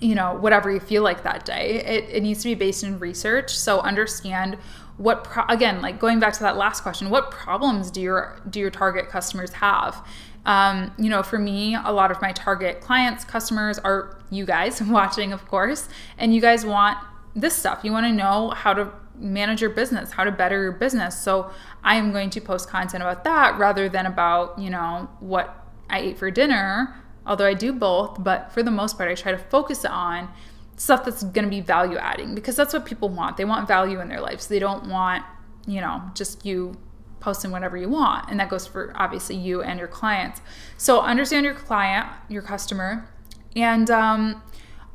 you 0.00 0.14
know, 0.14 0.34
whatever 0.34 0.70
you 0.70 0.80
feel 0.80 1.02
like 1.02 1.22
that 1.24 1.44
day. 1.44 1.82
It, 1.84 2.08
it 2.10 2.22
needs 2.22 2.42
to 2.42 2.48
be 2.48 2.54
based 2.54 2.82
in 2.82 2.98
research. 2.98 3.56
So 3.56 3.80
understand 3.80 4.56
what, 4.96 5.24
pro- 5.24 5.46
again, 5.48 5.82
like 5.82 6.00
going 6.00 6.18
back 6.18 6.32
to 6.34 6.40
that 6.40 6.56
last 6.56 6.82
question, 6.82 7.10
what 7.10 7.30
problems 7.30 7.90
do 7.90 8.00
your 8.00 8.40
do 8.48 8.58
your 8.58 8.70
target 8.70 9.08
customers 9.08 9.52
have? 9.52 10.04
Um, 10.46 10.92
you 10.98 11.10
know, 11.10 11.22
for 11.22 11.38
me, 11.38 11.74
a 11.74 11.92
lot 11.92 12.10
of 12.10 12.22
my 12.22 12.32
target 12.32 12.80
clients, 12.80 13.24
customers 13.24 13.78
are 13.78 14.18
you 14.30 14.46
guys 14.46 14.82
watching, 14.82 15.32
of 15.32 15.46
course, 15.46 15.88
and 16.16 16.34
you 16.34 16.40
guys 16.40 16.64
want 16.64 16.98
this 17.34 17.54
stuff. 17.54 17.80
You 17.82 17.92
want 17.92 18.06
to 18.06 18.12
know 18.12 18.50
how 18.50 18.72
to 18.74 18.90
manage 19.16 19.60
your 19.60 19.70
business, 19.70 20.12
how 20.12 20.24
to 20.24 20.30
better 20.30 20.62
your 20.62 20.72
business. 20.72 21.20
So 21.20 21.50
I 21.82 21.96
am 21.96 22.12
going 22.12 22.30
to 22.30 22.40
post 22.40 22.68
content 22.68 23.02
about 23.02 23.24
that 23.24 23.58
rather 23.58 23.88
than 23.88 24.06
about, 24.06 24.58
you 24.58 24.70
know, 24.70 25.08
what 25.20 25.66
I 25.90 26.00
ate 26.00 26.18
for 26.18 26.30
dinner, 26.30 26.94
although 27.26 27.46
I 27.46 27.54
do 27.54 27.72
both, 27.72 28.22
but 28.22 28.52
for 28.52 28.62
the 28.62 28.70
most 28.70 28.96
part, 28.96 29.10
I 29.10 29.14
try 29.14 29.32
to 29.32 29.38
focus 29.38 29.84
on 29.84 30.28
stuff 30.76 31.04
that's 31.04 31.24
going 31.24 31.44
to 31.44 31.50
be 31.50 31.60
value 31.60 31.98
adding 31.98 32.34
because 32.34 32.56
that's 32.56 32.72
what 32.72 32.86
people 32.86 33.08
want. 33.08 33.36
They 33.36 33.44
want 33.44 33.66
value 33.66 34.00
in 34.00 34.08
their 34.08 34.20
lives. 34.20 34.46
They 34.46 34.58
don't 34.58 34.88
want, 34.88 35.24
you 35.66 35.80
know, 35.80 36.02
just 36.14 36.46
you 36.46 36.76
posting 37.20 37.50
whatever 37.50 37.76
you 37.76 37.88
want. 37.88 38.30
And 38.30 38.38
that 38.40 38.48
goes 38.48 38.66
for 38.66 38.92
obviously 38.96 39.36
you 39.36 39.62
and 39.62 39.78
your 39.78 39.88
clients. 39.88 40.40
So 40.76 41.00
understand 41.00 41.44
your 41.44 41.54
client, 41.54 42.06
your 42.28 42.42
customer. 42.42 43.08
And 43.56 43.90
um, 43.90 44.42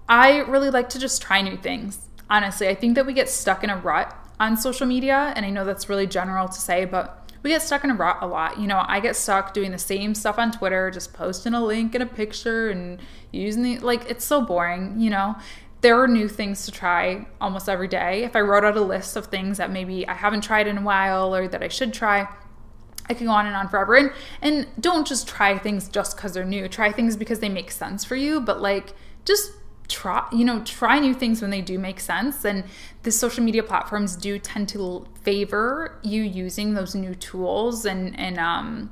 I 0.07 0.39
really 0.39 0.69
like 0.69 0.89
to 0.89 0.99
just 0.99 1.21
try 1.21 1.41
new 1.41 1.57
things. 1.57 2.09
Honestly, 2.29 2.67
I 2.67 2.75
think 2.75 2.95
that 2.95 3.05
we 3.05 3.13
get 3.13 3.29
stuck 3.29 3.63
in 3.63 3.69
a 3.69 3.77
rut 3.77 4.15
on 4.39 4.57
social 4.57 4.87
media. 4.87 5.33
And 5.35 5.45
I 5.45 5.49
know 5.49 5.65
that's 5.65 5.89
really 5.89 6.07
general 6.07 6.47
to 6.47 6.59
say, 6.59 6.85
but 6.85 7.19
we 7.43 7.49
get 7.49 7.61
stuck 7.61 7.83
in 7.83 7.91
a 7.91 7.93
rut 7.93 8.19
a 8.21 8.27
lot. 8.27 8.57
You 8.57 8.67
know, 8.67 8.83
I 8.87 9.01
get 9.01 9.17
stuck 9.17 9.53
doing 9.53 9.71
the 9.71 9.77
same 9.77 10.15
stuff 10.15 10.39
on 10.39 10.51
Twitter, 10.51 10.89
just 10.89 11.13
posting 11.13 11.53
a 11.53 11.63
link 11.63 11.93
and 11.93 12.01
a 12.01 12.07
picture 12.07 12.69
and 12.69 13.01
using 13.31 13.63
the, 13.63 13.79
like, 13.79 14.09
it's 14.09 14.23
so 14.23 14.41
boring, 14.41 14.99
you 14.99 15.09
know? 15.09 15.35
There 15.83 16.01
are 16.01 16.07
new 16.07 16.29
things 16.29 16.63
to 16.65 16.71
try 16.71 17.27
almost 17.41 17.67
every 17.67 17.89
day. 17.89 18.23
If 18.23 18.37
I 18.37 18.39
wrote 18.39 18.63
out 18.63 18.77
a 18.77 18.81
list 18.81 19.17
of 19.17 19.25
things 19.25 19.57
that 19.57 19.69
maybe 19.69 20.07
I 20.07 20.13
haven't 20.13 20.41
tried 20.41 20.65
in 20.65 20.77
a 20.77 20.81
while 20.81 21.35
or 21.35 21.49
that 21.49 21.61
I 21.61 21.67
should 21.67 21.93
try, 21.93 22.25
I 23.09 23.13
can 23.13 23.27
go 23.27 23.33
on 23.33 23.45
and 23.45 23.55
on 23.55 23.67
forever. 23.67 23.95
And 23.95 24.11
and 24.41 24.65
don't 24.79 25.05
just 25.05 25.27
try 25.27 25.57
things 25.57 25.89
just 25.89 26.15
because 26.15 26.33
they're 26.33 26.45
new. 26.45 26.69
Try 26.69 26.93
things 26.93 27.17
because 27.17 27.39
they 27.41 27.49
make 27.49 27.69
sense 27.69 28.05
for 28.05 28.15
you, 28.15 28.39
but 28.39 28.61
like 28.61 28.93
just 29.25 29.51
try 29.89 30.25
you 30.31 30.45
know 30.45 30.63
try 30.63 30.97
new 30.97 31.13
things 31.13 31.41
when 31.41 31.51
they 31.51 31.61
do 31.61 31.77
make 31.77 31.99
sense 31.99 32.45
and 32.45 32.63
the 33.03 33.11
social 33.11 33.43
media 33.43 33.61
platforms 33.61 34.15
do 34.15 34.39
tend 34.39 34.69
to 34.69 35.05
favor 35.21 35.99
you 36.01 36.21
using 36.23 36.73
those 36.73 36.95
new 36.95 37.13
tools 37.13 37.85
and 37.85 38.17
and 38.17 38.39
um 38.39 38.89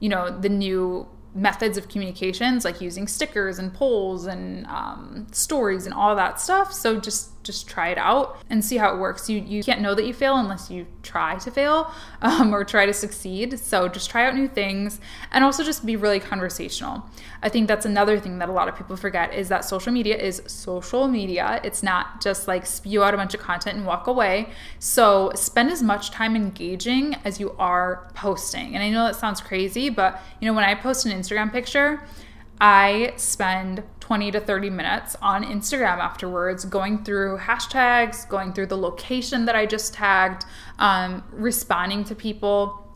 you 0.00 0.08
know 0.08 0.36
the 0.40 0.48
new 0.48 1.06
methods 1.34 1.76
of 1.76 1.88
communications 1.88 2.64
like 2.64 2.80
using 2.80 3.08
stickers 3.08 3.58
and 3.58 3.74
polls 3.74 4.26
and 4.26 4.66
um, 4.66 5.26
stories 5.32 5.84
and 5.84 5.94
all 5.94 6.14
that 6.14 6.40
stuff. 6.40 6.72
So 6.72 7.00
just 7.00 7.30
just 7.44 7.68
try 7.68 7.88
it 7.88 7.98
out 7.98 8.38
and 8.50 8.64
see 8.64 8.76
how 8.76 8.94
it 8.94 8.98
works. 8.98 9.28
You 9.28 9.40
you 9.40 9.62
can't 9.62 9.80
know 9.80 9.94
that 9.94 10.06
you 10.06 10.12
fail 10.12 10.36
unless 10.36 10.70
you 10.70 10.86
try 11.02 11.36
to 11.38 11.50
fail 11.50 11.92
um, 12.22 12.54
or 12.54 12.64
try 12.64 12.86
to 12.86 12.92
succeed. 12.92 13.58
So 13.58 13.88
just 13.88 14.10
try 14.10 14.26
out 14.26 14.34
new 14.34 14.48
things 14.48 15.00
and 15.30 15.44
also 15.44 15.62
just 15.62 15.84
be 15.86 15.96
really 15.96 16.20
conversational. 16.20 17.04
I 17.42 17.48
think 17.48 17.68
that's 17.68 17.86
another 17.86 18.18
thing 18.18 18.38
that 18.38 18.48
a 18.48 18.52
lot 18.52 18.68
of 18.68 18.76
people 18.76 18.96
forget 18.96 19.34
is 19.34 19.48
that 19.50 19.64
social 19.64 19.92
media 19.92 20.16
is 20.16 20.42
social 20.46 21.06
media. 21.06 21.60
It's 21.62 21.82
not 21.82 22.22
just 22.22 22.48
like 22.48 22.66
spew 22.66 23.04
out 23.04 23.14
a 23.14 23.16
bunch 23.16 23.34
of 23.34 23.40
content 23.40 23.76
and 23.76 23.86
walk 23.86 24.06
away. 24.06 24.48
So 24.78 25.30
spend 25.34 25.70
as 25.70 25.82
much 25.82 26.10
time 26.10 26.34
engaging 26.34 27.16
as 27.24 27.38
you 27.38 27.54
are 27.58 28.10
posting. 28.14 28.74
And 28.74 28.82
i 28.82 28.90
know 28.90 29.04
that 29.04 29.16
sounds 29.16 29.40
crazy 29.40 29.88
but 29.90 30.20
you 30.40 30.46
know 30.46 30.54
when 30.54 30.64
i 30.64 30.74
post 30.74 31.06
an 31.06 31.12
Instagram 31.12 31.52
picture, 31.52 32.02
I 32.60 33.12
spend 33.16 33.82
20 34.04 34.32
to 34.32 34.38
30 34.38 34.68
minutes 34.68 35.16
on 35.22 35.42
Instagram 35.42 35.96
afterwards, 35.96 36.66
going 36.66 37.02
through 37.04 37.38
hashtags, 37.38 38.28
going 38.28 38.52
through 38.52 38.66
the 38.66 38.76
location 38.76 39.46
that 39.46 39.56
I 39.56 39.64
just 39.64 39.94
tagged, 39.94 40.44
um, 40.78 41.24
responding 41.32 42.04
to 42.04 42.14
people. 42.14 42.86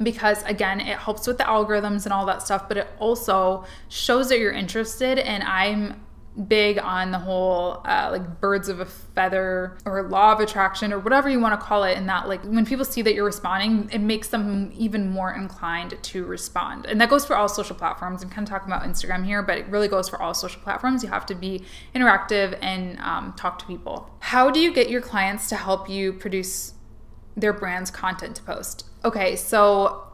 Because 0.00 0.44
again, 0.44 0.80
it 0.80 0.96
helps 0.96 1.26
with 1.26 1.38
the 1.38 1.44
algorithms 1.44 2.04
and 2.04 2.12
all 2.12 2.24
that 2.26 2.40
stuff, 2.40 2.68
but 2.68 2.76
it 2.76 2.88
also 3.00 3.64
shows 3.88 4.28
that 4.28 4.38
you're 4.38 4.52
interested. 4.52 5.18
And 5.18 5.42
I'm 5.42 6.00
big 6.48 6.78
on 6.78 7.12
the 7.12 7.18
whole 7.18 7.80
uh, 7.84 8.08
like 8.10 8.40
birds 8.40 8.68
of 8.68 8.80
a 8.80 8.84
feather 8.84 9.78
or 9.84 10.02
law 10.02 10.32
of 10.32 10.40
attraction 10.40 10.92
or 10.92 10.98
whatever 10.98 11.28
you 11.28 11.38
want 11.38 11.58
to 11.58 11.64
call 11.64 11.84
it 11.84 11.96
and 11.96 12.08
that 12.08 12.26
like 12.28 12.42
when 12.44 12.66
people 12.66 12.84
see 12.84 13.02
that 13.02 13.14
you're 13.14 13.24
responding 13.24 13.88
it 13.92 14.00
makes 14.00 14.28
them 14.28 14.72
even 14.74 15.08
more 15.08 15.32
inclined 15.32 15.96
to 16.02 16.24
respond. 16.24 16.86
And 16.86 17.00
that 17.00 17.08
goes 17.08 17.24
for 17.24 17.36
all 17.36 17.48
social 17.48 17.76
platforms. 17.76 18.22
I'm 18.22 18.30
kind 18.30 18.46
of 18.46 18.50
talking 18.50 18.72
about 18.72 18.82
instagram 18.82 19.24
here 19.24 19.42
but 19.42 19.58
it 19.58 19.66
really 19.68 19.86
goes 19.86 20.08
for 20.08 20.20
all 20.20 20.34
social 20.34 20.60
platforms. 20.60 21.04
You 21.04 21.08
have 21.08 21.26
to 21.26 21.34
be 21.34 21.62
interactive 21.94 22.58
and 22.60 22.98
um, 22.98 23.32
talk 23.36 23.60
to 23.60 23.66
people. 23.66 24.10
How 24.18 24.50
do 24.50 24.58
you 24.58 24.72
get 24.72 24.90
your 24.90 25.00
clients 25.00 25.48
to 25.50 25.56
help 25.56 25.88
you 25.88 26.12
produce 26.12 26.74
their 27.36 27.52
brand's 27.52 27.92
content 27.92 28.36
to 28.36 28.42
post? 28.42 28.86
Okay 29.04 29.36
so 29.36 30.13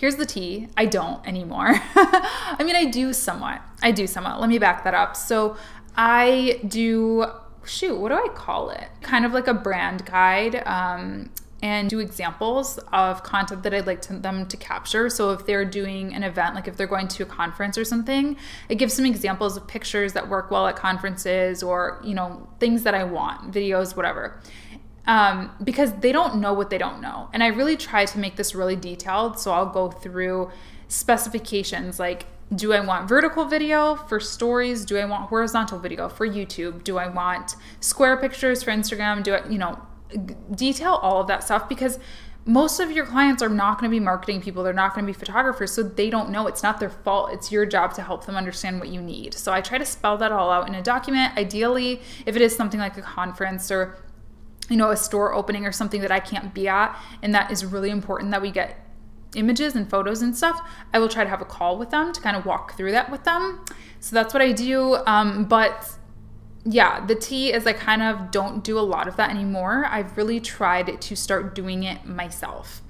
Here's 0.00 0.16
the 0.16 0.24
tea 0.24 0.66
I 0.78 0.86
don't 0.86 1.26
anymore. 1.28 1.74
I 1.94 2.62
mean, 2.64 2.74
I 2.74 2.86
do 2.86 3.12
somewhat. 3.12 3.60
I 3.82 3.90
do 3.90 4.06
somewhat. 4.06 4.40
Let 4.40 4.48
me 4.48 4.58
back 4.58 4.82
that 4.84 4.94
up. 4.94 5.14
So 5.14 5.58
I 5.94 6.58
do, 6.66 7.26
shoot, 7.66 7.98
what 7.98 8.08
do 8.08 8.14
I 8.14 8.28
call 8.34 8.70
it? 8.70 8.88
Kind 9.02 9.26
of 9.26 9.34
like 9.34 9.46
a 9.46 9.52
brand 9.52 10.06
guide. 10.06 10.62
Um, 10.66 11.28
and 11.62 11.90
do 11.90 11.98
examples 11.98 12.78
of 12.90 13.22
content 13.22 13.62
that 13.64 13.74
I'd 13.74 13.86
like 13.86 14.00
to, 14.00 14.14
them 14.14 14.46
to 14.46 14.56
capture. 14.56 15.10
So 15.10 15.32
if 15.32 15.44
they're 15.44 15.66
doing 15.66 16.14
an 16.14 16.22
event, 16.22 16.54
like 16.54 16.66
if 16.66 16.78
they're 16.78 16.86
going 16.86 17.08
to 17.08 17.22
a 17.24 17.26
conference 17.26 17.76
or 17.76 17.84
something, 17.84 18.38
it 18.70 18.76
gives 18.76 18.94
some 18.94 19.04
examples 19.04 19.58
of 19.58 19.68
pictures 19.68 20.14
that 20.14 20.30
work 20.30 20.50
well 20.50 20.66
at 20.66 20.76
conferences 20.76 21.62
or, 21.62 22.00
you 22.02 22.14
know, 22.14 22.48
things 22.58 22.84
that 22.84 22.94
I 22.94 23.04
want, 23.04 23.52
videos, 23.52 23.94
whatever 23.94 24.40
um, 25.10 25.50
because 25.64 25.92
they 25.94 26.12
don't 26.12 26.36
know 26.36 26.52
what 26.52 26.70
they 26.70 26.78
don't 26.78 27.00
know. 27.02 27.28
And 27.32 27.42
I 27.42 27.48
really 27.48 27.76
try 27.76 28.04
to 28.04 28.18
make 28.18 28.36
this 28.36 28.54
really 28.54 28.76
detailed. 28.76 29.40
So 29.40 29.50
I'll 29.50 29.66
go 29.66 29.90
through 29.90 30.52
specifications 30.86 31.98
like 31.98 32.26
do 32.54 32.72
I 32.72 32.80
want 32.80 33.08
vertical 33.08 33.44
video 33.44 33.94
for 33.94 34.18
stories? 34.18 34.84
Do 34.84 34.98
I 34.98 35.04
want 35.04 35.28
horizontal 35.28 35.78
video 35.78 36.08
for 36.08 36.26
YouTube? 36.26 36.82
Do 36.82 36.98
I 36.98 37.08
want 37.08 37.54
square 37.78 38.16
pictures 38.16 38.62
for 38.64 38.72
Instagram? 38.72 39.22
Do 39.22 39.34
I, 39.34 39.48
you 39.48 39.58
know, 39.58 39.80
detail 40.54 40.94
all 40.94 41.20
of 41.20 41.28
that 41.28 41.44
stuff 41.44 41.68
because 41.68 42.00
most 42.46 42.80
of 42.80 42.90
your 42.90 43.06
clients 43.06 43.40
are 43.42 43.48
not 43.48 43.78
going 43.78 43.88
to 43.88 43.94
be 43.94 44.00
marketing 44.00 44.40
people. 44.40 44.64
They're 44.64 44.72
not 44.72 44.94
going 44.94 45.06
to 45.06 45.12
be 45.12 45.16
photographers. 45.16 45.70
So 45.72 45.84
they 45.84 46.10
don't 46.10 46.30
know. 46.30 46.46
It's 46.48 46.62
not 46.62 46.80
their 46.80 46.90
fault. 46.90 47.32
It's 47.32 47.52
your 47.52 47.66
job 47.66 47.94
to 47.94 48.02
help 48.02 48.26
them 48.26 48.34
understand 48.34 48.80
what 48.80 48.88
you 48.88 49.00
need. 49.00 49.34
So 49.34 49.52
I 49.52 49.60
try 49.60 49.78
to 49.78 49.86
spell 49.86 50.16
that 50.18 50.32
all 50.32 50.50
out 50.50 50.66
in 50.68 50.74
a 50.74 50.82
document. 50.82 51.36
Ideally, 51.36 52.00
if 52.26 52.34
it 52.34 52.42
is 52.42 52.56
something 52.56 52.80
like 52.80 52.96
a 52.96 53.02
conference 53.02 53.70
or 53.70 53.96
you 54.70 54.76
know, 54.76 54.90
a 54.90 54.96
store 54.96 55.34
opening 55.34 55.66
or 55.66 55.72
something 55.72 56.00
that 56.00 56.10
I 56.10 56.20
can't 56.20 56.54
be 56.54 56.68
at, 56.68 56.98
and 57.22 57.34
that 57.34 57.50
is 57.50 57.64
really 57.64 57.90
important 57.90 58.30
that 58.30 58.40
we 58.40 58.50
get 58.50 58.86
images 59.34 59.74
and 59.74 59.88
photos 59.88 60.22
and 60.22 60.36
stuff, 60.36 60.60
I 60.92 60.98
will 60.98 61.08
try 61.08 61.24
to 61.24 61.30
have 61.30 61.40
a 61.40 61.44
call 61.44 61.78
with 61.78 61.90
them 61.90 62.12
to 62.12 62.20
kind 62.20 62.36
of 62.36 62.46
walk 62.46 62.76
through 62.76 62.92
that 62.92 63.10
with 63.10 63.24
them. 63.24 63.64
So 64.00 64.14
that's 64.14 64.34
what 64.34 64.42
I 64.42 64.52
do. 64.52 64.96
Um, 65.06 65.44
but 65.44 65.90
yeah, 66.64 67.04
the 67.04 67.14
tea 67.14 67.52
is 67.52 67.66
I 67.66 67.72
kind 67.72 68.02
of 68.02 68.30
don't 68.30 68.62
do 68.62 68.78
a 68.78 68.80
lot 68.80 69.08
of 69.08 69.16
that 69.16 69.30
anymore. 69.30 69.86
I've 69.88 70.16
really 70.16 70.40
tried 70.40 71.00
to 71.00 71.16
start 71.16 71.54
doing 71.54 71.84
it 71.84 72.04
myself. 72.04 72.82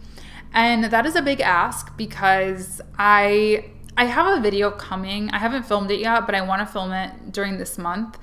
And 0.52 0.84
that 0.84 1.06
is 1.06 1.14
a 1.14 1.22
big 1.22 1.40
ask 1.40 1.96
because 1.96 2.80
I 2.98 3.70
I 3.96 4.04
have 4.04 4.38
a 4.38 4.40
video 4.40 4.70
coming. 4.70 5.30
I 5.30 5.38
haven't 5.38 5.64
filmed 5.64 5.90
it 5.90 6.00
yet, 6.00 6.24
but 6.26 6.34
I 6.34 6.40
want 6.40 6.60
to 6.60 6.66
film 6.66 6.92
it 6.92 7.32
during 7.32 7.58
this 7.58 7.76
month. 7.76 8.18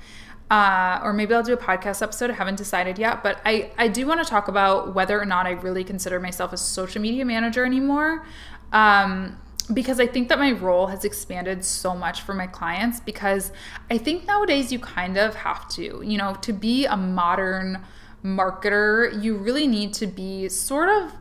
Uh, 0.50 0.98
or 1.02 1.12
maybe 1.12 1.34
I'll 1.34 1.42
do 1.42 1.52
a 1.52 1.58
podcast 1.58 2.00
episode. 2.02 2.30
I 2.30 2.34
haven't 2.34 2.56
decided 2.56 2.98
yet, 2.98 3.22
but 3.22 3.40
I, 3.44 3.70
I 3.76 3.88
do 3.88 4.06
want 4.06 4.22
to 4.24 4.28
talk 4.28 4.48
about 4.48 4.94
whether 4.94 5.20
or 5.20 5.26
not 5.26 5.46
I 5.46 5.50
really 5.50 5.84
consider 5.84 6.18
myself 6.20 6.52
a 6.52 6.56
social 6.56 7.02
media 7.02 7.24
manager 7.24 7.66
anymore. 7.66 8.26
Um, 8.72 9.38
because 9.74 10.00
I 10.00 10.06
think 10.06 10.30
that 10.30 10.38
my 10.38 10.52
role 10.52 10.86
has 10.86 11.04
expanded 11.04 11.64
so 11.64 11.94
much 11.94 12.22
for 12.22 12.32
my 12.32 12.46
clients 12.46 13.00
because 13.00 13.52
I 13.90 13.98
think 13.98 14.26
nowadays 14.26 14.72
you 14.72 14.78
kind 14.78 15.18
of 15.18 15.34
have 15.34 15.68
to, 15.70 16.02
you 16.02 16.16
know, 16.16 16.34
to 16.40 16.54
be 16.54 16.86
a 16.86 16.96
modern 16.96 17.84
marketer, 18.24 19.22
you 19.22 19.36
really 19.36 19.66
need 19.66 19.92
to 19.94 20.06
be 20.06 20.48
sort 20.48 20.88
of 20.88 21.12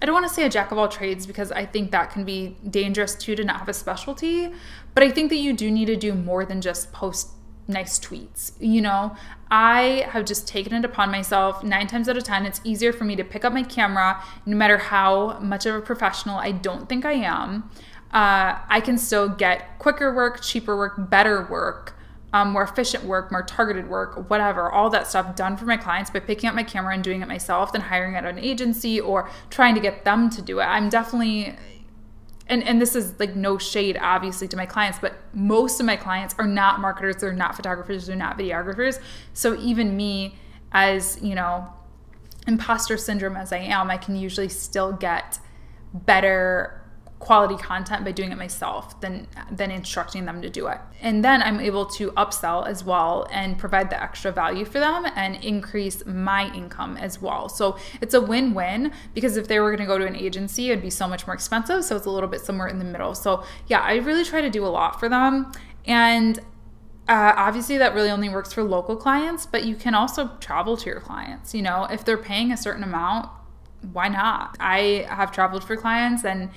I 0.00 0.04
don't 0.04 0.14
want 0.14 0.26
to 0.26 0.34
say 0.34 0.44
a 0.44 0.48
jack 0.48 0.72
of 0.72 0.78
all 0.78 0.88
trades 0.88 1.28
because 1.28 1.52
I 1.52 1.64
think 1.64 1.92
that 1.92 2.10
can 2.10 2.24
be 2.24 2.56
dangerous 2.68 3.14
too 3.14 3.36
to 3.36 3.44
not 3.44 3.58
have 3.58 3.68
a 3.68 3.72
specialty, 3.72 4.52
but 4.94 5.04
I 5.04 5.10
think 5.12 5.30
that 5.30 5.36
you 5.36 5.52
do 5.52 5.70
need 5.70 5.84
to 5.84 5.94
do 5.94 6.12
more 6.12 6.44
than 6.44 6.60
just 6.60 6.92
post 6.92 7.28
nice 7.72 7.98
tweets. 7.98 8.52
You 8.60 8.80
know, 8.80 9.16
I 9.50 10.06
have 10.08 10.24
just 10.24 10.46
taken 10.46 10.72
it 10.74 10.84
upon 10.84 11.10
myself 11.10 11.64
nine 11.64 11.86
times 11.86 12.08
out 12.08 12.16
of 12.16 12.24
10. 12.24 12.46
It's 12.46 12.60
easier 12.64 12.92
for 12.92 13.04
me 13.04 13.16
to 13.16 13.24
pick 13.24 13.44
up 13.44 13.52
my 13.52 13.62
camera, 13.62 14.22
no 14.46 14.56
matter 14.56 14.78
how 14.78 15.38
much 15.40 15.66
of 15.66 15.74
a 15.74 15.80
professional 15.80 16.38
I 16.38 16.52
don't 16.52 16.88
think 16.88 17.04
I 17.04 17.12
am. 17.12 17.70
Uh, 18.12 18.58
I 18.68 18.80
can 18.84 18.98
still 18.98 19.28
get 19.28 19.78
quicker 19.78 20.14
work, 20.14 20.42
cheaper 20.42 20.76
work, 20.76 21.10
better 21.10 21.46
work 21.50 21.94
um, 22.32 22.50
more 22.52 22.62
efficient 22.62 23.04
work, 23.04 23.30
more 23.30 23.42
targeted 23.42 23.88
work, 23.88 24.30
whatever, 24.30 24.70
all 24.70 24.88
that 24.90 25.06
stuff 25.06 25.36
done 25.36 25.56
for 25.56 25.66
my 25.66 25.76
clients 25.76 26.10
by 26.10 26.20
picking 26.20 26.48
up 26.48 26.54
my 26.54 26.62
camera 26.62 26.94
and 26.94 27.04
doing 27.04 27.20
it 27.20 27.28
myself 27.28 27.72
than 27.72 27.82
hiring 27.82 28.16
out 28.16 28.24
an 28.24 28.38
agency 28.38 29.00
or 29.00 29.28
trying 29.50 29.74
to 29.74 29.80
get 29.80 30.04
them 30.04 30.30
to 30.30 30.40
do 30.40 30.60
it. 30.60 30.64
I'm 30.64 30.88
definitely 30.88 31.56
and 32.52 32.62
and 32.64 32.80
this 32.80 32.94
is 32.94 33.18
like 33.18 33.34
no 33.34 33.56
shade 33.56 33.98
obviously 34.00 34.46
to 34.46 34.56
my 34.56 34.66
clients 34.66 34.98
but 34.98 35.14
most 35.32 35.80
of 35.80 35.86
my 35.86 35.96
clients 35.96 36.34
are 36.38 36.46
not 36.46 36.80
marketers 36.80 37.16
they're 37.16 37.32
not 37.32 37.56
photographers 37.56 38.06
they're 38.06 38.16
not 38.16 38.38
videographers. 38.38 39.00
So 39.32 39.58
even 39.58 39.96
me 39.96 40.36
as 40.70 41.18
you 41.22 41.34
know 41.34 41.72
imposter 42.46 42.96
syndrome 42.96 43.36
as 43.36 43.52
i 43.52 43.58
am 43.58 43.90
i 43.90 43.96
can 43.96 44.16
usually 44.16 44.48
still 44.48 44.92
get 44.92 45.38
better 45.94 46.81
quality 47.22 47.54
content 47.56 48.04
by 48.04 48.10
doing 48.10 48.32
it 48.32 48.36
myself 48.36 49.00
than 49.00 49.28
than 49.48 49.70
instructing 49.70 50.24
them 50.24 50.42
to 50.42 50.50
do 50.50 50.66
it. 50.66 50.78
And 51.00 51.24
then 51.24 51.40
I'm 51.40 51.60
able 51.60 51.86
to 51.86 52.10
upsell 52.12 52.66
as 52.66 52.82
well 52.82 53.28
and 53.30 53.56
provide 53.56 53.90
the 53.90 54.02
extra 54.02 54.32
value 54.32 54.64
for 54.64 54.80
them 54.80 55.06
and 55.14 55.36
increase 55.36 56.04
my 56.04 56.52
income 56.52 56.96
as 56.96 57.22
well. 57.22 57.48
So 57.48 57.78
it's 58.00 58.12
a 58.12 58.20
win-win 58.20 58.92
because 59.14 59.36
if 59.36 59.46
they 59.46 59.60
were 59.60 59.70
going 59.70 59.86
to 59.86 59.86
go 59.86 59.98
to 59.98 60.06
an 60.06 60.16
agency, 60.16 60.70
it'd 60.70 60.82
be 60.82 60.90
so 60.90 61.06
much 61.06 61.24
more 61.24 61.34
expensive. 61.34 61.84
So 61.84 61.94
it's 61.94 62.06
a 62.06 62.10
little 62.10 62.28
bit 62.28 62.40
somewhere 62.40 62.66
in 62.66 62.80
the 62.80 62.84
middle. 62.84 63.14
So 63.14 63.44
yeah, 63.68 63.80
I 63.80 63.94
really 63.98 64.24
try 64.24 64.40
to 64.40 64.50
do 64.50 64.66
a 64.66 64.72
lot 64.80 64.98
for 64.98 65.08
them. 65.08 65.52
And 65.86 66.40
uh, 67.08 67.34
obviously, 67.36 67.78
that 67.78 67.94
really 67.94 68.10
only 68.10 68.28
works 68.28 68.52
for 68.52 68.64
local 68.64 68.96
clients, 68.96 69.46
but 69.46 69.64
you 69.64 69.76
can 69.76 69.94
also 69.94 70.30
travel 70.40 70.76
to 70.76 70.86
your 70.90 71.00
clients. 71.00 71.54
You 71.54 71.62
know, 71.62 71.84
if 71.84 72.04
they're 72.04 72.16
paying 72.16 72.50
a 72.50 72.56
certain 72.56 72.82
amount, 72.82 73.28
why 73.92 74.08
not? 74.08 74.56
I 74.60 75.06
have 75.08 75.32
traveled 75.32 75.64
for 75.64 75.76
clients 75.76 76.24
and 76.24 76.50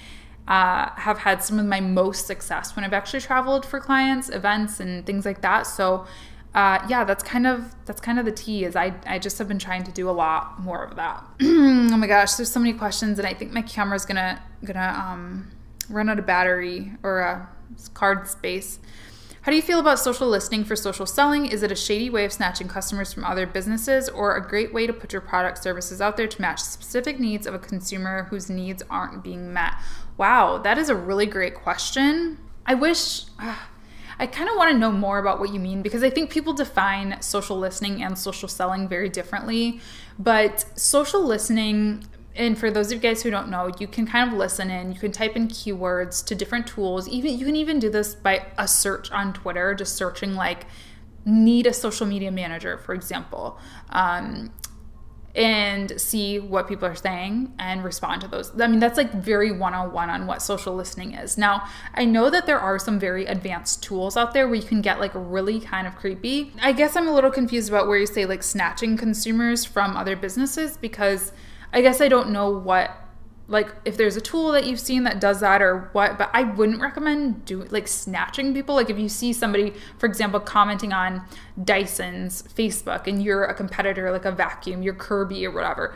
uh, 0.48 0.90
have 0.96 1.20
had 1.20 1.44
some 1.44 1.60
of 1.60 1.66
my 1.66 1.80
most 1.80 2.28
success 2.28 2.76
when 2.76 2.86
I've 2.86 2.94
actually 2.94 3.22
traveled 3.22 3.66
for 3.66 3.80
clients, 3.80 4.30
events, 4.30 4.80
and 4.80 5.06
things 5.06 5.26
like 5.26 5.42
that. 5.42 5.66
So, 5.66 6.06
uh, 6.54 6.86
yeah, 6.88 7.04
that's 7.04 7.24
kind 7.24 7.48
of 7.48 7.76
that's 7.86 8.00
kind 8.00 8.20
of 8.20 8.26
the 8.26 8.32
tea. 8.32 8.64
Is 8.64 8.76
I 8.76 8.94
I 9.06 9.20
just 9.20 9.38
have 9.40 9.48
been 9.48 9.60
trying 9.60 9.84
to 9.84 9.92
do 9.92 10.10
a 10.10 10.12
lot 10.12 10.60
more 10.62 10.84
of 10.84 10.96
that. 10.98 11.24
oh 11.42 11.98
my 11.98 12.08
gosh, 12.08 12.34
there's 12.34 12.52
so 12.52 12.60
many 12.60 12.74
questions, 12.74 13.20
and 13.20 13.28
I 13.28 13.34
think 13.34 13.52
my 13.52 13.62
camera's 13.62 14.06
gonna 14.06 14.42
gonna 14.64 15.04
um, 15.06 15.52
run 15.90 16.10
out 16.10 16.20
of 16.20 16.26
battery 16.26 16.92
or 17.04 17.24
uh, 17.24 17.46
card 17.94 18.28
space. 18.28 18.80
How 19.46 19.52
do 19.52 19.58
you 19.58 19.62
feel 19.62 19.80
about 19.80 20.00
social 20.00 20.28
listening 20.28 20.64
for 20.64 20.76
social 20.76 21.06
selling? 21.06 21.46
Is 21.46 21.62
it 21.62 21.72
a 21.72 21.76
shady 21.76 22.10
way 22.10 22.26
of 22.26 22.34
snatching 22.34 22.68
customers 22.68 23.14
from 23.14 23.24
other 23.24 23.46
businesses 23.46 24.10
or 24.10 24.36
a 24.36 24.42
great 24.42 24.74
way 24.74 24.88
to 24.88 24.92
put 24.92 25.14
your 25.14 25.22
product 25.22 25.62
services 25.62 26.02
out 26.02 26.18
there 26.18 26.26
to 26.26 26.42
match 26.42 26.60
specific 26.60 27.20
needs 27.20 27.46
of 27.46 27.54
a 27.54 27.60
consumer 27.60 28.24
whose 28.32 28.50
needs 28.50 28.82
aren't 28.90 29.24
being 29.24 29.54
met? 29.54 29.74
Wow, 30.18 30.58
that 30.58 30.80
is 30.80 30.90
a 30.90 30.96
really 30.96 31.28
great 31.28 31.54
question. 31.54 32.40
I 32.66 32.74
wish. 32.74 33.26
Uh, 33.38 33.56
I 34.18 34.26
kind 34.28 34.50
of 34.50 34.56
want 34.56 34.72
to 34.72 34.78
know 34.78 34.94
more 34.94 35.20
about 35.20 35.42
what 35.42 35.54
you 35.54 35.60
mean 35.60 35.82
because 35.82 36.02
I 36.02 36.10
think 36.10 36.30
people 36.30 36.54
define 36.54 37.22
social 37.22 37.60
listening 37.60 38.02
and 38.02 38.18
social 38.18 38.48
selling 38.48 38.88
very 38.88 39.10
differently. 39.10 39.82
But 40.18 40.66
social 40.80 41.22
listening, 41.22 42.06
and 42.36 42.58
for 42.58 42.70
those 42.70 42.88
of 42.88 42.94
you 42.94 43.00
guys 43.00 43.24
who 43.24 43.32
don't 43.32 43.50
know, 43.50 43.72
you 43.80 43.88
can 43.88 44.06
kind 44.06 44.32
of 44.32 44.38
listen 44.38 44.70
in, 44.70 44.92
you 44.92 45.00
can 45.00 45.12
type 45.12 45.36
in 45.36 45.48
keywords 45.48 46.26
to 46.26 46.36
different 46.36 46.68
tools. 46.68 47.08
Even 47.08 47.38
you 47.38 47.46
can 47.46 47.56
even 47.56 47.80
do 47.80 47.90
this 47.90 48.14
by 48.14 48.46
a 48.58 48.68
search 48.68 49.10
on 49.12 49.34
Twitter, 49.34 49.74
just 49.74 49.96
searching 49.96 50.36
like 50.36 50.66
need 51.26 51.66
a 51.66 51.74
social 51.74 52.06
media 52.06 52.32
manager, 52.32 52.78
for 52.78 52.94
example. 52.94 53.58
Um, 53.90 54.52
and 55.34 56.00
see 56.00 56.40
what 56.40 56.66
people 56.66 56.88
are 56.88 56.96
saying 56.96 57.54
and 57.60 57.84
respond 57.84 58.22
to 58.22 58.28
those. 58.28 58.58
I 58.60 58.68
mean, 58.68 58.80
that's 58.80 58.98
like 58.98 59.12
very 59.12 59.52
one 59.52 59.74
on 59.74 59.92
one 59.92 60.10
on 60.10 60.28
what 60.28 60.42
social 60.42 60.74
listening 60.74 61.14
is. 61.14 61.38
Now, 61.38 61.68
I 61.94 62.06
know 62.06 62.30
that 62.30 62.46
there 62.46 62.60
are 62.60 62.80
some 62.80 63.00
very 63.00 63.26
advanced 63.26 63.84
tools 63.84 64.16
out 64.16 64.34
there 64.34 64.48
where 64.48 64.56
you 64.56 64.64
can 64.64 64.82
get 64.82 65.02
like 65.02 65.12
really 65.14 65.60
kind 65.60 65.88
of 65.88 65.96
creepy. 65.96 66.54
I 66.62 66.72
guess 66.72 66.96
I'm 66.96 67.10
a 67.10 67.14
little 67.14 67.32
confused 67.32 67.68
about 67.68 67.88
where 67.88 67.98
you 67.98 68.08
say 68.08 68.26
like 68.26 68.44
snatching 68.44 68.96
consumers 68.96 69.66
from 69.66 69.98
other 69.98 70.16
businesses 70.16 70.78
because 70.78 71.34
I 71.76 71.82
guess 71.82 72.00
I 72.00 72.08
don't 72.08 72.30
know 72.32 72.50
what 72.50 72.90
like 73.48 73.76
if 73.86 73.98
there's 73.98 74.16
a 74.16 74.22
tool 74.22 74.52
that 74.54 74.66
you've 74.66 74.80
seen 74.80 75.04
that 75.04 75.20
does 75.20 75.42
that 75.42 75.62
or 75.62 75.90
what 75.92 76.18
but 76.18 76.32
i 76.34 76.42
wouldn't 76.42 76.82
recommend 76.82 77.46
doing 77.46 77.68
like 77.70 77.88
snatching 77.88 78.54
people. 78.54 78.74
Like 78.74 78.90
if 78.90 78.98
you 78.98 79.10
see 79.10 79.34
somebody 79.34 79.74
for 80.00 80.08
example 80.08 80.40
commenting 80.40 80.94
on 80.94 81.22
dyson's 81.64 82.44
facebook 82.44 83.08
and 83.08 83.22
you're 83.22 83.44
a 83.44 83.54
competitor 83.54 84.12
like 84.12 84.26
a 84.26 84.32
vacuum 84.32 84.82
you're 84.82 84.96
kirby 84.96 85.46
or 85.46 85.52
whatever 85.52 85.94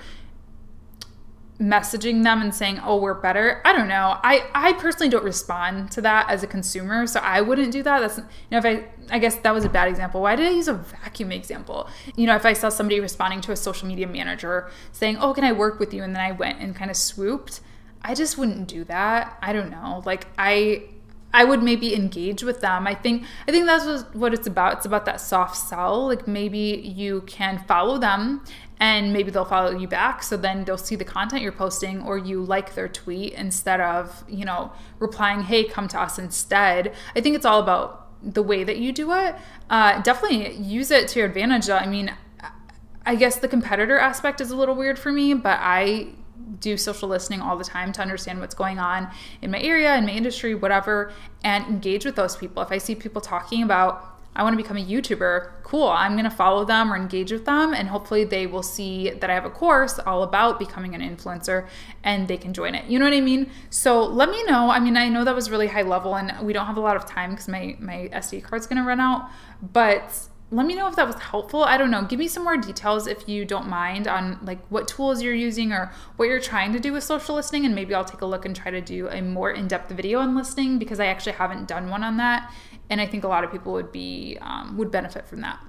messaging 1.59 2.23
them 2.23 2.41
and 2.41 2.55
saying 2.55 2.79
oh 2.85 2.97
we're 2.97 3.13
better. 3.13 3.61
I 3.65 3.73
don't 3.73 3.89
know. 3.89 4.17
I 4.23 4.45
i 4.55 4.73
personally 4.73 5.09
don't 5.09 5.25
respond 5.25 5.91
to 5.91 6.01
that 6.01 6.29
as 6.29 6.41
a 6.41 6.47
consumer 6.47 7.05
so 7.05 7.19
i 7.19 7.41
wouldn't 7.41 7.71
do 7.71 7.83
that. 7.83 7.99
That's 7.99 8.17
you 8.17 8.23
know 8.51 8.59
if 8.59 8.65
i 8.65 8.85
i 9.11 9.19
guess 9.19 9.35
that 9.37 9.53
was 9.53 9.65
a 9.65 9.69
bad 9.69 9.89
example. 9.89 10.21
Why 10.21 10.35
did 10.35 10.47
i 10.47 10.51
use 10.51 10.69
a 10.69 10.73
vacuum 10.73 11.31
example? 11.31 11.89
You 12.15 12.27
know 12.27 12.35
if 12.35 12.45
i 12.45 12.53
saw 12.53 12.69
somebody 12.69 12.99
responding 12.99 13.41
to 13.41 13.51
a 13.51 13.57
social 13.57 13.87
media 13.87 14.07
manager 14.07 14.69
saying 14.93 15.17
oh 15.19 15.33
can 15.33 15.43
i 15.43 15.51
work 15.51 15.79
with 15.79 15.93
you? 15.93 16.03
and 16.03 16.15
then 16.15 16.21
i 16.21 16.31
went 16.31 16.59
and 16.59 16.75
kind 16.75 16.89
of 16.89 16.95
swooped 16.95 17.59
i 18.01 18.15
just 18.15 18.37
wouldn't 18.37 18.67
do 18.67 18.85
that. 18.85 19.37
I 19.41 19.51
don't 19.51 19.69
know. 19.69 20.01
Like 20.05 20.27
i 20.37 20.83
I 21.33 21.43
would 21.43 21.61
maybe 21.61 21.93
engage 21.93 22.43
with 22.43 22.61
them. 22.61 22.87
I 22.87 22.95
think 22.95 23.23
I 23.47 23.51
think 23.51 23.65
that's 23.65 24.03
what 24.13 24.33
it's 24.33 24.47
about. 24.47 24.77
It's 24.77 24.85
about 24.85 25.05
that 25.05 25.21
soft 25.21 25.57
sell. 25.57 26.07
Like 26.07 26.27
maybe 26.27 26.81
you 26.83 27.21
can 27.21 27.63
follow 27.67 27.97
them 27.97 28.43
and 28.79 29.11
maybe 29.11 29.31
they'll 29.31 29.45
follow 29.45 29.77
you 29.77 29.87
back. 29.87 30.23
So 30.23 30.37
then 30.37 30.65
they'll 30.65 30.77
see 30.77 30.95
the 30.95 31.05
content 31.05 31.41
you're 31.41 31.51
posting 31.51 32.01
or 32.01 32.17
you 32.17 32.43
like 32.43 32.75
their 32.75 32.87
tweet 32.87 33.33
instead 33.33 33.81
of 33.81 34.23
you 34.27 34.45
know 34.45 34.71
replying 34.99 35.41
hey 35.41 35.63
come 35.63 35.87
to 35.89 35.99
us 35.99 36.17
instead. 36.17 36.93
I 37.15 37.21
think 37.21 37.35
it's 37.35 37.45
all 37.45 37.59
about 37.59 38.07
the 38.21 38.43
way 38.43 38.63
that 38.63 38.77
you 38.77 38.91
do 38.91 39.13
it. 39.13 39.35
Uh, 39.69 40.01
definitely 40.01 40.53
use 40.55 40.91
it 40.91 41.07
to 41.09 41.19
your 41.19 41.27
advantage 41.27 41.69
i 41.69 41.85
mean 41.85 42.11
i 43.05 43.15
guess 43.15 43.37
the 43.37 43.47
competitor 43.47 43.97
aspect 43.97 44.41
is 44.41 44.51
a 44.51 44.55
little 44.55 44.75
weird 44.75 44.97
for 44.97 45.11
me 45.11 45.33
but 45.33 45.57
i 45.61 46.07
do 46.59 46.77
social 46.77 47.07
listening 47.07 47.41
all 47.41 47.57
the 47.57 47.63
time 47.63 47.91
to 47.91 48.01
understand 48.01 48.39
what's 48.39 48.55
going 48.55 48.79
on 48.79 49.09
in 49.41 49.51
my 49.51 49.59
area 49.59 49.95
in 49.95 50.05
my 50.05 50.11
industry 50.11 50.55
whatever 50.55 51.11
and 51.43 51.65
engage 51.67 52.05
with 52.05 52.15
those 52.15 52.35
people. 52.35 52.61
If 52.63 52.71
i 52.71 52.77
see 52.77 52.95
people 52.95 53.21
talking 53.21 53.63
about 53.63 54.08
I 54.39 54.43
want 54.43 54.53
to 54.53 54.57
become 54.63 54.77
a 54.77 54.85
YouTuber. 54.85 55.49
Cool. 55.63 55.89
I'm 55.89 56.13
going 56.13 56.23
to 56.23 56.29
follow 56.29 56.63
them 56.63 56.93
or 56.93 56.95
engage 56.95 57.29
with 57.29 57.43
them, 57.43 57.73
and 57.73 57.89
hopefully 57.89 58.23
they 58.23 58.47
will 58.47 58.63
see 58.63 59.09
that 59.09 59.29
I 59.29 59.33
have 59.33 59.43
a 59.43 59.49
course 59.49 59.99
all 59.99 60.23
about 60.23 60.59
becoming 60.59 60.95
an 60.95 61.01
influencer 61.01 61.67
and 62.05 62.25
they 62.29 62.37
can 62.37 62.53
join 62.53 62.73
it. 62.73 62.85
You 62.85 62.99
know 62.99 63.05
what 63.05 63.13
I 63.13 63.19
mean? 63.19 63.51
So 63.69 64.01
let 64.01 64.29
me 64.29 64.41
know. 64.45 64.69
I 64.69 64.79
mean, 64.79 64.95
I 64.95 65.09
know 65.09 65.25
that 65.25 65.35
was 65.35 65.51
really 65.51 65.67
high 65.67 65.81
level, 65.81 66.15
and 66.15 66.33
we 66.47 66.53
don't 66.53 66.67
have 66.67 66.77
a 66.77 66.79
lot 66.79 66.95
of 66.95 67.05
time 67.05 67.31
because 67.31 67.49
my 67.49 67.75
my 67.79 68.09
SD 68.13 68.41
card's 68.41 68.65
going 68.65 68.81
to 68.81 68.87
run 68.87 69.01
out, 69.01 69.29
but 69.61 70.29
let 70.51 70.65
me 70.65 70.73
know 70.73 70.87
if 70.87 70.95
that 70.95 71.05
was 71.05 71.15
helpful. 71.17 71.63
I 71.63 71.77
don't 71.77 71.91
know. 71.91 72.03
Give 72.03 72.17
me 72.17 72.27
some 72.27 72.43
more 72.43 72.57
details 72.57 73.05
if 73.05 73.29
you 73.29 73.45
don't 73.45 73.67
mind 73.67 74.07
on 74.07 74.39
like 74.43 74.65
what 74.69 74.87
tools 74.87 75.21
you're 75.21 75.33
using 75.33 75.71
or 75.71 75.91
what 76.15 76.27
you're 76.27 76.39
trying 76.39 76.73
to 76.73 76.79
do 76.79 76.91
with 76.91 77.03
social 77.03 77.35
listening 77.35 77.65
and 77.65 77.75
maybe 77.75 77.93
I'll 77.93 78.05
take 78.05 78.21
a 78.21 78.25
look 78.25 78.45
and 78.45 78.55
try 78.55 78.71
to 78.71 78.81
do 78.81 79.07
a 79.09 79.21
more 79.21 79.51
in-depth 79.51 79.91
video 79.91 80.19
on 80.19 80.35
listening 80.35 80.79
because 80.79 80.99
I 80.99 81.05
actually 81.05 81.33
haven't 81.33 81.67
done 81.67 81.89
one 81.89 82.03
on 82.03 82.17
that 82.17 82.51
and 82.89 82.99
I 82.99 83.05
think 83.05 83.23
a 83.23 83.27
lot 83.27 83.43
of 83.43 83.51
people 83.51 83.73
would 83.73 83.91
be 83.91 84.37
um, 84.41 84.75
would 84.77 84.89
benefit 84.89 85.27
from 85.27 85.41
that. 85.41 85.59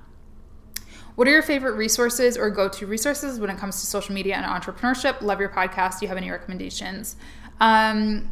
What 1.15 1.29
are 1.29 1.33
your 1.33 1.43
favorite 1.43 1.75
resources 1.75 2.39
or 2.39 2.49
go-to 2.49 2.87
resources 2.87 3.39
when 3.39 3.51
it 3.51 3.59
comes 3.59 3.81
to 3.81 3.87
social 3.87 4.15
media 4.15 4.37
and 4.37 4.47
entrepreneurship? 4.47 5.21
Love 5.21 5.41
your 5.41 5.51
podcast. 5.51 5.99
Do 5.99 6.07
you 6.07 6.09
have 6.09 6.17
any 6.17 6.31
recommendations? 6.31 7.17
Um, 7.61 8.31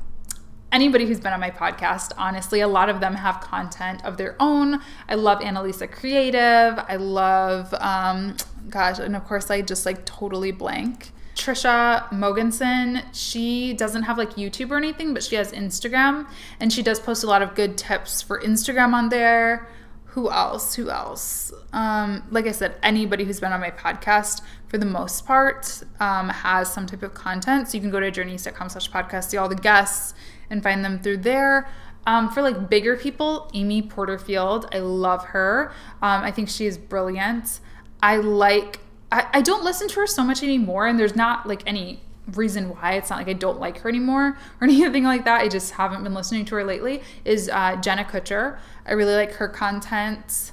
anybody 0.72 1.06
who's 1.06 1.20
been 1.20 1.32
on 1.32 1.40
my 1.40 1.50
podcast, 1.50 2.12
honestly, 2.16 2.60
a 2.60 2.68
lot 2.68 2.88
of 2.88 3.00
them 3.00 3.14
have 3.14 3.40
content 3.40 4.04
of 4.04 4.16
their 4.16 4.36
own. 4.40 4.80
I 5.08 5.14
love 5.14 5.40
Annalisa 5.40 5.90
Creative. 5.90 6.78
I 6.88 6.96
love, 6.96 7.74
um, 7.74 8.36
gosh, 8.68 8.98
and 8.98 9.16
of 9.16 9.24
course, 9.24 9.50
I 9.50 9.62
just 9.62 9.86
like 9.86 10.04
totally 10.04 10.52
blank. 10.52 11.12
Trisha 11.34 12.08
Mogensen, 12.10 13.04
she 13.12 13.72
doesn't 13.72 14.02
have 14.02 14.18
like 14.18 14.30
YouTube 14.30 14.70
or 14.72 14.76
anything, 14.76 15.14
but 15.14 15.22
she 15.22 15.36
has 15.36 15.52
Instagram 15.52 16.26
and 16.58 16.72
she 16.72 16.82
does 16.82 16.98
post 16.98 17.22
a 17.22 17.28
lot 17.28 17.42
of 17.42 17.54
good 17.54 17.78
tips 17.78 18.20
for 18.20 18.40
Instagram 18.40 18.92
on 18.92 19.08
there. 19.08 19.68
Who 20.06 20.30
else? 20.30 20.74
Who 20.74 20.90
else? 20.90 21.52
Um, 21.72 22.24
like 22.30 22.46
I 22.46 22.52
said, 22.52 22.74
anybody 22.82 23.24
who's 23.24 23.38
been 23.38 23.52
on 23.52 23.60
my 23.60 23.70
podcast 23.70 24.40
for 24.66 24.78
the 24.78 24.86
most 24.86 25.26
part 25.26 25.84
um, 26.00 26.28
has 26.28 26.72
some 26.72 26.86
type 26.86 27.04
of 27.04 27.14
content. 27.14 27.68
So 27.68 27.76
you 27.76 27.80
can 27.82 27.90
go 27.90 28.00
to 28.00 28.10
journeys.com 28.10 28.68
slash 28.68 28.90
podcast, 28.90 29.28
see 29.30 29.36
all 29.36 29.48
the 29.48 29.54
guests 29.54 30.14
and 30.50 30.62
find 30.62 30.84
them 30.84 31.00
through 31.00 31.18
there. 31.18 31.68
Um, 32.06 32.30
for 32.30 32.40
like 32.40 32.70
bigger 32.70 32.96
people, 32.96 33.50
Amy 33.52 33.82
Porterfield, 33.82 34.66
I 34.72 34.78
love 34.78 35.24
her. 35.26 35.72
Um, 36.00 36.22
I 36.22 36.30
think 36.30 36.48
she 36.48 36.66
is 36.66 36.78
brilliant. 36.78 37.60
I 38.02 38.16
like 38.16 38.80
I, 39.10 39.26
I 39.34 39.40
don't 39.40 39.64
listen 39.64 39.88
to 39.88 40.00
her 40.00 40.06
so 40.06 40.24
much 40.24 40.42
anymore, 40.42 40.86
and 40.86 40.98
there's 40.98 41.16
not 41.16 41.46
like 41.46 41.62
any 41.66 42.00
reason 42.34 42.68
why 42.68 42.92
it's 42.92 43.08
not 43.08 43.18
like 43.18 43.28
I 43.28 43.32
don't 43.32 43.58
like 43.58 43.78
her 43.78 43.88
anymore 43.88 44.38
or 44.60 44.64
anything 44.64 45.04
like 45.04 45.24
that. 45.24 45.40
I 45.40 45.48
just 45.48 45.72
haven't 45.72 46.02
been 46.02 46.14
listening 46.14 46.44
to 46.46 46.54
her 46.56 46.64
lately. 46.64 47.02
Is 47.24 47.48
uh, 47.48 47.76
Jenna 47.76 48.04
Kutcher. 48.04 48.58
I 48.86 48.92
really 48.92 49.14
like 49.14 49.32
her 49.34 49.48
content. 49.48 50.52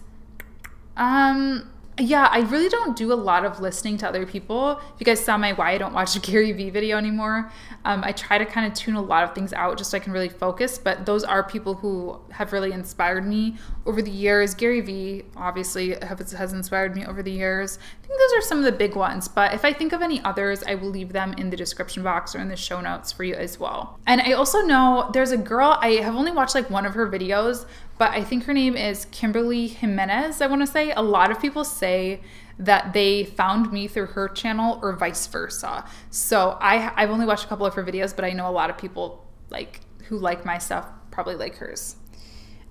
Um, 0.97 1.69
yeah, 1.97 2.27
I 2.29 2.39
really 2.39 2.67
don't 2.67 2.95
do 2.95 3.13
a 3.13 3.15
lot 3.15 3.45
of 3.45 3.61
listening 3.61 3.97
to 3.97 4.07
other 4.07 4.25
people. 4.25 4.71
If 4.71 4.99
you 4.99 5.05
guys 5.05 5.23
saw 5.23 5.37
my 5.37 5.53
why 5.53 5.71
I 5.71 5.77
don't 5.77 5.93
watch 5.93 6.15
a 6.15 6.19
Gary 6.31 6.51
Vee 6.51 6.69
video 6.69 6.97
anymore, 6.97 7.51
um, 7.85 8.03
I 8.03 8.11
try 8.11 8.37
to 8.37 8.45
kind 8.45 8.67
of 8.67 8.73
tune 8.73 8.95
a 8.95 9.01
lot 9.01 9.23
of 9.23 9.33
things 9.33 9.53
out 9.53 9.77
just 9.77 9.91
so 9.91 9.97
I 9.97 9.99
can 9.99 10.11
really 10.11 10.29
focus. 10.29 10.77
But 10.77 11.05
those 11.05 11.23
are 11.23 11.43
people 11.43 11.75
who 11.75 12.19
have 12.31 12.51
really 12.51 12.73
inspired 12.73 13.25
me 13.25 13.55
over 13.85 14.01
the 14.01 14.11
years. 14.11 14.53
Gary 14.53 14.81
Vee 14.81 15.23
obviously 15.37 15.95
has 15.95 16.53
inspired 16.53 16.95
me 16.95 17.05
over 17.05 17.23
the 17.23 17.31
years. 17.31 17.79
I 18.03 18.07
think 18.07 18.19
those 18.19 18.39
are 18.39 18.41
some 18.41 18.57
of 18.57 18.65
the 18.65 18.71
big 18.73 18.95
ones. 18.95 19.27
But 19.27 19.53
if 19.53 19.63
I 19.63 19.71
think 19.71 19.93
of 19.93 20.01
any 20.01 20.21
others, 20.23 20.63
I 20.63 20.75
will 20.75 20.89
leave 20.89 21.13
them 21.13 21.33
in 21.37 21.49
the 21.49 21.57
description 21.57 22.03
box 22.03 22.35
or 22.35 22.39
in 22.39 22.49
the 22.49 22.57
show 22.57 22.81
notes 22.81 23.11
for 23.11 23.23
you 23.23 23.35
as 23.35 23.59
well. 23.59 23.99
And 24.05 24.21
I 24.21 24.33
also 24.33 24.61
know 24.61 25.09
there's 25.13 25.31
a 25.31 25.37
girl, 25.37 25.77
I 25.79 25.93
have 25.93 26.15
only 26.15 26.31
watched 26.31 26.55
like 26.55 26.69
one 26.69 26.85
of 26.85 26.93
her 26.95 27.09
videos, 27.09 27.65
but 27.97 28.11
I 28.11 28.23
think 28.23 28.43
her 28.43 28.53
name 28.53 28.75
is 28.75 29.05
Kimberly 29.11 29.67
Jimenez, 29.67 30.41
I 30.41 30.47
want 30.47 30.61
to 30.61 30.67
say. 30.67 30.91
A 30.91 31.01
lot 31.01 31.31
of 31.31 31.39
people 31.39 31.63
say 31.63 32.21
that 32.57 32.93
they 32.93 33.25
found 33.25 33.71
me 33.71 33.87
through 33.87 34.07
her 34.07 34.27
channel 34.29 34.79
or 34.81 34.93
vice 34.93 35.27
versa. 35.27 35.85
So 36.09 36.57
I 36.61 36.91
I've 36.95 37.09
only 37.09 37.25
watched 37.25 37.45
a 37.45 37.47
couple 37.47 37.65
of 37.65 37.73
her 37.73 37.83
videos, 37.83 38.15
but 38.15 38.25
I 38.25 38.31
know 38.31 38.49
a 38.49 38.51
lot 38.51 38.69
of 38.69 38.77
people 38.77 39.25
like 39.49 39.81
who 40.07 40.17
like 40.17 40.45
my 40.45 40.57
stuff 40.57 40.87
probably 41.11 41.35
like 41.35 41.55
hers. 41.57 41.95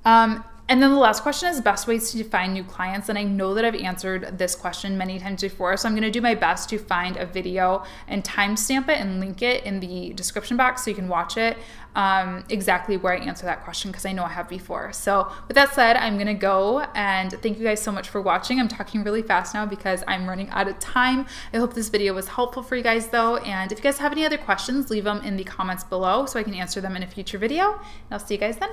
Um, 0.04 0.44
and 0.66 0.82
then 0.82 0.90
the 0.90 0.98
last 0.98 1.22
question 1.22 1.50
is 1.50 1.60
best 1.60 1.86
ways 1.86 2.10
to 2.12 2.24
find 2.24 2.54
new 2.54 2.64
clients. 2.64 3.10
And 3.10 3.18
I 3.18 3.22
know 3.22 3.52
that 3.52 3.66
I've 3.66 3.74
answered 3.74 4.38
this 4.38 4.54
question 4.54 4.96
many 4.96 5.18
times 5.18 5.42
before. 5.42 5.76
So 5.76 5.86
I'm 5.86 5.94
going 5.94 6.04
to 6.04 6.10
do 6.10 6.22
my 6.22 6.34
best 6.34 6.70
to 6.70 6.78
find 6.78 7.18
a 7.18 7.26
video 7.26 7.84
and 8.08 8.24
timestamp 8.24 8.88
it 8.88 8.98
and 8.98 9.20
link 9.20 9.42
it 9.42 9.64
in 9.64 9.80
the 9.80 10.14
description 10.14 10.56
box 10.56 10.82
so 10.84 10.90
you 10.90 10.96
can 10.96 11.08
watch 11.08 11.36
it 11.36 11.58
um, 11.94 12.44
exactly 12.48 12.96
where 12.96 13.12
I 13.12 13.18
answer 13.18 13.44
that 13.44 13.62
question 13.62 13.90
because 13.90 14.06
I 14.06 14.12
know 14.12 14.24
I 14.24 14.30
have 14.30 14.48
before. 14.48 14.90
So 14.94 15.30
with 15.48 15.54
that 15.54 15.74
said, 15.74 15.96
I'm 15.96 16.14
going 16.14 16.28
to 16.28 16.34
go 16.34 16.80
and 16.94 17.32
thank 17.42 17.58
you 17.58 17.64
guys 17.64 17.82
so 17.82 17.92
much 17.92 18.08
for 18.08 18.22
watching. 18.22 18.58
I'm 18.58 18.68
talking 18.68 19.04
really 19.04 19.22
fast 19.22 19.52
now 19.52 19.66
because 19.66 20.02
I'm 20.08 20.26
running 20.26 20.48
out 20.48 20.66
of 20.66 20.78
time. 20.78 21.26
I 21.52 21.58
hope 21.58 21.74
this 21.74 21.90
video 21.90 22.14
was 22.14 22.28
helpful 22.28 22.62
for 22.62 22.74
you 22.74 22.82
guys 22.82 23.08
though. 23.08 23.36
And 23.36 23.70
if 23.70 23.78
you 23.78 23.82
guys 23.82 23.98
have 23.98 24.12
any 24.12 24.24
other 24.24 24.38
questions, 24.38 24.88
leave 24.88 25.04
them 25.04 25.20
in 25.20 25.36
the 25.36 25.44
comments 25.44 25.84
below 25.84 26.24
so 26.24 26.40
I 26.40 26.42
can 26.42 26.54
answer 26.54 26.80
them 26.80 26.96
in 26.96 27.02
a 27.02 27.06
future 27.06 27.36
video. 27.36 27.72
And 27.74 27.82
I'll 28.12 28.18
see 28.18 28.34
you 28.34 28.40
guys 28.40 28.56
then. 28.56 28.70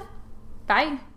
Bye. 0.68 1.11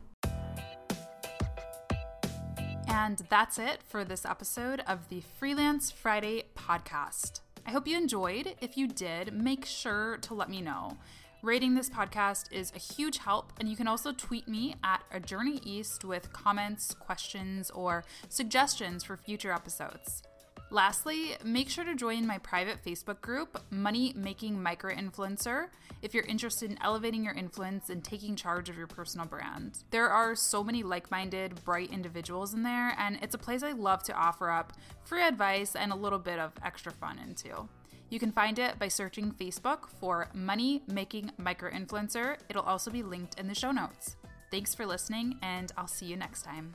And 3.04 3.22
that's 3.28 3.58
it 3.58 3.82
for 3.86 4.02
this 4.02 4.24
episode 4.24 4.82
of 4.86 5.10
the 5.10 5.22
Freelance 5.38 5.90
Friday 5.90 6.44
podcast. 6.56 7.40
I 7.66 7.70
hope 7.70 7.86
you 7.86 7.98
enjoyed. 7.98 8.54
If 8.62 8.78
you 8.78 8.88
did, 8.88 9.34
make 9.34 9.66
sure 9.66 10.16
to 10.22 10.32
let 10.32 10.48
me 10.48 10.62
know. 10.62 10.96
Rating 11.42 11.74
this 11.74 11.90
podcast 11.90 12.50
is 12.50 12.72
a 12.74 12.78
huge 12.78 13.18
help, 13.18 13.52
and 13.60 13.68
you 13.68 13.76
can 13.76 13.86
also 13.86 14.12
tweet 14.12 14.48
me 14.48 14.76
at 14.82 15.02
a 15.12 15.20
journey 15.20 15.60
east 15.64 16.02
with 16.02 16.32
comments, 16.32 16.94
questions, 16.94 17.70
or 17.72 18.04
suggestions 18.30 19.04
for 19.04 19.18
future 19.18 19.52
episodes. 19.52 20.22
Lastly, 20.74 21.36
make 21.44 21.70
sure 21.70 21.84
to 21.84 21.94
join 21.94 22.26
my 22.26 22.38
private 22.38 22.84
Facebook 22.84 23.20
group, 23.20 23.62
Money 23.70 24.12
Making 24.16 24.60
Micro 24.60 24.92
Influencer, 24.92 25.68
if 26.02 26.12
you're 26.12 26.24
interested 26.24 26.68
in 26.68 26.82
elevating 26.82 27.22
your 27.24 27.34
influence 27.34 27.90
and 27.90 28.02
taking 28.02 28.34
charge 28.34 28.68
of 28.68 28.76
your 28.76 28.88
personal 28.88 29.24
brand. 29.24 29.84
There 29.92 30.08
are 30.08 30.34
so 30.34 30.64
many 30.64 30.82
like 30.82 31.12
minded, 31.12 31.64
bright 31.64 31.92
individuals 31.92 32.54
in 32.54 32.64
there, 32.64 32.96
and 32.98 33.20
it's 33.22 33.36
a 33.36 33.38
place 33.38 33.62
I 33.62 33.70
love 33.70 34.02
to 34.02 34.14
offer 34.14 34.50
up 34.50 34.72
free 35.04 35.22
advice 35.22 35.76
and 35.76 35.92
a 35.92 35.96
little 35.96 36.18
bit 36.18 36.40
of 36.40 36.50
extra 36.64 36.90
fun 36.90 37.20
into. 37.20 37.68
You 38.10 38.18
can 38.18 38.32
find 38.32 38.58
it 38.58 38.76
by 38.76 38.88
searching 38.88 39.30
Facebook 39.30 39.88
for 40.00 40.28
Money 40.34 40.82
Making 40.88 41.30
Micro 41.38 41.70
Influencer. 41.70 42.36
It'll 42.48 42.64
also 42.64 42.90
be 42.90 43.04
linked 43.04 43.38
in 43.38 43.46
the 43.46 43.54
show 43.54 43.70
notes. 43.70 44.16
Thanks 44.50 44.74
for 44.74 44.86
listening, 44.86 45.38
and 45.40 45.70
I'll 45.78 45.86
see 45.86 46.06
you 46.06 46.16
next 46.16 46.42
time. 46.42 46.72